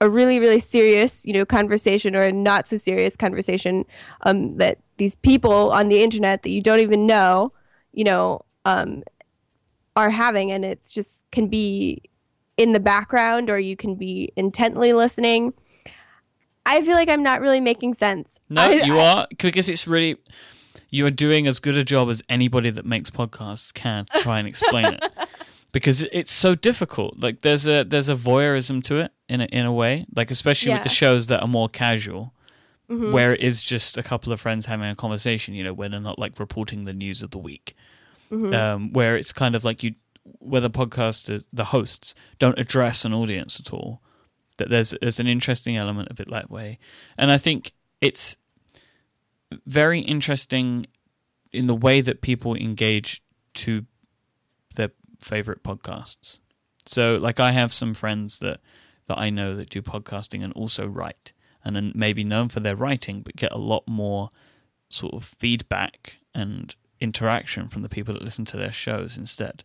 a 0.00 0.08
really 0.08 0.40
really 0.40 0.58
serious 0.58 1.24
you 1.26 1.32
know 1.32 1.44
conversation 1.46 2.16
or 2.16 2.22
a 2.22 2.32
not 2.32 2.66
so 2.66 2.76
serious 2.76 3.16
conversation 3.16 3.84
um 4.22 4.56
that 4.56 4.78
these 4.96 5.14
people 5.16 5.70
on 5.70 5.88
the 5.88 6.02
internet 6.02 6.42
that 6.42 6.50
you 6.50 6.60
don't 6.60 6.80
even 6.80 7.06
know 7.06 7.52
you 7.92 8.02
know 8.04 8.44
um 8.64 9.02
are 9.96 10.10
having 10.10 10.50
and 10.52 10.64
it's 10.64 10.92
just 10.92 11.24
can 11.32 11.48
be 11.48 12.02
in 12.56 12.72
the 12.72 12.80
background 12.80 13.50
or 13.50 13.58
you 13.58 13.76
can 13.76 13.94
be 13.94 14.32
intently 14.36 14.92
listening 14.92 15.52
i 16.66 16.80
feel 16.82 16.94
like 16.94 17.08
i'm 17.08 17.22
not 17.22 17.40
really 17.40 17.60
making 17.60 17.94
sense 17.94 18.38
No, 18.48 18.62
I- 18.62 18.82
you 18.84 18.98
I- 18.98 19.06
are, 19.12 19.26
because 19.30 19.68
it's 19.68 19.86
really, 19.88 20.16
you 20.90 21.06
are 21.06 21.10
doing 21.10 21.46
as 21.46 21.58
good 21.58 21.76
a 21.76 21.84
job 21.84 22.08
as 22.08 22.22
anybody 22.28 22.70
that 22.70 22.84
makes 22.86 23.10
podcasts 23.10 23.72
can 23.72 24.06
try 24.20 24.38
and 24.38 24.48
explain 24.48 24.86
it. 24.94 25.02
Because 25.72 26.02
it's 26.12 26.30
so 26.30 26.54
difficult. 26.54 27.18
Like 27.18 27.40
there's 27.40 27.66
a 27.66 27.82
there's 27.82 28.10
a 28.10 28.14
voyeurism 28.14 28.84
to 28.84 28.98
it 28.98 29.10
in 29.26 29.40
a, 29.40 29.44
in 29.46 29.64
a 29.64 29.72
way. 29.72 30.04
Like 30.14 30.30
especially 30.30 30.70
with 30.74 30.82
the 30.82 30.90
shows 30.90 31.28
that 31.28 31.40
are 31.40 31.48
more 31.48 31.66
casual, 31.70 32.34
Mhm. 32.90 33.10
where 33.10 33.32
it 33.32 33.40
is 33.40 33.62
just 33.62 33.96
a 33.96 34.02
couple 34.02 34.34
of 34.34 34.38
friends 34.42 34.66
having 34.66 34.90
a 34.90 34.94
conversation. 34.94 35.54
You 35.54 35.64
know, 35.64 35.72
where 35.72 35.88
they're 35.88 35.98
not 35.98 36.18
like 36.18 36.38
reporting 36.38 36.84
the 36.84 36.92
news 36.92 37.22
of 37.22 37.30
the 37.30 37.38
week. 37.38 37.74
Mhm. 38.32 38.54
Um, 38.54 38.92
where 38.92 39.14
it's 39.14 39.32
kind 39.32 39.54
of 39.54 39.64
like 39.64 39.82
you, 39.82 39.94
where 40.38 40.60
the 40.60 40.70
podcaster, 40.70 41.44
the 41.52 41.64
hosts 41.66 42.14
don't 42.38 42.58
address 42.58 43.04
an 43.04 43.12
audience 43.12 43.60
at 43.60 43.72
all. 43.72 44.00
That 44.56 44.70
there's 44.70 44.94
there's 45.00 45.20
an 45.20 45.26
interesting 45.26 45.76
element 45.76 46.08
of 46.10 46.18
it 46.20 46.30
that 46.30 46.50
way, 46.50 46.78
and 47.18 47.30
I 47.30 47.36
think 47.38 47.72
it's 48.00 48.36
very 49.66 50.00
interesting 50.00 50.86
in 51.52 51.66
the 51.66 51.74
way 51.74 52.00
that 52.00 52.22
people 52.22 52.54
engage 52.54 53.22
to 53.54 53.84
their 54.76 54.90
favorite 55.20 55.62
podcasts. 55.62 56.38
So, 56.86 57.16
like, 57.16 57.38
I 57.38 57.52
have 57.52 57.72
some 57.72 57.92
friends 57.94 58.38
that 58.38 58.60
that 59.06 59.18
I 59.18 59.30
know 59.30 59.54
that 59.56 59.68
do 59.68 59.82
podcasting 59.82 60.42
and 60.42 60.52
also 60.54 60.86
write, 60.86 61.32
and 61.64 61.76
then 61.76 61.92
maybe 61.94 62.24
known 62.24 62.48
for 62.48 62.60
their 62.60 62.76
writing, 62.76 63.20
but 63.20 63.36
get 63.36 63.52
a 63.52 63.58
lot 63.58 63.86
more 63.86 64.30
sort 64.88 65.12
of 65.14 65.24
feedback 65.24 66.18
and 66.34 66.74
interaction 67.02 67.68
from 67.68 67.82
the 67.82 67.88
people 67.88 68.14
that 68.14 68.22
listen 68.22 68.44
to 68.46 68.56
their 68.56 68.72
shows 68.72 69.18
instead. 69.18 69.64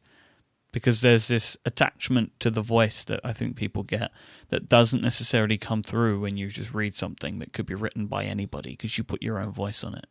Because 0.73 1.01
there's 1.01 1.29
this 1.29 1.57
attachment 1.65 2.37
to 2.41 2.51
the 2.51 2.61
voice 2.61 3.03
that 3.05 3.21
I 3.23 3.31
think 3.31 3.55
people 3.55 3.83
get 3.83 4.11
that 4.49 4.67
doesn't 4.67 5.01
necessarily 5.01 5.57
come 5.57 5.81
through 5.81 6.19
when 6.19 6.35
you 6.35 6.49
just 6.49 6.73
read 6.73 6.93
something 6.93 7.39
that 7.39 7.53
could 7.53 7.65
be 7.65 7.73
written 7.73 8.07
by 8.07 8.25
anybody 8.25 8.71
because 8.71 8.97
you 8.97 9.03
put 9.03 9.23
your 9.23 9.39
own 9.39 9.51
voice 9.51 9.83
on 9.83 9.95
it. 9.95 10.07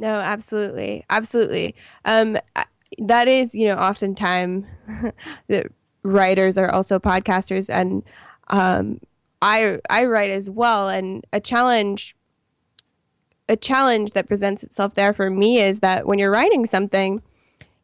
No, 0.00 0.14
absolutely, 0.14 1.04
absolutely. 1.10 1.74
Um, 2.04 2.38
that 2.98 3.28
is, 3.28 3.54
you 3.54 3.66
know, 3.66 3.76
oftentimes 3.76 4.64
writers 6.02 6.58
are 6.58 6.70
also 6.70 6.98
podcasters, 6.98 7.72
and 7.72 8.02
um, 8.48 9.00
I 9.42 9.78
I 9.90 10.04
write 10.04 10.30
as 10.30 10.48
well. 10.48 10.88
And 10.88 11.26
a 11.32 11.40
challenge, 11.40 12.16
a 13.48 13.56
challenge 13.56 14.10
that 14.12 14.28
presents 14.28 14.62
itself 14.62 14.94
there 14.94 15.12
for 15.12 15.30
me 15.30 15.60
is 15.60 15.80
that 15.80 16.06
when 16.06 16.18
you're 16.18 16.30
writing 16.30 16.66
something, 16.66 17.22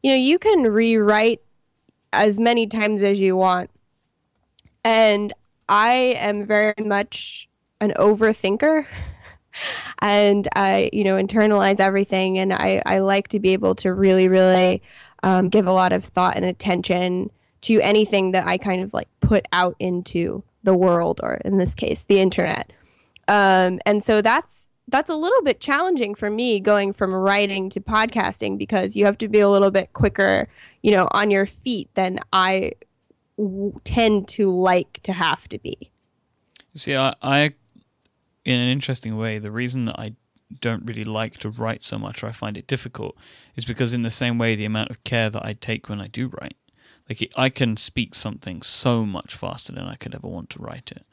you 0.02 0.10
know, 0.10 0.16
you 0.16 0.38
can 0.38 0.62
rewrite 0.64 1.40
as 2.12 2.38
many 2.38 2.66
times 2.66 3.02
as 3.02 3.20
you 3.20 3.36
want, 3.36 3.70
and 4.84 5.32
I 5.68 6.14
am 6.18 6.44
very 6.44 6.74
much 6.78 7.48
an 7.80 7.92
overthinker 7.98 8.86
and 10.00 10.48
I, 10.54 10.90
you 10.92 11.04
know, 11.04 11.14
internalize 11.14 11.80
everything. 11.80 12.38
And 12.38 12.52
I, 12.52 12.82
I 12.84 12.98
like 12.98 13.28
to 13.28 13.40
be 13.40 13.50
able 13.50 13.74
to 13.76 13.92
really, 13.92 14.28
really 14.28 14.82
um, 15.22 15.48
give 15.48 15.66
a 15.66 15.72
lot 15.72 15.92
of 15.92 16.04
thought 16.04 16.36
and 16.36 16.44
attention 16.44 17.30
to 17.62 17.80
anything 17.80 18.32
that 18.32 18.46
I 18.46 18.58
kind 18.58 18.82
of 18.82 18.92
like 18.92 19.08
put 19.20 19.46
out 19.52 19.74
into 19.78 20.44
the 20.62 20.74
world, 20.74 21.20
or 21.22 21.40
in 21.44 21.58
this 21.58 21.74
case, 21.74 22.04
the 22.04 22.20
internet. 22.20 22.72
Um, 23.26 23.80
and 23.86 24.02
so 24.02 24.20
that's 24.20 24.70
that's 24.88 25.10
a 25.10 25.14
little 25.14 25.42
bit 25.42 25.60
challenging 25.60 26.14
for 26.14 26.30
me 26.30 26.60
going 26.60 26.92
from 26.92 27.14
writing 27.14 27.70
to 27.70 27.80
podcasting 27.80 28.58
because 28.58 28.94
you 28.94 29.04
have 29.06 29.18
to 29.18 29.28
be 29.28 29.40
a 29.40 29.48
little 29.48 29.70
bit 29.70 29.92
quicker, 29.92 30.48
you 30.82 30.90
know, 30.90 31.08
on 31.12 31.30
your 31.30 31.46
feet 31.46 31.88
than 31.94 32.20
I 32.32 32.72
w- 33.38 33.80
tend 33.84 34.28
to 34.28 34.54
like 34.54 35.00
to 35.04 35.12
have 35.12 35.48
to 35.48 35.58
be. 35.58 35.90
See, 36.74 36.94
I, 36.94 37.14
I, 37.22 37.54
in 38.44 38.60
an 38.60 38.68
interesting 38.68 39.16
way, 39.16 39.38
the 39.38 39.50
reason 39.50 39.86
that 39.86 39.98
I 39.98 40.14
don't 40.60 40.84
really 40.86 41.04
like 41.04 41.38
to 41.38 41.50
write 41.50 41.82
so 41.82 41.98
much 41.98 42.22
or 42.22 42.26
I 42.26 42.32
find 42.32 42.56
it 42.56 42.66
difficult 42.66 43.16
is 43.56 43.64
because 43.64 43.94
in 43.94 44.02
the 44.02 44.10
same 44.10 44.38
way 44.38 44.54
the 44.54 44.64
amount 44.64 44.90
of 44.90 45.02
care 45.04 45.30
that 45.30 45.44
I 45.44 45.52
take 45.54 45.88
when 45.88 46.00
I 46.00 46.06
do 46.06 46.28
write 46.28 46.56
like 47.08 47.30
I 47.36 47.48
can 47.48 47.76
speak 47.76 48.14
something 48.14 48.62
so 48.62 49.04
much 49.04 49.34
faster 49.34 49.72
than 49.72 49.84
I 49.84 49.96
could 49.96 50.14
ever 50.14 50.28
want 50.28 50.50
to 50.50 50.60
write 50.60 50.92
it 50.92 51.04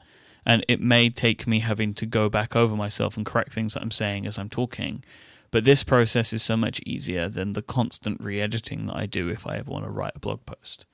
and 0.44 0.64
it 0.68 0.80
may 0.80 1.08
take 1.08 1.46
me 1.46 1.60
having 1.60 1.94
to 1.94 2.06
go 2.06 2.28
back 2.28 2.56
over 2.56 2.74
myself 2.76 3.16
and 3.16 3.26
correct 3.26 3.52
things 3.52 3.74
that 3.74 3.82
I'm 3.82 3.90
saying 3.90 4.26
as 4.26 4.38
I'm 4.38 4.48
talking 4.48 5.04
but 5.50 5.64
this 5.64 5.84
process 5.84 6.32
is 6.32 6.42
so 6.42 6.56
much 6.56 6.80
easier 6.86 7.28
than 7.28 7.52
the 7.52 7.60
constant 7.60 8.18
re-editing 8.24 8.86
that 8.86 8.96
I 8.96 9.04
do 9.04 9.28
if 9.28 9.46
I 9.46 9.58
ever 9.58 9.70
want 9.70 9.84
to 9.84 9.90
write 9.90 10.16
a 10.16 10.20
blog 10.20 10.44
post 10.46 10.86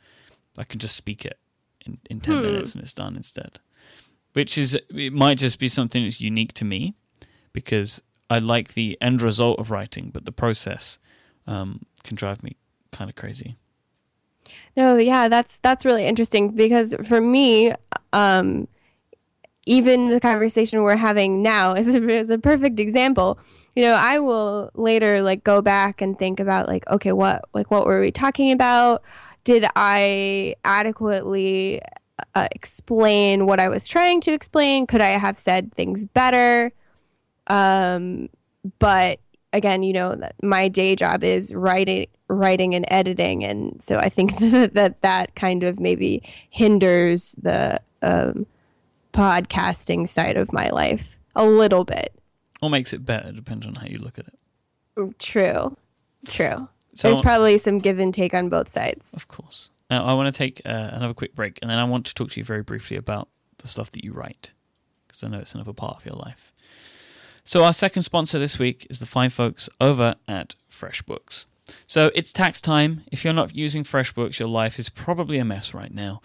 I 0.56 0.64
can 0.64 0.78
just 0.80 0.96
speak 0.96 1.24
it 1.24 1.38
in, 1.86 1.98
in 2.10 2.20
10 2.20 2.34
hmm. 2.34 2.42
minutes 2.42 2.74
and 2.74 2.82
it's 2.82 2.94
done 2.94 3.16
instead 3.16 3.60
which 4.32 4.58
is 4.58 4.78
it 4.94 5.12
might 5.12 5.38
just 5.38 5.58
be 5.58 5.68
something 5.68 6.02
that's 6.02 6.20
unique 6.20 6.52
to 6.54 6.64
me 6.64 6.94
because 7.52 8.02
I 8.30 8.38
like 8.38 8.74
the 8.74 8.98
end 9.00 9.22
result 9.22 9.58
of 9.58 9.70
writing, 9.70 10.10
but 10.12 10.26
the 10.26 10.32
process 10.32 10.98
um, 11.46 11.86
can 12.04 12.14
drive 12.14 12.42
me 12.42 12.52
kind 12.92 13.08
of 13.08 13.16
crazy. 13.16 13.56
No, 14.76 14.96
yeah, 14.96 15.28
that's 15.28 15.58
that's 15.58 15.84
really 15.84 16.06
interesting 16.06 16.50
because 16.50 16.94
for 17.06 17.20
me, 17.20 17.74
um, 18.12 18.68
even 19.68 20.08
the 20.08 20.18
conversation 20.18 20.82
we're 20.82 20.96
having 20.96 21.42
now 21.42 21.74
is 21.74 21.94
a, 21.94 22.08
is 22.08 22.30
a 22.30 22.38
perfect 22.38 22.80
example. 22.80 23.38
You 23.76 23.82
know, 23.82 23.92
I 23.92 24.18
will 24.18 24.70
later 24.74 25.22
like 25.22 25.44
go 25.44 25.60
back 25.60 26.00
and 26.00 26.18
think 26.18 26.40
about 26.40 26.68
like, 26.68 26.88
okay, 26.88 27.12
what 27.12 27.44
like 27.52 27.70
what 27.70 27.86
were 27.86 28.00
we 28.00 28.10
talking 28.10 28.50
about? 28.50 29.02
Did 29.44 29.66
I 29.76 30.56
adequately 30.64 31.82
uh, 32.34 32.48
explain 32.52 33.46
what 33.46 33.60
I 33.60 33.68
was 33.68 33.86
trying 33.86 34.22
to 34.22 34.32
explain? 34.32 34.86
Could 34.86 35.02
I 35.02 35.10
have 35.10 35.38
said 35.38 35.72
things 35.74 36.06
better? 36.06 36.72
Um, 37.48 38.30
but 38.78 39.20
again, 39.52 39.82
you 39.82 39.92
know, 39.92 40.18
my 40.42 40.68
day 40.68 40.96
job 40.96 41.22
is 41.22 41.54
writing, 41.54 42.06
writing 42.28 42.74
and 42.74 42.86
editing, 42.88 43.44
and 43.44 43.82
so 43.82 43.98
I 43.98 44.08
think 44.08 44.38
that 44.40 45.02
that 45.02 45.34
kind 45.34 45.62
of 45.62 45.78
maybe 45.78 46.22
hinders 46.48 47.36
the 47.40 47.80
um, 48.00 48.46
podcasting 49.12 50.08
side 50.08 50.36
of 50.36 50.52
my 50.52 50.68
life 50.70 51.16
a 51.34 51.44
little 51.44 51.84
bit. 51.84 52.12
Or 52.60 52.70
makes 52.70 52.92
it 52.92 53.04
better, 53.04 53.32
depends 53.32 53.66
on 53.66 53.74
how 53.74 53.86
you 53.86 53.98
look 53.98 54.18
at 54.18 54.26
it. 54.26 55.18
True, 55.18 55.76
true. 56.26 56.68
So 56.94 57.08
There's 57.08 57.20
probably 57.20 57.58
some 57.58 57.78
give 57.78 58.00
and 58.00 58.12
take 58.12 58.34
on 58.34 58.48
both 58.48 58.68
sides. 58.68 59.14
Of 59.14 59.28
course. 59.28 59.70
Now, 59.90 60.04
I 60.04 60.14
want 60.14 60.32
to 60.34 60.36
take 60.36 60.60
uh, 60.66 60.90
another 60.92 61.14
quick 61.14 61.34
break, 61.34 61.58
and 61.62 61.70
then 61.70 61.78
I 61.78 61.84
want 61.84 62.06
to 62.06 62.14
talk 62.14 62.30
to 62.30 62.40
you 62.40 62.44
very 62.44 62.62
briefly 62.62 62.96
about 62.96 63.28
the 63.58 63.68
stuff 63.68 63.92
that 63.92 64.04
you 64.04 64.12
write, 64.12 64.52
because 65.06 65.22
I 65.22 65.28
know 65.28 65.38
it's 65.38 65.54
another 65.54 65.72
part 65.72 65.96
of 65.96 66.04
your 66.04 66.16
life. 66.16 66.52
So, 67.44 67.64
our 67.64 67.72
second 67.72 68.02
sponsor 68.02 68.38
this 68.38 68.58
week 68.58 68.86
is 68.90 68.98
the 68.98 69.06
fine 69.06 69.30
folks 69.30 69.68
over 69.80 70.16
at 70.26 70.56
FreshBooks. 70.70 71.46
So, 71.86 72.10
it's 72.14 72.32
tax 72.32 72.60
time. 72.60 73.04
If 73.10 73.24
you're 73.24 73.32
not 73.32 73.54
using 73.54 73.84
FreshBooks, 73.84 74.38
your 74.40 74.48
life 74.48 74.78
is 74.78 74.90
probably 74.90 75.38
a 75.38 75.44
mess 75.44 75.72
right 75.72 75.94
now. 75.94 76.20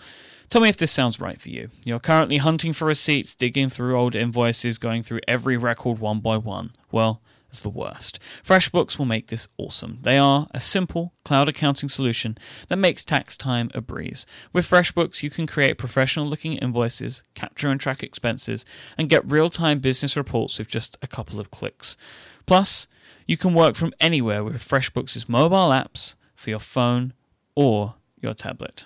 Tell 0.54 0.62
me 0.62 0.70
if 0.70 0.78
this 0.78 0.92
sounds 0.92 1.20
right 1.20 1.42
for 1.42 1.50
you. 1.50 1.72
You're 1.84 1.98
currently 1.98 2.38
hunting 2.38 2.74
for 2.74 2.86
receipts, 2.86 3.34
digging 3.34 3.70
through 3.70 3.98
old 3.98 4.14
invoices, 4.14 4.78
going 4.78 5.02
through 5.02 5.22
every 5.28 5.58
record 5.58 5.98
one 5.98 6.20
by 6.20 6.38
one. 6.38 6.74
Well, 6.92 7.24
is 7.52 7.64
the 7.64 7.72
worst. 7.72 8.20
FreshBooks 8.46 9.00
will 9.00 9.08
make 9.08 9.30
this 9.30 9.48
awesome. 9.58 9.98
They 10.04 10.20
are 10.20 10.46
a 10.52 10.60
simple 10.60 11.16
cloud 11.26 11.50
accounting 11.50 11.90
solution 11.90 12.38
that 12.68 12.76
makes 12.76 13.04
tax 13.04 13.36
time 13.36 13.72
a 13.74 13.82
breeze. 13.82 14.28
With 14.54 14.70
FreshBooks, 14.70 15.24
you 15.24 15.32
can 15.32 15.48
create 15.48 15.80
professional 15.80 16.28
looking 16.28 16.54
invoices, 16.54 17.24
capture 17.34 17.70
and 17.70 17.80
track 17.80 18.04
expenses, 18.04 18.64
and 18.96 19.10
get 19.10 19.32
real 19.32 19.50
time 19.50 19.80
business 19.80 20.16
reports 20.16 20.60
with 20.60 20.68
just 20.68 21.00
a 21.02 21.08
couple 21.08 21.40
of 21.40 21.50
clicks. 21.50 21.98
Plus, 22.46 22.88
you 23.26 23.38
can 23.38 23.56
work 23.56 23.76
from 23.76 23.92
anywhere 24.00 24.44
with 24.44 24.58
FreshBooks' 24.58 25.28
mobile 25.28 25.72
apps 25.72 26.14
for 26.36 26.52
your 26.52 26.60
phone 26.60 27.14
or 27.56 27.96
your 28.22 28.36
tablet. 28.36 28.86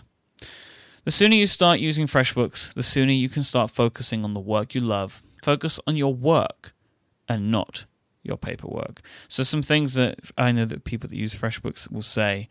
The 1.07 1.11
sooner 1.11 1.35
you 1.35 1.47
start 1.47 1.79
using 1.79 2.05
FreshBooks, 2.05 2.73
the 2.73 2.83
sooner 2.83 3.13
you 3.13 3.29
can 3.29 3.41
start 3.41 3.71
focusing 3.71 4.25
on 4.25 4.33
the 4.33 4.41
work 4.41 4.75
you 4.75 4.81
love. 4.81 5.23
Focus 5.41 5.79
on 5.87 5.95
your 5.95 6.13
work 6.13 6.73
and 7.29 7.49
not 7.49 7.85
your 8.23 8.35
paperwork. 8.35 8.99
So 9.29 9.43
some 9.43 9.61
things 9.61 9.93
that 9.93 10.19
I 10.37 10.51
know 10.51 10.65
that 10.65 10.83
people 10.83 11.07
that 11.07 11.15
use 11.15 11.33
FreshBooks 11.33 11.89
will 11.89 12.01
say, 12.01 12.49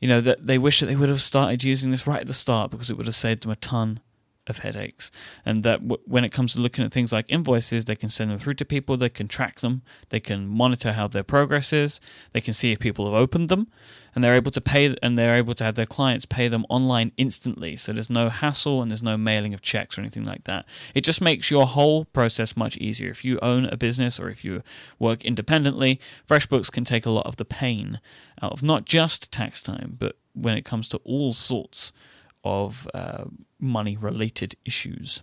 you 0.00 0.08
know, 0.08 0.20
that 0.22 0.44
they 0.44 0.58
wish 0.58 0.80
that 0.80 0.86
they 0.86 0.96
would 0.96 1.08
have 1.08 1.20
started 1.20 1.62
using 1.62 1.92
this 1.92 2.04
right 2.04 2.22
at 2.22 2.26
the 2.26 2.32
start 2.32 2.72
because 2.72 2.90
it 2.90 2.96
would 2.96 3.06
have 3.06 3.14
saved 3.14 3.44
them 3.44 3.52
a 3.52 3.54
ton 3.54 4.00
of 4.46 4.58
headaches. 4.58 5.10
And 5.44 5.62
that 5.62 5.86
w- 5.86 6.02
when 6.06 6.24
it 6.24 6.32
comes 6.32 6.54
to 6.54 6.60
looking 6.60 6.84
at 6.84 6.92
things 6.92 7.12
like 7.12 7.26
invoices, 7.28 7.84
they 7.84 7.96
can 7.96 8.08
send 8.08 8.30
them 8.30 8.38
through 8.38 8.54
to 8.54 8.64
people, 8.64 8.96
they 8.96 9.08
can 9.08 9.28
track 9.28 9.60
them, 9.60 9.82
they 10.08 10.20
can 10.20 10.48
monitor 10.48 10.92
how 10.92 11.08
their 11.08 11.22
progress 11.22 11.72
is, 11.72 12.00
they 12.32 12.40
can 12.40 12.52
see 12.52 12.72
if 12.72 12.78
people 12.78 13.04
have 13.04 13.14
opened 13.14 13.48
them, 13.48 13.68
and 14.14 14.22
they're 14.22 14.34
able 14.34 14.50
to 14.50 14.60
pay 14.60 14.94
and 15.02 15.16
they're 15.16 15.36
able 15.36 15.54
to 15.54 15.64
have 15.64 15.74
their 15.74 15.86
clients 15.86 16.26
pay 16.26 16.48
them 16.48 16.66
online 16.68 17.12
instantly. 17.16 17.76
So 17.76 17.92
there's 17.92 18.10
no 18.10 18.28
hassle 18.28 18.82
and 18.82 18.90
there's 18.90 19.02
no 19.02 19.16
mailing 19.16 19.54
of 19.54 19.62
checks 19.62 19.96
or 19.96 20.02
anything 20.02 20.24
like 20.24 20.44
that. 20.44 20.66
It 20.94 21.02
just 21.02 21.20
makes 21.20 21.50
your 21.50 21.66
whole 21.66 22.04
process 22.06 22.56
much 22.56 22.76
easier. 22.76 23.10
If 23.10 23.24
you 23.24 23.38
own 23.40 23.66
a 23.66 23.76
business 23.76 24.20
or 24.20 24.28
if 24.28 24.44
you 24.44 24.62
work 24.98 25.24
independently, 25.24 26.00
FreshBooks 26.28 26.70
can 26.70 26.84
take 26.84 27.06
a 27.06 27.10
lot 27.10 27.26
of 27.26 27.36
the 27.36 27.44
pain 27.44 28.00
out 28.42 28.52
of 28.52 28.62
not 28.62 28.84
just 28.84 29.32
tax 29.32 29.62
time, 29.62 29.96
but 29.98 30.16
when 30.34 30.56
it 30.56 30.64
comes 30.64 30.88
to 30.88 30.98
all 31.04 31.32
sorts 31.32 31.92
of 32.44 32.88
uh, 32.92 33.24
money 33.62 33.96
related 33.96 34.56
issues. 34.64 35.22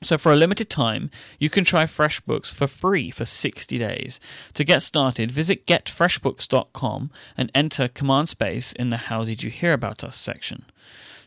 So, 0.00 0.16
for 0.16 0.30
a 0.32 0.36
limited 0.36 0.70
time, 0.70 1.10
you 1.40 1.50
can 1.50 1.64
try 1.64 1.84
FreshBooks 1.84 2.54
for 2.54 2.68
free 2.68 3.10
for 3.10 3.24
60 3.24 3.78
days. 3.78 4.20
To 4.54 4.62
get 4.62 4.82
started, 4.82 5.32
visit 5.32 5.66
getfreshbooks.com 5.66 7.10
and 7.36 7.50
enter 7.52 7.88
command 7.88 8.28
space 8.28 8.72
in 8.72 8.90
the 8.90 8.96
How 8.96 9.24
Did 9.24 9.42
You 9.42 9.50
Hear 9.50 9.72
About 9.72 10.04
Us 10.04 10.16
section. 10.16 10.66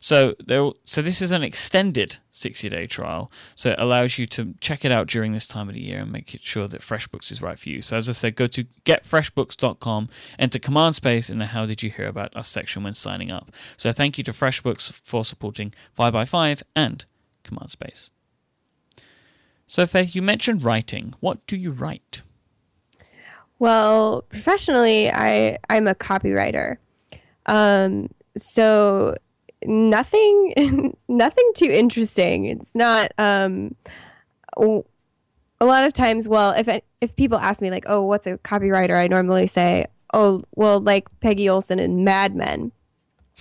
So, 0.03 0.33
there, 0.43 0.71
so 0.83 1.03
this 1.03 1.21
is 1.21 1.31
an 1.31 1.43
extended 1.43 2.17
60 2.31 2.67
day 2.69 2.87
trial. 2.87 3.31
So, 3.55 3.69
it 3.69 3.79
allows 3.79 4.17
you 4.17 4.25
to 4.25 4.55
check 4.59 4.83
it 4.83 4.91
out 4.91 5.07
during 5.07 5.31
this 5.31 5.47
time 5.47 5.69
of 5.69 5.75
the 5.75 5.81
year 5.81 5.99
and 6.01 6.11
make 6.11 6.35
sure 6.41 6.67
that 6.67 6.81
FreshBooks 6.81 7.31
is 7.31 7.41
right 7.41 7.57
for 7.57 7.69
you. 7.69 7.83
So, 7.83 7.97
as 7.97 8.09
I 8.09 8.13
said, 8.13 8.35
go 8.35 8.47
to 8.47 8.65
getfreshbooks.com, 8.83 10.09
enter 10.39 10.57
command 10.57 10.95
space 10.95 11.29
in 11.29 11.37
the 11.37 11.45
How 11.45 11.67
Did 11.67 11.83
You 11.83 11.91
Hear 11.91 12.07
About 12.07 12.35
Us 12.35 12.47
section 12.47 12.83
when 12.83 12.95
signing 12.95 13.31
up. 13.31 13.51
So, 13.77 13.91
thank 13.91 14.17
you 14.17 14.23
to 14.23 14.31
FreshBooks 14.31 14.91
for 14.91 15.23
supporting 15.23 15.71
5by5 15.97 16.63
and 16.75 17.05
command 17.43 17.69
space. 17.69 18.09
So, 19.67 19.85
Faith, 19.85 20.15
you 20.15 20.23
mentioned 20.23 20.65
writing. 20.65 21.13
What 21.19 21.45
do 21.45 21.55
you 21.55 21.69
write? 21.71 22.23
Well, 23.59 24.23
professionally, 24.23 25.11
I 25.11 25.59
I'm 25.69 25.87
a 25.87 25.93
copywriter. 25.93 26.77
Um, 27.45 28.09
so 28.35 29.15
nothing 29.65 30.95
nothing 31.07 31.51
too 31.55 31.69
interesting. 31.69 32.45
It's 32.45 32.75
not 32.75 33.11
um, 33.17 33.75
a 34.57 35.65
lot 35.65 35.83
of 35.83 35.93
times. 35.93 36.27
Well, 36.27 36.51
if 36.51 36.67
if 37.01 37.15
people 37.15 37.37
ask 37.37 37.61
me 37.61 37.71
like, 37.71 37.85
"Oh, 37.87 38.01
what's 38.03 38.27
a 38.27 38.37
copywriter?" 38.39 38.95
I 38.95 39.07
normally 39.07 39.47
say, 39.47 39.85
"Oh, 40.13 40.41
well, 40.55 40.79
like 40.79 41.07
Peggy 41.19 41.49
Olson 41.49 41.79
and 41.79 42.03
Mad 42.03 42.35
Men." 42.35 42.71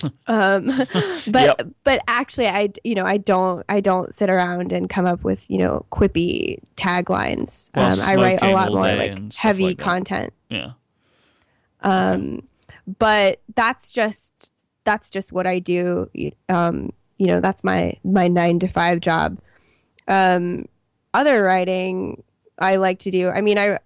um, 0.27 0.67
but 0.97 1.27
yep. 1.35 1.69
but 1.85 2.01
actually, 2.07 2.47
I 2.49 2.71
you 2.85 2.95
know 2.95 3.05
I 3.05 3.17
don't 3.17 3.65
I 3.69 3.81
don't 3.81 4.15
sit 4.15 4.31
around 4.31 4.73
and 4.73 4.89
come 4.89 5.07
up 5.07 5.25
with 5.25 5.49
you 5.51 5.59
know 5.59 5.87
quippy 5.91 6.59
taglines. 6.77 7.71
Well, 7.75 7.93
um, 7.93 7.99
I 8.03 8.15
write 8.17 8.43
a 8.43 8.53
lot 8.53 8.73
more 8.73 8.81
like 8.81 9.33
heavy 9.35 9.69
like 9.69 9.79
content. 9.79 10.33
Yeah. 10.49 10.73
Um, 11.83 12.35
okay. 12.69 12.77
but 12.99 13.41
that's 13.55 13.91
just 13.91 14.53
that's 14.85 15.11
just 15.11 15.33
what 15.33 15.47
I 15.47 15.59
do. 15.59 16.11
Um, 16.49 16.93
you 17.19 17.27
know, 17.27 17.41
that's 17.41 17.63
my 17.65 17.95
my 18.05 18.29
nine 18.29 18.59
to 18.61 18.69
five 18.69 19.01
job. 19.01 19.39
Um, 20.09 20.67
other 21.15 21.43
writing 21.43 22.23
I 22.59 22.77
like 22.77 22.99
to 23.01 23.11
do. 23.11 23.31
I 23.31 23.41
mean, 23.41 23.59
I 23.59 23.79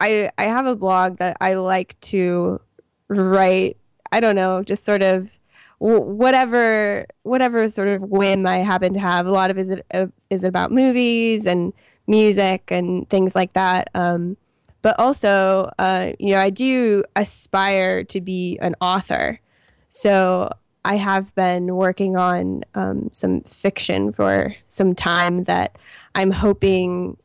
I 0.00 0.30
I 0.38 0.44
have 0.44 0.66
a 0.66 0.76
blog 0.76 1.18
that 1.18 1.36
I 1.40 1.54
like 1.54 1.98
to 2.02 2.60
write. 3.08 3.76
I 4.10 4.20
don't 4.20 4.36
know, 4.36 4.62
just 4.62 4.84
sort 4.84 5.02
of 5.02 5.30
whatever 5.78 7.06
whatever 7.24 7.68
sort 7.68 7.88
of 7.88 8.02
whim 8.02 8.46
I 8.46 8.58
happen 8.58 8.94
to 8.94 9.00
have. 9.00 9.26
A 9.26 9.30
lot 9.30 9.50
of 9.50 9.58
is 9.58 9.70
it 9.70 9.86
is, 9.92 10.08
is 10.30 10.44
about 10.44 10.70
movies 10.70 11.46
and 11.46 11.72
music 12.06 12.70
and 12.70 13.08
things 13.08 13.34
like 13.34 13.52
that. 13.54 13.88
Um, 13.94 14.36
but 14.82 14.98
also, 14.98 15.70
uh, 15.78 16.12
you 16.18 16.30
know, 16.30 16.38
I 16.38 16.50
do 16.50 17.04
aspire 17.14 18.04
to 18.04 18.20
be 18.20 18.58
an 18.60 18.74
author. 18.80 19.40
So 19.92 20.50
I 20.86 20.96
have 20.96 21.34
been 21.34 21.76
working 21.76 22.16
on 22.16 22.64
um, 22.74 23.10
some 23.12 23.42
fiction 23.42 24.10
for 24.10 24.56
some 24.66 24.94
time 24.94 25.44
that 25.44 25.76
I'm 26.14 26.30
hoping 26.30 27.18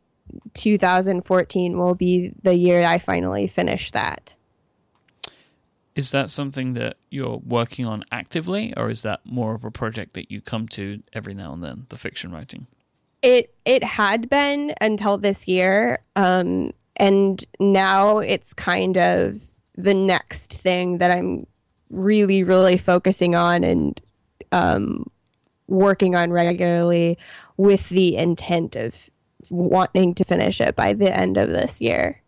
2014 0.53 1.77
will 1.77 1.95
be 1.95 2.33
the 2.43 2.55
year 2.55 2.83
I 2.83 2.97
finally 2.97 3.47
finish 3.47 3.91
that. 3.91 4.35
Is 5.95 6.11
that 6.11 6.29
something 6.29 6.73
that 6.73 6.97
you're 7.09 7.37
working 7.37 7.85
on 7.85 8.03
actively, 8.11 8.73
or 8.75 8.89
is 8.89 9.01
that 9.01 9.21
more 9.23 9.55
of 9.55 9.63
a 9.63 9.71
project 9.71 10.13
that 10.13 10.29
you 10.29 10.41
come 10.41 10.67
to 10.69 11.01
every 11.13 11.33
now 11.33 11.53
and 11.53 11.63
then, 11.63 11.87
the 11.87 11.97
fiction 11.97 12.31
writing? 12.33 12.67
It 13.23 13.55
it 13.65 13.83
had 13.83 14.29
been 14.29 14.75
until 14.81 15.17
this 15.17 15.47
year, 15.47 15.99
um, 16.17 16.71
and 16.97 17.43
now 17.59 18.19
it's 18.19 18.53
kind 18.53 18.97
of 18.97 19.35
the 19.75 19.93
next 19.93 20.53
thing 20.53 20.97
that 20.97 21.11
I'm 21.11 21.47
really, 21.89 22.43
really 22.43 22.77
focusing 22.77 23.35
on 23.35 23.63
and 23.63 24.01
um, 24.51 25.05
working 25.67 26.15
on 26.15 26.31
regularly 26.31 27.17
with 27.57 27.89
the 27.89 28.15
intent 28.15 28.75
of 28.75 29.09
wanting 29.49 30.13
to 30.15 30.23
finish 30.23 30.59
it 30.61 30.75
by 30.75 30.93
the 30.93 31.15
end 31.15 31.37
of 31.37 31.49
this 31.49 31.81
year. 31.81 32.21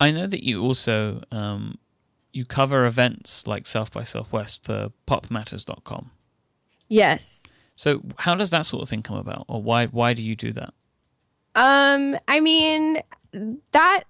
I 0.00 0.10
know 0.10 0.26
that 0.26 0.44
you 0.44 0.60
also 0.60 1.22
um, 1.30 1.78
you 2.32 2.44
cover 2.44 2.86
events 2.86 3.46
like 3.46 3.66
South 3.66 3.92
by 3.92 4.02
Southwest 4.02 4.64
for 4.64 4.90
popmatters.com. 5.06 6.10
Yes. 6.88 7.44
So 7.76 8.02
how 8.18 8.34
does 8.34 8.50
that 8.50 8.66
sort 8.66 8.82
of 8.82 8.88
thing 8.88 9.02
come 9.02 9.16
about 9.16 9.44
or 9.48 9.62
why 9.62 9.86
why 9.86 10.14
do 10.14 10.22
you 10.22 10.34
do 10.34 10.52
that? 10.52 10.74
Um 11.54 12.16
I 12.28 12.40
mean 12.40 13.00
that 13.72 14.04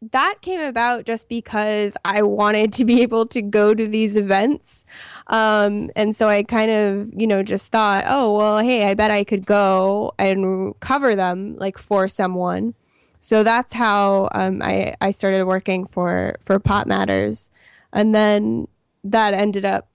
that 0.00 0.36
came 0.42 0.60
about 0.60 1.04
just 1.04 1.28
because 1.28 1.96
I 2.04 2.22
wanted 2.22 2.72
to 2.74 2.84
be 2.84 3.02
able 3.02 3.26
to 3.26 3.42
go 3.42 3.74
to 3.74 3.86
these 3.86 4.16
events. 4.16 4.84
Um, 5.28 5.90
and 5.96 6.14
so 6.14 6.28
I 6.28 6.42
kind 6.42 6.70
of, 6.70 7.10
you 7.16 7.26
know, 7.26 7.42
just 7.42 7.70
thought, 7.72 8.04
oh, 8.06 8.36
well, 8.36 8.58
hey, 8.58 8.88
I 8.88 8.94
bet 8.94 9.10
I 9.10 9.24
could 9.24 9.44
go 9.44 10.12
and 10.18 10.78
cover 10.80 11.16
them 11.16 11.56
like 11.56 11.78
for 11.78 12.08
someone. 12.08 12.74
So 13.20 13.42
that's 13.42 13.72
how 13.72 14.28
um, 14.32 14.62
I, 14.62 14.94
I 15.00 15.10
started 15.10 15.44
working 15.44 15.84
for, 15.86 16.36
for 16.40 16.58
Pop 16.60 16.86
Matters. 16.86 17.50
And 17.92 18.14
then 18.14 18.68
that 19.02 19.34
ended 19.34 19.64
up, 19.64 19.88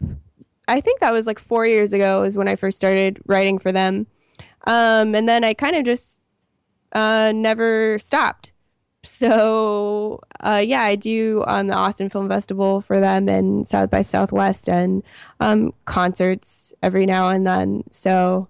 I 0.67 0.81
think 0.81 0.99
that 0.99 1.13
was 1.13 1.25
like 1.25 1.39
four 1.39 1.65
years 1.65 1.93
ago 1.93 2.23
is 2.23 2.37
when 2.37 2.47
I 2.47 2.55
first 2.55 2.77
started 2.77 3.19
writing 3.25 3.59
for 3.59 3.71
them. 3.71 4.07
Um, 4.65 5.15
and 5.15 5.27
then 5.27 5.43
I 5.43 5.53
kind 5.53 5.75
of 5.75 5.85
just 5.85 6.21
uh, 6.91 7.31
never 7.33 7.97
stopped 7.99 8.52
so 9.03 10.21
uh, 10.39 10.63
yeah, 10.65 10.81
I 10.81 10.95
do 10.95 11.43
um, 11.47 11.67
the 11.67 11.75
Austin 11.75 12.09
Film 12.09 12.29
Festival 12.29 12.81
for 12.81 12.99
them 12.99 13.27
and 13.27 13.67
South 13.67 13.89
by 13.89 14.01
Southwest 14.01 14.69
and 14.69 15.03
um, 15.39 15.73
concerts 15.85 16.73
every 16.81 17.05
now 17.05 17.29
and 17.29 17.45
then. 17.45 17.83
So 17.91 18.47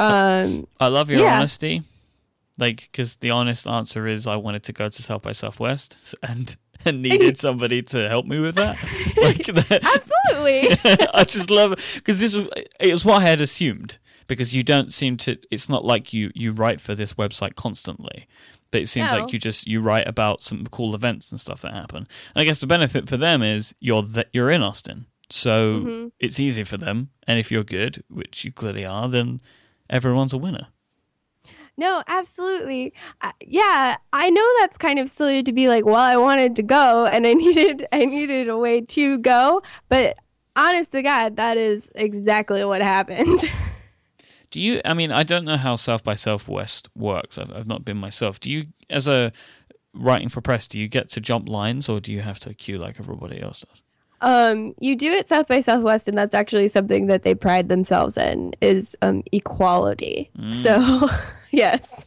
um, 0.00 0.66
I 0.80 0.88
love 0.88 1.10
your 1.10 1.20
yeah. 1.20 1.36
honesty, 1.36 1.82
like 2.58 2.88
because 2.90 3.16
the 3.16 3.30
honest 3.30 3.68
answer 3.68 4.06
is 4.06 4.26
I 4.26 4.36
wanted 4.36 4.62
to 4.64 4.72
go 4.72 4.88
to 4.88 5.02
South 5.02 5.22
by 5.22 5.32
Southwest 5.32 6.14
and 6.22 6.56
and 6.84 7.02
needed 7.02 7.38
somebody 7.46 7.82
to 7.82 8.08
help 8.08 8.26
me 8.26 8.40
with 8.40 8.54
that. 8.56 8.78
Like 9.22 9.44
that. 9.46 9.80
Absolutely. 9.84 10.70
I 11.14 11.22
just 11.22 11.48
love 11.50 11.72
it 11.72 11.80
because 11.94 12.18
this 12.18 12.34
was 12.34 12.48
it 12.80 12.90
was 12.90 13.04
what 13.04 13.22
I 13.22 13.26
had 13.26 13.40
assumed 13.40 13.98
because 14.32 14.54
you 14.54 14.62
don't 14.62 14.92
seem 14.92 15.16
to. 15.18 15.36
It's 15.50 15.68
not 15.68 15.84
like 15.84 16.12
you 16.12 16.30
you 16.34 16.52
write 16.52 16.80
for 16.80 16.94
this 16.94 17.14
website 17.14 17.54
constantly 17.54 18.26
but 18.72 18.80
it 18.80 18.88
seems 18.88 19.12
no. 19.12 19.20
like 19.20 19.32
you 19.32 19.38
just 19.38 19.68
you 19.68 19.80
write 19.80 20.08
about 20.08 20.42
some 20.42 20.66
cool 20.66 20.94
events 20.96 21.30
and 21.30 21.38
stuff 21.38 21.60
that 21.60 21.72
happen. 21.72 21.98
And 21.98 22.42
I 22.42 22.44
guess 22.44 22.58
the 22.58 22.66
benefit 22.66 23.08
for 23.08 23.16
them 23.16 23.42
is 23.42 23.74
you're 23.78 24.02
that 24.02 24.28
you're 24.32 24.50
in 24.50 24.62
Austin, 24.62 25.06
so 25.30 25.80
mm-hmm. 25.80 26.08
it's 26.18 26.40
easy 26.40 26.64
for 26.64 26.78
them. 26.78 27.10
And 27.28 27.38
if 27.38 27.52
you're 27.52 27.62
good, 27.62 28.02
which 28.08 28.44
you 28.44 28.50
clearly 28.50 28.84
are, 28.84 29.08
then 29.08 29.40
everyone's 29.88 30.32
a 30.32 30.38
winner. 30.38 30.68
No, 31.76 32.02
absolutely. 32.06 32.92
Uh, 33.20 33.32
yeah, 33.46 33.96
I 34.12 34.30
know 34.30 34.46
that's 34.60 34.76
kind 34.76 34.98
of 34.98 35.08
silly 35.08 35.42
to 35.42 35.52
be 35.52 35.68
like, 35.68 35.86
well, 35.86 35.96
I 35.96 36.16
wanted 36.16 36.56
to 36.56 36.62
go 36.62 37.06
and 37.06 37.26
I 37.26 37.34
needed 37.34 37.86
I 37.92 38.06
needed 38.06 38.48
a 38.48 38.56
way 38.56 38.80
to 38.80 39.18
go, 39.18 39.62
but 39.88 40.16
honest 40.56 40.92
to 40.92 41.02
God, 41.02 41.36
that 41.36 41.58
is 41.58 41.90
exactly 41.94 42.64
what 42.64 42.80
happened. 42.80 43.44
Do 44.52 44.60
you? 44.60 44.80
I 44.84 44.94
mean, 44.94 45.10
I 45.10 45.22
don't 45.24 45.44
know 45.44 45.56
how 45.56 45.74
South 45.74 46.04
by 46.04 46.14
Southwest 46.14 46.88
works. 46.94 47.38
I've, 47.38 47.50
I've 47.50 47.66
not 47.66 47.84
been 47.84 47.96
myself. 47.96 48.38
Do 48.38 48.50
you, 48.50 48.66
as 48.88 49.08
a 49.08 49.32
writing 49.94 50.28
for 50.28 50.40
press, 50.40 50.68
do 50.68 50.78
you 50.78 50.88
get 50.88 51.08
to 51.10 51.20
jump 51.20 51.48
lines 51.48 51.88
or 51.88 52.00
do 52.00 52.12
you 52.12 52.20
have 52.20 52.38
to 52.40 52.54
queue 52.54 52.78
like 52.78 53.00
everybody 53.00 53.40
else 53.40 53.64
does? 53.68 53.82
Um, 54.20 54.74
you 54.78 54.94
do 54.94 55.10
it 55.10 55.26
South 55.26 55.48
by 55.48 55.60
Southwest, 55.60 56.06
and 56.06 56.16
that's 56.16 56.34
actually 56.34 56.68
something 56.68 57.06
that 57.06 57.24
they 57.24 57.34
pride 57.34 57.70
themselves 57.70 58.16
in 58.16 58.52
is 58.60 58.94
um, 59.02 59.24
equality. 59.32 60.30
Mm. 60.38 60.54
So, 60.54 61.08
yes. 61.50 62.04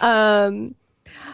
Um, 0.00 0.74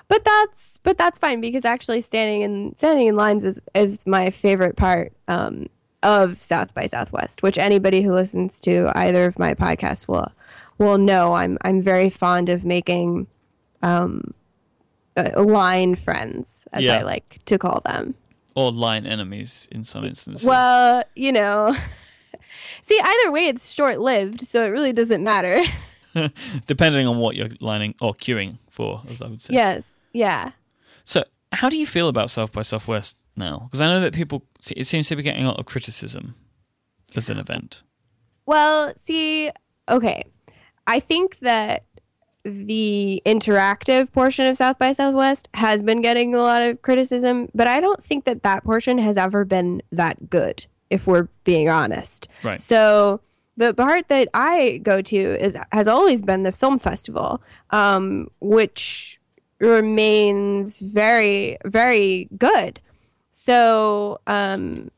but 0.09 0.25
that's 0.25 0.81
but 0.83 0.99
that's 0.99 1.19
fine 1.19 1.41
because 1.41 1.65
actually 1.65 2.01
standing 2.01 2.43
in 2.43 2.75
standing 2.77 3.07
in 3.07 3.17
lines 3.17 3.45
is 3.45 3.61
is 3.75 4.07
my 4.07 4.31
favorite 4.31 4.77
part. 4.77 5.13
Um, 5.29 5.69
of 6.05 6.39
South 6.41 6.73
by 6.75 6.87
Southwest, 6.87 7.43
which 7.43 7.59
anybody 7.59 8.03
who 8.03 8.13
listens 8.13 8.61
to 8.61 8.93
either 8.95 9.27
of 9.27 9.39
my 9.39 9.55
podcasts 9.55 10.07
will 10.07 10.31
will 10.79 10.99
know. 10.99 11.33
I'm 11.33 11.59
I'm 11.63 11.81
very 11.81 12.11
fond 12.11 12.49
of 12.49 12.65
making 12.65 13.27
um, 13.83 14.35
uh, 15.17 15.43
line 15.43 15.97
friends, 15.97 16.69
as 16.73 16.83
yeah. 16.83 16.99
I 16.99 17.03
like 17.03 17.41
to 17.47 17.59
call 17.59 17.83
them, 17.85 18.15
or 18.55 18.71
line 18.71 19.07
enemies 19.07 19.69
in 19.73 19.83
some 19.83 20.05
instances. 20.05 20.47
Well, 20.47 21.03
you 21.17 21.33
know, 21.33 21.75
see, 22.83 23.01
either 23.03 23.33
way, 23.33 23.47
it's 23.47 23.73
short 23.73 23.99
lived, 23.99 24.47
so 24.47 24.65
it 24.65 24.69
really 24.69 24.93
doesn't 24.93 25.25
matter. 25.25 25.63
Depending 26.67 27.07
on 27.07 27.19
what 27.19 27.37
you're 27.37 27.49
lining 27.61 27.95
or 28.01 28.15
queuing 28.15 28.59
for, 28.71 29.03
as 29.09 29.23
I 29.23 29.29
would 29.29 29.43
say. 29.43 29.55
Yes. 29.55 29.99
Yeah. 30.13 30.53
So, 31.05 31.25
how 31.53 31.69
do 31.69 31.77
you 31.77 31.87
feel 31.87 32.09
about 32.09 32.31
South 32.31 32.53
by 32.53 32.63
Southwest 32.63 33.17
now? 33.37 33.61
Because 33.65 33.81
I 33.81 33.87
know 33.87 34.01
that 34.01 34.15
people, 34.15 34.45
it 34.75 34.87
seems 34.87 35.09
to 35.09 35.17
be 35.17 35.23
getting 35.23 35.45
a 35.45 35.49
lot 35.49 35.61
of 35.61 35.67
criticism 35.67 36.35
as 37.15 37.31
an 37.31 37.39
event. 37.39 37.83
Well, 38.47 38.93
see, 38.97 39.51
okay. 39.89 40.25
I 40.87 41.01
think 41.01 41.39
that 41.41 41.85
the 42.45 43.23
interactive 43.25 44.13
portion 44.13 44.47
of 44.47 44.57
South 44.57 44.79
by 44.79 44.93
Southwest 44.93 45.49
has 45.55 45.83
been 45.83 46.03
getting 46.03 46.35
a 46.35 46.43
lot 46.43 46.63
of 46.63 46.83
criticism, 46.83 47.49
but 47.55 47.67
I 47.67 47.81
don't 47.81 48.05
think 48.05 48.27
that 48.27 48.43
that 48.43 48.65
portion 48.65 48.99
has 48.99 49.17
ever 49.17 49.45
been 49.45 49.83
that 49.93 50.29
good, 50.29 50.67
if 50.91 51.07
we're 51.07 51.29
being 51.45 51.71
honest. 51.71 52.29
Right. 52.45 52.61
So 52.61 53.23
the 53.57 53.73
part 53.73 54.09
that 54.09 54.29
I 54.35 54.81
go 54.83 55.01
to 55.01 55.17
is 55.17 55.57
has 55.73 55.89
always 55.89 56.23
been 56.23 56.43
the 56.43 56.53
film 56.53 56.79
festival, 56.79 57.43
um, 57.71 58.29
which 58.41 59.19
remains 59.59 60.81
very, 60.81 61.57
very 61.65 62.29
good. 62.37 62.81
So, 63.37 64.21
um, 64.29 64.93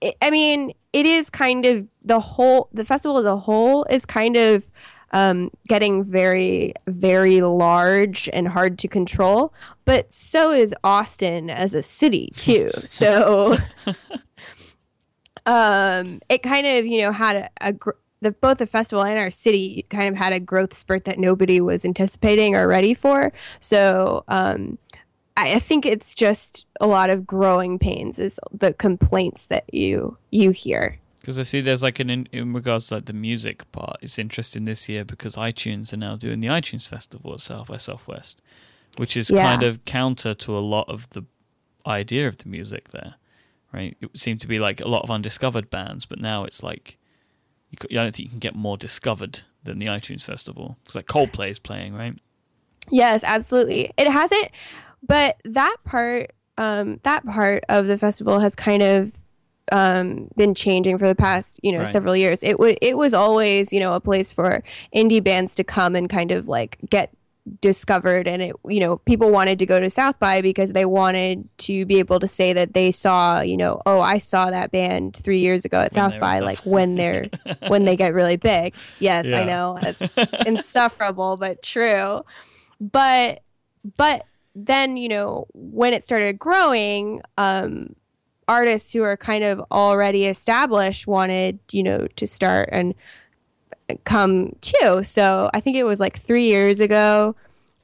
it, 0.00 0.14
I 0.22 0.30
mean, 0.30 0.72
it 0.92 1.04
is 1.04 1.28
kind 1.28 1.66
of 1.66 1.84
the 2.04 2.20
whole, 2.20 2.68
the 2.72 2.84
festival 2.84 3.18
as 3.18 3.24
a 3.24 3.36
whole 3.36 3.84
is 3.90 4.06
kind 4.06 4.36
of 4.36 4.70
um, 5.10 5.50
getting 5.66 6.04
very, 6.04 6.74
very 6.86 7.42
large 7.42 8.30
and 8.32 8.46
hard 8.46 8.78
to 8.78 8.88
control. 8.88 9.52
But 9.84 10.12
so 10.12 10.52
is 10.52 10.72
Austin 10.84 11.50
as 11.50 11.74
a 11.74 11.82
city, 11.82 12.32
too. 12.36 12.70
So, 12.86 13.58
um, 15.44 16.20
it 16.28 16.44
kind 16.44 16.66
of, 16.68 16.86
you 16.86 17.00
know, 17.02 17.10
had 17.10 17.34
a, 17.34 17.50
a 17.60 17.72
gr- 17.72 17.90
the, 18.20 18.30
both 18.30 18.58
the 18.58 18.66
festival 18.66 19.04
and 19.04 19.18
our 19.18 19.32
city 19.32 19.86
kind 19.90 20.08
of 20.08 20.14
had 20.14 20.32
a 20.32 20.38
growth 20.38 20.72
spurt 20.72 21.04
that 21.06 21.18
nobody 21.18 21.60
was 21.60 21.84
anticipating 21.84 22.54
or 22.54 22.68
ready 22.68 22.94
for. 22.94 23.32
So, 23.58 24.22
um, 24.28 24.78
I, 25.36 25.58
think 25.58 25.86
it's 25.86 26.14
just 26.14 26.66
a 26.80 26.86
lot 26.86 27.10
of 27.10 27.26
growing 27.26 27.78
pains 27.78 28.18
is 28.18 28.38
the 28.52 28.72
complaints 28.72 29.46
that 29.46 29.72
you 29.72 30.18
you 30.30 30.50
hear. 30.50 30.98
Because 31.20 31.38
I 31.38 31.44
see 31.44 31.60
there's 31.60 31.82
like 31.82 32.00
an 32.00 32.10
in, 32.10 32.28
in, 32.32 32.52
regards 32.52 32.88
to 32.88 32.96
like 32.96 33.04
the 33.06 33.12
music 33.12 33.70
part. 33.72 33.96
It's 34.02 34.18
interesting 34.18 34.64
this 34.64 34.88
year 34.88 35.04
because 35.04 35.36
iTunes 35.36 35.92
are 35.92 35.96
now 35.96 36.16
doing 36.16 36.40
the 36.40 36.48
iTunes 36.48 36.88
Festival 36.88 37.32
at 37.32 37.40
South 37.40 37.68
by 37.68 37.76
Southwest, 37.76 38.42
which 38.96 39.16
is 39.16 39.30
yeah. 39.30 39.42
kind 39.42 39.62
of 39.62 39.84
counter 39.84 40.34
to 40.34 40.56
a 40.56 40.60
lot 40.60 40.88
of 40.88 41.08
the 41.10 41.24
idea 41.86 42.26
of 42.26 42.38
the 42.38 42.48
music 42.48 42.88
there, 42.88 43.14
right? 43.72 43.96
It 44.00 44.10
seemed 44.18 44.40
to 44.40 44.48
be 44.48 44.58
like 44.58 44.80
a 44.80 44.88
lot 44.88 45.02
of 45.02 45.10
undiscovered 45.10 45.70
bands, 45.70 46.06
but 46.06 46.20
now 46.20 46.44
it's 46.44 46.62
like 46.62 46.98
you, 47.70 47.98
I 47.98 48.02
don't 48.02 48.14
think 48.14 48.26
you 48.26 48.30
can 48.30 48.38
get 48.38 48.54
more 48.54 48.76
discovered 48.76 49.42
than 49.64 49.78
the 49.78 49.86
iTunes 49.86 50.24
Festival. 50.24 50.76
It's 50.84 50.94
like 50.94 51.06
Coldplay 51.06 51.50
is 51.50 51.58
playing, 51.58 51.94
right? 51.94 52.18
Yes, 52.90 53.22
absolutely. 53.24 53.92
It 53.96 54.10
hasn't 54.10 54.48
but 55.02 55.36
that 55.44 55.76
part, 55.84 56.32
um, 56.58 57.00
that 57.02 57.24
part 57.26 57.64
of 57.68 57.86
the 57.86 57.98
festival 57.98 58.40
has 58.40 58.54
kind 58.54 58.82
of 58.82 59.18
um, 59.70 60.28
been 60.36 60.54
changing 60.54 60.98
for 60.98 61.08
the 61.08 61.14
past, 61.14 61.58
you 61.62 61.72
know, 61.72 61.78
right. 61.78 61.88
several 61.88 62.16
years. 62.16 62.42
It 62.42 62.58
was 62.58 62.76
it 62.82 62.96
was 62.96 63.14
always, 63.14 63.72
you 63.72 63.80
know, 63.80 63.94
a 63.94 64.00
place 64.00 64.30
for 64.32 64.62
indie 64.94 65.22
bands 65.22 65.54
to 65.56 65.64
come 65.64 65.96
and 65.96 66.08
kind 66.08 66.30
of 66.30 66.48
like 66.48 66.78
get 66.90 67.12
discovered 67.60 68.28
and 68.28 68.40
it 68.40 68.54
you 68.68 68.78
know 68.78 68.98
people 68.98 69.32
wanted 69.32 69.58
to 69.58 69.66
go 69.66 69.80
to 69.80 69.90
south 69.90 70.16
by 70.20 70.40
because 70.40 70.72
they 70.72 70.84
wanted 70.84 71.48
to 71.58 71.84
be 71.86 71.98
able 71.98 72.20
to 72.20 72.28
say 72.28 72.52
that 72.52 72.72
they 72.72 72.92
saw 72.92 73.40
you 73.40 73.56
know 73.56 73.82
oh 73.84 74.00
i 74.00 74.16
saw 74.16 74.48
that 74.48 74.70
band 74.70 75.16
three 75.16 75.40
years 75.40 75.64
ago 75.64 75.80
at 75.80 75.92
when 75.92 76.10
south 76.10 76.20
by 76.20 76.38
like 76.38 76.60
when 76.60 76.94
they're 76.96 77.26
when 77.66 77.84
they 77.84 77.96
get 77.96 78.14
really 78.14 78.36
big 78.36 78.72
yes 79.00 79.26
yeah. 79.26 79.40
i 79.40 79.44
know 79.44 79.76
insufferable 80.46 81.36
but 81.36 81.60
true 81.64 82.22
but 82.80 83.42
but 83.96 84.24
then 84.54 84.96
you 84.96 85.08
know 85.08 85.46
when 85.54 85.92
it 85.92 86.04
started 86.04 86.38
growing 86.38 87.20
um, 87.38 87.94
artists 88.48 88.92
who 88.92 89.02
are 89.02 89.16
kind 89.16 89.44
of 89.44 89.62
already 89.70 90.26
established 90.26 91.06
wanted 91.06 91.58
you 91.70 91.82
know 91.82 92.06
to 92.16 92.26
start 92.26 92.68
and 92.72 92.94
come 94.04 94.54
too 94.60 95.02
so 95.04 95.50
i 95.54 95.60
think 95.60 95.76
it 95.76 95.84
was 95.84 96.00
like 96.00 96.18
three 96.18 96.46
years 96.46 96.80
ago 96.80 97.34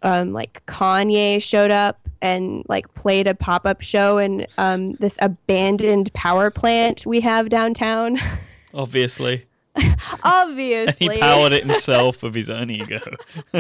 um, 0.03 0.33
like 0.33 0.65
Kanye 0.67 1.43
showed 1.43 1.71
up 1.71 1.99
and 2.21 2.65
like 2.69 2.93
played 2.95 3.27
a 3.27 3.35
pop 3.35 3.67
up 3.67 3.81
show 3.81 4.19
in 4.19 4.47
um, 4.57 4.93
this 4.95 5.19
abandoned 5.21 6.13
power 6.13 6.51
plant 6.51 7.07
we 7.07 7.21
have 7.21 7.49
downtown. 7.49 8.19
Obviously. 8.75 9.47
Obviously. 10.23 11.15
he 11.15 11.21
powered 11.21 11.53
it 11.53 11.65
himself 11.65 12.23
with 12.23 12.35
his 12.35 12.51
own 12.51 12.71
ego. 12.71 13.01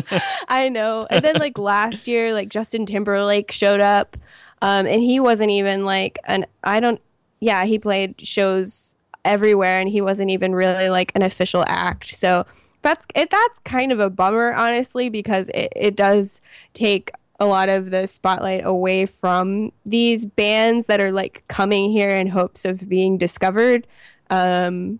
I 0.48 0.68
know. 0.68 1.06
And 1.10 1.24
then 1.24 1.36
like 1.36 1.58
last 1.58 2.08
year, 2.08 2.32
like 2.32 2.48
Justin 2.48 2.86
Timberlake 2.86 3.52
showed 3.52 3.80
up, 3.80 4.16
um, 4.62 4.86
and 4.86 5.02
he 5.02 5.20
wasn't 5.20 5.50
even 5.50 5.84
like 5.84 6.18
an 6.24 6.46
I 6.64 6.80
don't. 6.80 7.00
Yeah, 7.40 7.64
he 7.64 7.78
played 7.78 8.26
shows 8.26 8.94
everywhere, 9.24 9.78
and 9.80 9.88
he 9.88 10.00
wasn't 10.00 10.30
even 10.30 10.54
really 10.54 10.88
like 10.88 11.12
an 11.14 11.22
official 11.22 11.64
act. 11.68 12.14
So 12.14 12.46
that's 12.82 13.06
it. 13.14 13.30
That's 13.30 13.58
kind 13.60 13.92
of 13.92 14.00
a 14.00 14.10
bummer, 14.10 14.52
honestly, 14.52 15.08
because 15.08 15.48
it, 15.50 15.72
it 15.76 15.96
does 15.96 16.40
take 16.74 17.10
a 17.40 17.46
lot 17.46 17.68
of 17.68 17.90
the 17.90 18.06
spotlight 18.08 18.64
away 18.64 19.06
from 19.06 19.72
these 19.86 20.26
bands 20.26 20.86
that 20.86 21.00
are 21.00 21.12
like 21.12 21.44
coming 21.48 21.90
here 21.90 22.10
in 22.10 22.26
hopes 22.26 22.64
of 22.64 22.88
being 22.88 23.16
discovered. 23.16 23.86
Um, 24.30 24.98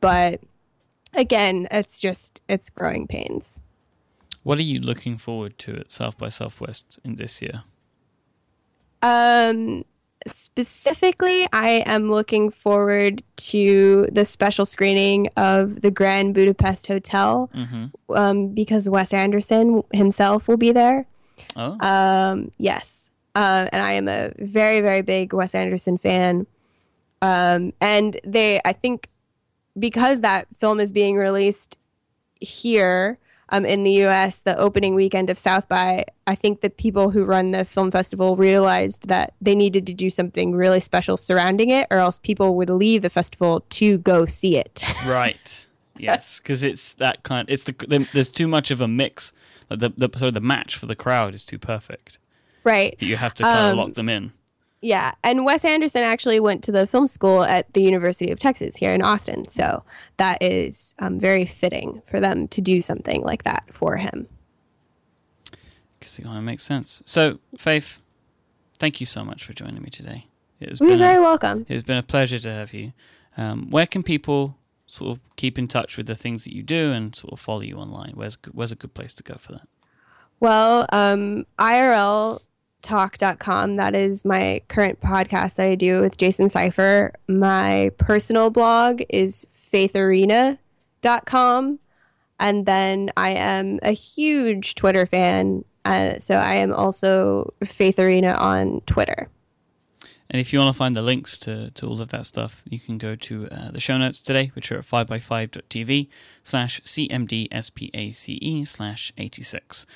but 0.00 0.40
again, 1.14 1.68
it's 1.70 2.00
just 2.00 2.42
it's 2.48 2.70
growing 2.70 3.06
pains. 3.06 3.62
What 4.42 4.58
are 4.58 4.62
you 4.62 4.80
looking 4.80 5.18
forward 5.18 5.58
to 5.58 5.76
at 5.76 5.92
South 5.92 6.18
by 6.18 6.28
Southwest 6.28 6.98
in 7.04 7.14
this 7.16 7.40
year? 7.40 7.62
Um, 9.02 9.84
specifically, 10.28 11.46
I 11.52 11.82
am 11.86 12.10
looking 12.10 12.50
forward 12.50 13.22
to 13.36 14.06
the 14.12 14.24
special 14.24 14.64
screening 14.64 15.28
of 15.36 15.82
the 15.82 15.90
Grand 15.90 16.34
Budapest 16.34 16.86
Hotel 16.86 17.50
Mm-hmm. 17.54 18.12
um, 18.14 18.48
because 18.48 18.88
Wes 18.88 19.12
Anderson 19.12 19.82
himself 19.92 20.48
will 20.48 20.56
be 20.56 20.72
there. 20.72 21.06
Oh, 21.56 21.76
Um, 21.80 22.52
yes. 22.58 23.10
Uh, 23.34 23.66
and 23.72 23.82
I 23.82 23.92
am 23.92 24.08
a 24.08 24.32
very, 24.38 24.80
very 24.80 25.02
big 25.02 25.32
Wes 25.32 25.54
Anderson 25.54 25.98
fan. 25.98 26.46
Um, 27.22 27.72
and 27.80 28.20
they, 28.24 28.60
I 28.64 28.72
think, 28.72 29.08
because 29.78 30.20
that 30.20 30.46
film 30.56 30.80
is 30.80 30.92
being 30.92 31.16
released 31.16 31.78
here 32.40 33.18
um, 33.50 33.66
in 33.66 33.84
the 33.84 34.04
US, 34.06 34.38
the 34.38 34.56
opening 34.56 34.94
weekend 34.94 35.28
of 35.28 35.38
South 35.38 35.68
by, 35.68 36.06
I 36.26 36.34
think 36.34 36.62
the 36.62 36.70
people 36.70 37.10
who 37.10 37.24
run 37.24 37.50
the 37.50 37.64
film 37.66 37.90
festival 37.90 38.34
realized 38.36 39.08
that 39.08 39.34
they 39.42 39.54
needed 39.54 39.86
to 39.88 39.94
do 39.94 40.08
something 40.08 40.54
really 40.54 40.80
special 40.80 41.16
surrounding 41.18 41.68
it, 41.68 41.86
or 41.90 41.98
else 41.98 42.18
people 42.18 42.54
would 42.56 42.70
leave 42.70 43.02
the 43.02 43.10
festival 43.10 43.64
to 43.70 43.98
go 43.98 44.24
see 44.24 44.56
it. 44.56 44.84
right. 45.06 45.66
Yes, 45.98 46.40
because 46.40 46.62
it's 46.62 46.94
that 46.94 47.22
kind. 47.22 47.48
It's 47.50 47.64
the, 47.64 47.72
the 47.86 48.08
there's 48.14 48.30
too 48.30 48.48
much 48.48 48.70
of 48.70 48.80
a 48.80 48.88
mix. 48.88 49.32
Like 49.68 49.80
the 49.80 49.90
the 49.90 50.08
so 50.18 50.30
the 50.30 50.40
match 50.40 50.74
for 50.76 50.86
the 50.86 50.96
crowd 50.96 51.34
is 51.34 51.44
too 51.44 51.58
perfect. 51.58 52.18
right. 52.64 52.96
You 53.00 53.16
have 53.16 53.34
to 53.34 53.42
kind 53.44 53.66
of 53.66 53.72
Um, 53.72 53.76
lock 53.76 53.92
them 53.92 54.08
in. 54.08 54.32
Yeah, 54.84 55.12
and 55.22 55.44
Wes 55.44 55.64
Anderson 55.64 56.02
actually 56.02 56.40
went 56.40 56.64
to 56.64 56.72
the 56.72 56.88
film 56.88 57.06
school 57.06 57.44
at 57.44 57.72
the 57.72 57.80
University 57.82 58.32
of 58.32 58.40
Texas 58.40 58.76
here 58.76 58.92
in 58.92 59.00
Austin, 59.00 59.46
so 59.48 59.84
that 60.16 60.42
is 60.42 60.96
um, 60.98 61.20
very 61.20 61.46
fitting 61.46 62.02
for 62.04 62.18
them 62.18 62.48
to 62.48 62.60
do 62.60 62.80
something 62.80 63.22
like 63.22 63.44
that 63.44 63.62
for 63.72 63.96
him. 63.96 64.26
Because 65.98 66.18
it 66.18 66.22
kind 66.22 66.36
of 66.36 66.42
makes 66.42 66.64
sense. 66.64 67.00
So, 67.06 67.38
Faith, 67.56 68.02
thank 68.76 68.98
you 68.98 69.06
so 69.06 69.24
much 69.24 69.44
for 69.44 69.52
joining 69.52 69.80
me 69.82 69.88
today. 69.88 70.26
It 70.58 70.70
has 70.70 70.80
You're 70.80 70.98
very 70.98 71.18
a, 71.18 71.20
welcome. 71.20 71.64
it 71.68 71.74
has 71.74 71.84
been 71.84 71.98
a 71.98 72.02
pleasure 72.02 72.40
to 72.40 72.50
have 72.50 72.74
you. 72.74 72.92
Um, 73.36 73.70
where 73.70 73.86
can 73.86 74.02
people 74.02 74.56
sort 74.88 75.12
of 75.12 75.20
keep 75.36 75.60
in 75.60 75.68
touch 75.68 75.96
with 75.96 76.06
the 76.06 76.16
things 76.16 76.42
that 76.42 76.54
you 76.54 76.64
do 76.64 76.90
and 76.90 77.14
sort 77.14 77.32
of 77.32 77.38
follow 77.38 77.60
you 77.60 77.76
online? 77.76 78.12
Where's 78.14 78.36
where's 78.50 78.72
a 78.72 78.76
good 78.76 78.94
place 78.94 79.14
to 79.14 79.22
go 79.22 79.34
for 79.38 79.52
that? 79.52 79.68
Well, 80.40 80.86
um, 80.92 81.46
IRLtalk.com, 82.82 83.76
that 83.76 83.94
is 83.94 84.24
my 84.24 84.60
current 84.68 85.00
podcast 85.00 85.56
that 85.56 85.66
I 85.66 85.74
do 85.74 86.00
with 86.00 86.16
Jason 86.16 86.48
Seiler. 86.50 87.12
My 87.28 87.90
personal 87.98 88.50
blog 88.50 89.02
is 89.08 89.46
faithkorpi.com. 89.54 91.78
And 92.40 92.66
then 92.66 93.10
I 93.16 93.30
am 93.32 93.78
a 93.82 93.92
huge 93.92 94.74
Twitter 94.74 95.06
fan. 95.06 95.64
Uh, 95.84 96.18
so 96.18 96.34
I 96.34 96.54
am 96.54 96.72
also 96.72 97.54
Faith 97.64 97.96
Korpi 97.96 98.38
on 98.38 98.80
Twitter. 98.86 99.28
And 100.30 100.40
if 100.40 100.52
you 100.52 100.58
want 100.58 100.74
to 100.74 100.78
find 100.78 100.96
the 100.96 101.02
links 101.02 101.36
to, 101.38 101.70
to 101.72 101.86
all 101.86 102.00
of 102.00 102.08
that 102.08 102.24
stuff, 102.24 102.62
you 102.68 102.80
can 102.80 102.96
go 102.96 103.14
to 103.16 103.48
uh, 103.48 103.70
the 103.70 103.80
show 103.80 103.98
notes 103.98 104.22
today, 104.22 104.50
which 104.54 104.72
are 104.72 104.78
at 104.78 104.84
5by5.tv 104.84 106.08
slash 106.42 106.80
cmdspace 106.80 108.66
slash 108.66 109.12
86. 109.18 109.86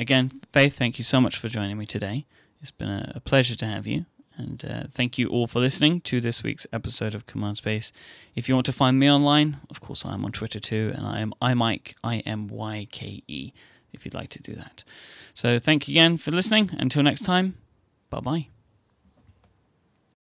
Again, 0.00 0.30
Faith, 0.50 0.78
thank 0.78 0.96
you 0.96 1.04
so 1.04 1.20
much 1.20 1.36
for 1.36 1.48
joining 1.48 1.76
me 1.76 1.84
today. 1.84 2.24
It's 2.62 2.70
been 2.70 2.88
a, 2.88 3.20
pleasure 3.20 3.54
to 3.54 3.66
have 3.66 3.86
you. 3.86 4.06
And 4.34 4.64
uh, 4.64 4.84
thank 4.90 5.18
you 5.18 5.28
all 5.28 5.46
for 5.46 5.60
listening 5.60 6.00
to 6.02 6.22
this 6.22 6.42
week's 6.42 6.66
episode 6.72 7.14
of 7.14 7.26
Command 7.26 7.58
Space. 7.58 7.92
If 8.34 8.48
you 8.48 8.54
want 8.54 8.64
to 8.66 8.72
find 8.72 8.98
me 8.98 9.10
online, 9.10 9.58
of 9.68 9.82
course, 9.82 10.06
I'm 10.06 10.24
on 10.24 10.32
Twitter 10.32 10.58
too, 10.58 10.94
and 10.96 11.06
I 11.06 11.20
am 11.20 11.34
iMyke, 11.42 11.96
I 12.02 12.20
M 12.20 12.48
Y 12.48 12.88
K 12.90 13.22
E, 13.28 13.52
if 13.92 14.06
you'd 14.06 14.14
like 14.14 14.30
to 14.30 14.42
do 14.42 14.54
that. 14.54 14.84
So 15.34 15.58
thank 15.58 15.86
you 15.86 15.92
again 15.92 16.16
for 16.16 16.30
listening. 16.30 16.70
Until 16.78 17.02
next 17.02 17.26
time, 17.26 17.56
bye 18.08 18.20
bye. 18.20 18.59